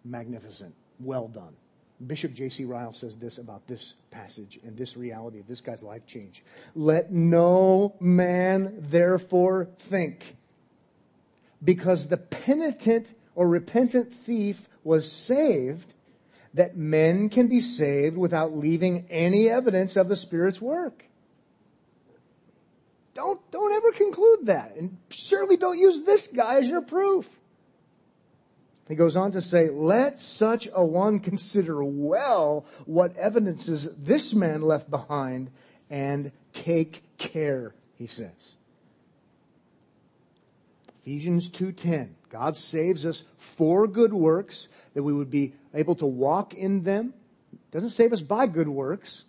Magnificent. 0.04 0.74
Well 0.98 1.28
done. 1.28 1.54
Bishop 2.04 2.34
J.C. 2.34 2.64
Ryle 2.64 2.92
says 2.92 3.16
this 3.16 3.38
about 3.38 3.66
this 3.66 3.94
passage 4.10 4.58
and 4.64 4.76
this 4.76 4.96
reality 4.96 5.38
of 5.38 5.46
this 5.46 5.60
guy's 5.60 5.82
life 5.82 6.06
change. 6.06 6.44
Let 6.74 7.10
no 7.10 7.94
man 8.00 8.74
therefore 8.78 9.68
think, 9.78 10.36
because 11.62 12.08
the 12.08 12.16
penitent 12.16 13.14
or 13.34 13.48
repentant 13.48 14.12
thief 14.12 14.68
was 14.84 15.10
saved, 15.10 15.92
that 16.54 16.76
men 16.76 17.28
can 17.28 17.48
be 17.48 17.60
saved 17.60 18.16
without 18.16 18.56
leaving 18.56 19.06
any 19.10 19.48
evidence 19.48 19.96
of 19.96 20.08
the 20.08 20.16
Spirit's 20.16 20.60
work. 20.60 21.04
Don't, 23.14 23.40
don't 23.50 23.72
ever 23.72 23.92
conclude 23.92 24.46
that. 24.46 24.76
And 24.76 24.98
certainly 25.10 25.56
don't 25.56 25.78
use 25.78 26.02
this 26.02 26.26
guy 26.26 26.58
as 26.60 26.68
your 26.68 26.82
proof. 26.82 27.26
He 28.88 28.94
goes 28.94 29.16
on 29.16 29.32
to 29.32 29.42
say, 29.42 29.68
let 29.68 30.20
such 30.20 30.68
a 30.72 30.84
one 30.84 31.18
consider 31.18 31.82
well 31.82 32.66
what 32.84 33.16
evidences 33.16 33.88
this 33.96 34.32
man 34.32 34.62
left 34.62 34.88
behind 34.90 35.50
and 35.90 36.30
take 36.52 37.02
care, 37.18 37.74
he 37.96 38.06
says. 38.06 38.56
Ephesians 41.06 41.48
2:10. 41.48 42.16
God 42.30 42.56
saves 42.56 43.06
us 43.06 43.22
for 43.38 43.86
good 43.86 44.12
works 44.12 44.66
that 44.94 45.04
we 45.04 45.12
would 45.12 45.30
be 45.30 45.54
able 45.72 45.94
to 45.94 46.06
walk 46.06 46.52
in 46.52 46.82
them. 46.82 47.14
Doesn't 47.70 47.90
save 47.90 48.12
us 48.12 48.20
by 48.20 48.48
good 48.48 48.68
works. 48.68 49.24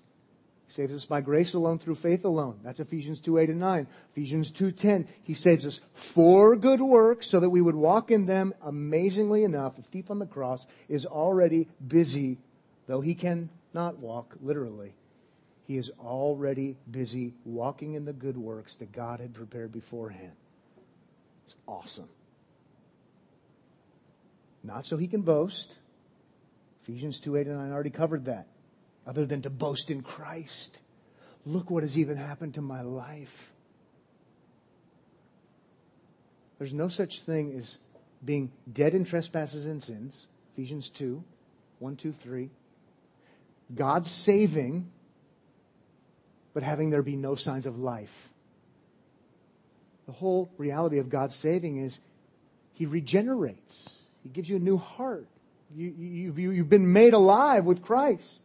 He 0.66 0.74
saves 0.74 0.92
us 0.92 1.06
by 1.06 1.22
grace 1.22 1.54
alone 1.54 1.78
through 1.78 1.96
faith 1.96 2.26
alone. 2.26 2.60
That's 2.64 2.80
Ephesians 2.80 3.20
2, 3.20 3.38
8 3.38 3.52
and 3.52 3.60
9. 3.60 3.88
Ephesians 4.12 4.52
2.10, 4.52 5.06
he 5.22 5.36
saves 5.36 5.68
us 5.68 5.80
for 5.94 6.56
good 6.56 6.82
works 6.82 7.28
so 7.28 7.40
that 7.40 7.52
we 7.52 7.62
would 7.62 7.76
walk 7.76 8.10
in 8.10 8.26
them. 8.26 8.56
Amazingly 8.64 9.44
enough, 9.44 9.76
the 9.76 9.84
thief 9.84 10.10
on 10.10 10.18
the 10.18 10.26
cross 10.26 10.66
is 10.90 11.06
already 11.06 11.68
busy, 11.88 12.40
though 12.88 13.02
he 13.02 13.14
cannot 13.14 14.00
walk 14.00 14.36
literally. 14.42 14.96
He 15.68 15.78
is 15.78 15.92
already 16.00 16.76
busy 16.90 17.36
walking 17.46 17.94
in 17.94 18.06
the 18.06 18.14
good 18.14 18.38
works 18.38 18.76
that 18.78 18.92
God 18.92 19.20
had 19.20 19.36
prepared 19.36 19.72
beforehand. 19.72 20.34
It's 21.48 21.56
awesome. 21.66 22.10
Not 24.64 24.86
so 24.86 24.98
he 24.98 25.08
can 25.08 25.22
boast. 25.22 25.78
Ephesians 26.84 27.22
2, 27.22 27.38
8 27.38 27.48
and 27.48 27.56
9 27.56 27.72
already 27.72 27.90
covered 27.90 28.26
that 28.26 28.48
other 29.08 29.26
than 29.26 29.42
to 29.44 29.50
boast 29.50 29.90
in 29.90 30.02
Christ. 30.02 30.82
Look 31.46 31.72
what 31.72 31.84
has 31.84 31.98
even 31.98 32.18
happened 32.18 32.56
to 32.56 32.62
my 32.62 32.82
life. 32.82 33.54
There's 36.58 36.74
no 36.74 36.90
such 36.90 37.22
thing 37.22 37.58
as 37.58 37.78
being 38.26 38.52
dead 38.74 38.94
in 38.94 39.06
trespasses 39.06 39.66
and 39.66 39.82
sins. 39.82 40.28
Ephesians 40.54 40.90
2 40.90 41.24
1, 41.80 41.96
2, 41.96 42.12
3. 42.12 42.50
God 43.74 44.06
saving, 44.06 44.92
but 46.54 46.64
having 46.64 46.90
there 46.90 47.04
be 47.04 47.16
no 47.16 47.36
signs 47.36 47.66
of 47.66 47.80
life. 47.80 48.32
The 50.08 50.14
whole 50.14 50.50
reality 50.58 50.98
of 50.98 51.10
God's 51.10 51.36
saving 51.36 51.78
is 51.78 52.00
He 52.74 52.86
regenerates, 52.86 53.90
He 54.24 54.30
gives 54.30 54.50
you 54.50 54.56
a 54.56 54.60
new 54.60 54.78
heart. 54.78 55.28
You, 55.76 55.94
you, 55.98 56.34
you, 56.34 56.52
you've 56.52 56.70
been 56.70 56.94
made 56.94 57.14
alive 57.14 57.66
with 57.66 57.84
Christ. 57.84 58.42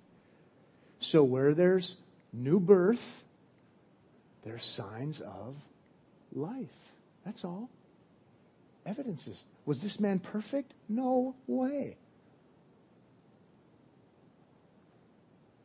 So 0.98 1.22
where 1.22 1.54
there's 1.54 1.96
new 2.32 2.58
birth, 2.58 3.22
there's 4.42 4.64
signs 4.64 5.20
of 5.20 5.54
life. 6.32 6.68
That's 7.24 7.44
all. 7.44 7.70
Evidences. 8.84 9.46
Was 9.64 9.80
this 9.80 10.00
man 10.00 10.18
perfect? 10.18 10.74
No 10.88 11.36
way. 11.46 11.96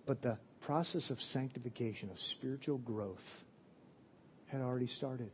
But 0.05 0.21
the 0.21 0.37
process 0.61 1.09
of 1.09 1.21
sanctification, 1.21 2.11
of 2.11 2.19
spiritual 2.19 2.77
growth, 2.77 3.43
had 4.47 4.61
already 4.61 4.87
started. 4.87 5.31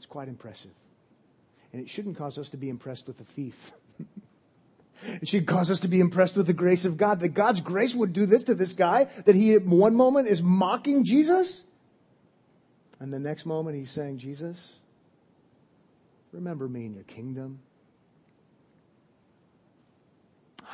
It's 0.00 0.06
quite 0.06 0.28
impressive. 0.28 0.70
And 1.74 1.82
it 1.82 1.90
shouldn't 1.90 2.16
cause 2.16 2.38
us 2.38 2.48
to 2.50 2.56
be 2.56 2.70
impressed 2.70 3.06
with 3.06 3.18
the 3.18 3.24
thief. 3.24 3.72
It 5.02 5.28
should 5.28 5.46
cause 5.46 5.70
us 5.70 5.80
to 5.80 5.88
be 5.88 5.98
impressed 5.98 6.36
with 6.36 6.46
the 6.46 6.52
grace 6.52 6.84
of 6.84 6.98
God, 6.98 7.20
that 7.20 7.28
God's 7.28 7.62
grace 7.62 7.94
would 7.94 8.12
do 8.12 8.26
this 8.26 8.42
to 8.44 8.54
this 8.54 8.74
guy, 8.74 9.04
that 9.24 9.34
he 9.34 9.54
at 9.54 9.64
one 9.64 9.94
moment 9.94 10.28
is 10.28 10.42
mocking 10.42 11.04
Jesus, 11.04 11.62
and 12.98 13.10
the 13.10 13.18
next 13.18 13.46
moment 13.46 13.78
he's 13.78 13.90
saying, 13.90 14.18
Jesus, 14.18 14.74
remember 16.32 16.68
me 16.68 16.84
in 16.84 16.92
your 16.92 17.04
kingdom. 17.04 17.60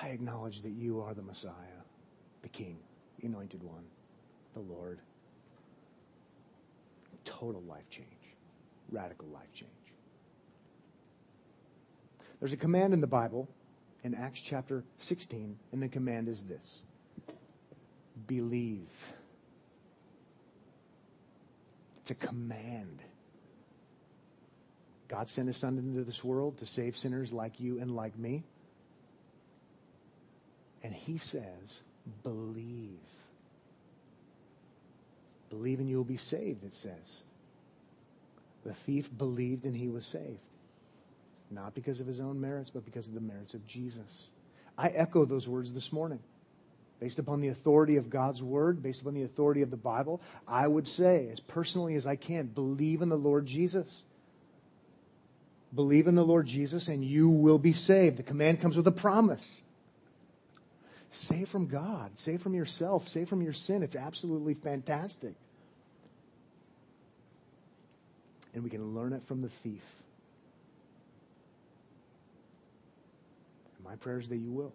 I 0.03 0.09
acknowledge 0.09 0.63
that 0.63 0.73
you 0.73 1.01
are 1.03 1.15
the 1.15 1.23
Messiah, 1.23 1.53
the 2.43 2.49
King, 2.49 2.79
the 3.21 3.29
anointed 3.29 3.63
one, 3.63 3.85
the 4.55 4.61
Lord. 4.61 4.99
Total 7.25 7.63
life 7.63 7.89
change, 7.91 8.09
radical 8.91 9.29
life 9.29 9.53
change. 9.53 9.71
There's 12.41 12.53
a 12.53 12.57
command 12.57 12.93
in 12.93 13.01
the 13.01 13.07
Bible 13.07 13.49
in 14.05 14.15
Acts 14.15 14.41
chapter 14.41 14.85
16, 14.99 15.59
and 15.73 15.83
the 15.83 15.89
command 15.89 16.29
is 16.29 16.45
this 16.45 16.83
believe. 18.27 18.89
It's 22.01 22.11
a 22.11 22.15
command. 22.15 23.03
God 25.09 25.29
sent 25.29 25.49
his 25.49 25.57
son 25.57 25.79
into 25.79 26.05
this 26.05 26.25
world 26.25 26.59
to 26.59 26.67
save 26.67 26.97
sinners 26.97 27.33
like 27.33 27.61
you 27.61 27.81
and 27.81 27.95
like 27.95 28.19
me. 28.19 28.45
And 30.83 30.95
he 30.95 31.19
says, 31.19 31.81
believe. 32.23 33.01
Believe 35.51 35.81
and 35.81 35.89
you 35.89 35.97
will 35.97 36.05
be 36.05 36.17
saved, 36.17 36.65
it 36.65 36.75
says. 36.75 37.23
The 38.67 38.75
thief 38.75 39.17
believed 39.17 39.65
and 39.65 39.77
he 39.77 39.89
was 39.89 40.05
saved. 40.05 40.41
Not 41.53 41.73
because 41.73 42.01
of 42.01 42.07
his 42.09 42.19
own 42.19 42.41
merits, 42.41 42.69
but 42.69 42.85
because 42.85 43.07
of 43.07 43.15
the 43.15 43.21
merits 43.21 43.55
of 43.55 43.65
Jesus. 43.65 44.25
I 44.77 44.89
echo 44.89 45.25
those 45.25 45.49
words 45.49 45.73
this 45.73 45.93
morning. 45.93 46.19
Based 46.99 47.21
upon 47.21 47.41
the 47.41 47.49
authority 47.49 47.97
of 47.97 48.11
God's 48.11 48.43
word, 48.43 48.83
based 48.83 49.03
upon 49.03 49.15
the 49.15 49.23
authority 49.23 49.63
of 49.63 49.71
the 49.71 49.77
Bible, 49.77 50.21
I 50.49 50.67
would 50.67 50.89
say, 50.89 51.29
as 51.31 51.39
personally 51.39 51.95
as 51.95 52.07
I 52.07 52.17
can, 52.17 52.47
believe 52.47 53.03
in 53.03 53.09
the 53.09 53.17
Lord 53.17 53.47
Jesus. 53.47 54.03
Believe 55.73 56.09
in 56.09 56.17
the 56.17 56.25
Lord 56.25 56.47
Jesus 56.47 56.89
and 56.89 57.05
you 57.05 57.29
will 57.29 57.59
be 57.59 57.73
saved. 57.73 58.17
The 58.17 58.25
command 58.25 58.61
comes 58.61 58.77
with 58.77 58.87
a 58.89 58.93
promise. 58.93 59.63
Save 61.11 61.49
from 61.49 61.67
God, 61.67 62.19
save 62.19 62.43
from 62.43 62.55
yourself, 62.55 63.09
save 63.09 63.29
from 63.29 63.43
your 63.43 63.53
sin. 63.53 63.85
It's 63.85 63.95
absolutely 63.95 64.55
fantastic. 64.55 65.35
And 68.57 68.65
we 68.65 68.71
can 68.71 68.95
learn 68.95 69.13
it 69.13 69.23
from 69.27 69.43
the 69.43 69.51
thief. 69.51 69.85
And 73.77 73.85
my 73.85 73.97
prayer 73.97 74.19
is 74.19 74.31
that 74.31 74.39
you 74.39 74.51
will. 74.51 74.73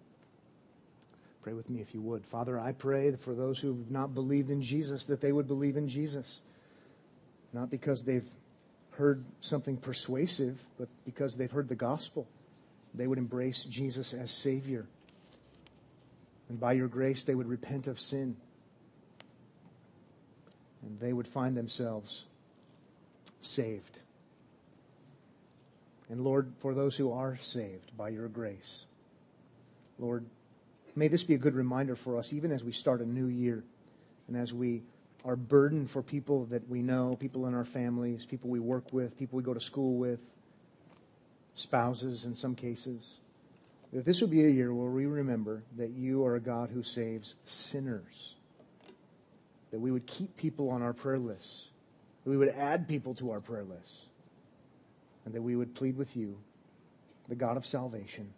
Pray 1.41 1.53
with 1.53 1.67
me 1.67 1.81
if 1.81 1.95
you 1.95 2.01
would. 2.01 2.23
Father, 2.23 2.59
I 2.59 2.73
pray 2.73 3.11
for 3.15 3.33
those 3.33 3.59
who 3.59 3.69
have 3.69 3.89
not 3.89 4.13
believed 4.13 4.51
in 4.51 4.61
Jesus 4.61 5.05
that 5.05 5.19
they 5.19 5.31
would 5.31 5.47
believe 5.47 5.77
in 5.77 5.87
Jesus. 5.87 6.41
Not 7.53 7.71
because 7.71 8.03
they've 8.03 8.29
heard 8.91 9.25
something 9.41 9.77
persuasive, 9.77 10.61
but 10.77 10.87
because 11.03 11.35
they've 11.35 11.51
heard 11.51 11.67
the 11.67 11.73
gospel. 11.73 12.27
They 12.93 13.07
would 13.07 13.17
embrace 13.17 13.63
Jesus 13.63 14.13
as 14.13 14.29
Savior. 14.29 14.85
And 16.49 16.59
by 16.59 16.73
your 16.73 16.87
grace, 16.87 17.25
they 17.25 17.33
would 17.33 17.49
repent 17.49 17.87
of 17.87 17.99
sin. 17.99 18.37
And 20.83 20.99
they 20.99 21.13
would 21.13 21.27
find 21.27 21.57
themselves 21.57 22.25
saved. 23.41 23.99
And 26.09 26.23
Lord, 26.23 26.51
for 26.59 26.73
those 26.73 26.95
who 26.95 27.11
are 27.11 27.37
saved 27.41 27.95
by 27.97 28.09
your 28.09 28.27
grace, 28.27 28.85
Lord, 29.97 30.25
may 30.95 31.07
this 31.07 31.23
be 31.23 31.35
a 31.35 31.37
good 31.37 31.55
reminder 31.55 31.95
for 31.95 32.17
us, 32.17 32.33
even 32.33 32.51
as 32.51 32.63
we 32.63 32.71
start 32.71 33.01
a 33.01 33.05
new 33.05 33.27
year 33.27 33.63
and 34.27 34.35
as 34.35 34.53
we 34.53 34.83
are 35.23 35.35
burdened 35.35 35.89
for 35.89 36.01
people 36.01 36.45
that 36.45 36.67
we 36.67 36.81
know, 36.81 37.15
people 37.19 37.45
in 37.45 37.53
our 37.53 37.63
families, 37.63 38.25
people 38.25 38.49
we 38.49 38.59
work 38.59 38.91
with, 38.91 39.17
people 39.17 39.37
we 39.37 39.43
go 39.43 39.53
to 39.53 39.61
school 39.61 39.95
with, 39.95 40.19
spouses 41.53 42.25
in 42.25 42.35
some 42.35 42.55
cases 42.55 43.19
that 43.93 44.05
this 44.05 44.21
would 44.21 44.31
be 44.31 44.45
a 44.45 44.49
year 44.49 44.73
where 44.73 44.89
we 44.89 45.05
remember 45.05 45.63
that 45.77 45.91
you 45.91 46.25
are 46.25 46.35
a 46.35 46.39
God 46.39 46.69
who 46.73 46.81
saves 46.81 47.35
sinners. 47.45 48.35
That 49.71 49.79
we 49.79 49.91
would 49.91 50.05
keep 50.05 50.35
people 50.37 50.69
on 50.69 50.81
our 50.81 50.93
prayer 50.93 51.19
lists. 51.19 51.67
That 52.23 52.29
we 52.29 52.37
would 52.37 52.49
add 52.49 52.87
people 52.87 53.13
to 53.15 53.31
our 53.31 53.39
prayer 53.39 53.63
lists. 53.63 54.05
And 55.25 55.33
that 55.33 55.41
we 55.41 55.55
would 55.55 55.75
plead 55.75 55.97
with 55.97 56.15
you, 56.15 56.37
the 57.29 57.35
God 57.35 57.57
of 57.57 57.65
salvation, 57.65 58.33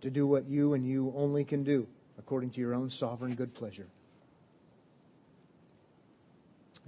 to 0.00 0.10
do 0.10 0.26
what 0.26 0.46
you 0.46 0.74
and 0.74 0.86
you 0.86 1.12
only 1.16 1.44
can 1.44 1.62
do 1.62 1.86
according 2.18 2.50
to 2.50 2.60
your 2.60 2.74
own 2.74 2.90
sovereign 2.90 3.34
good 3.34 3.54
pleasure. 3.54 3.86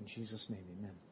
In 0.01 0.07
Jesus' 0.07 0.51
name, 0.51 0.65
amen. 0.79 1.04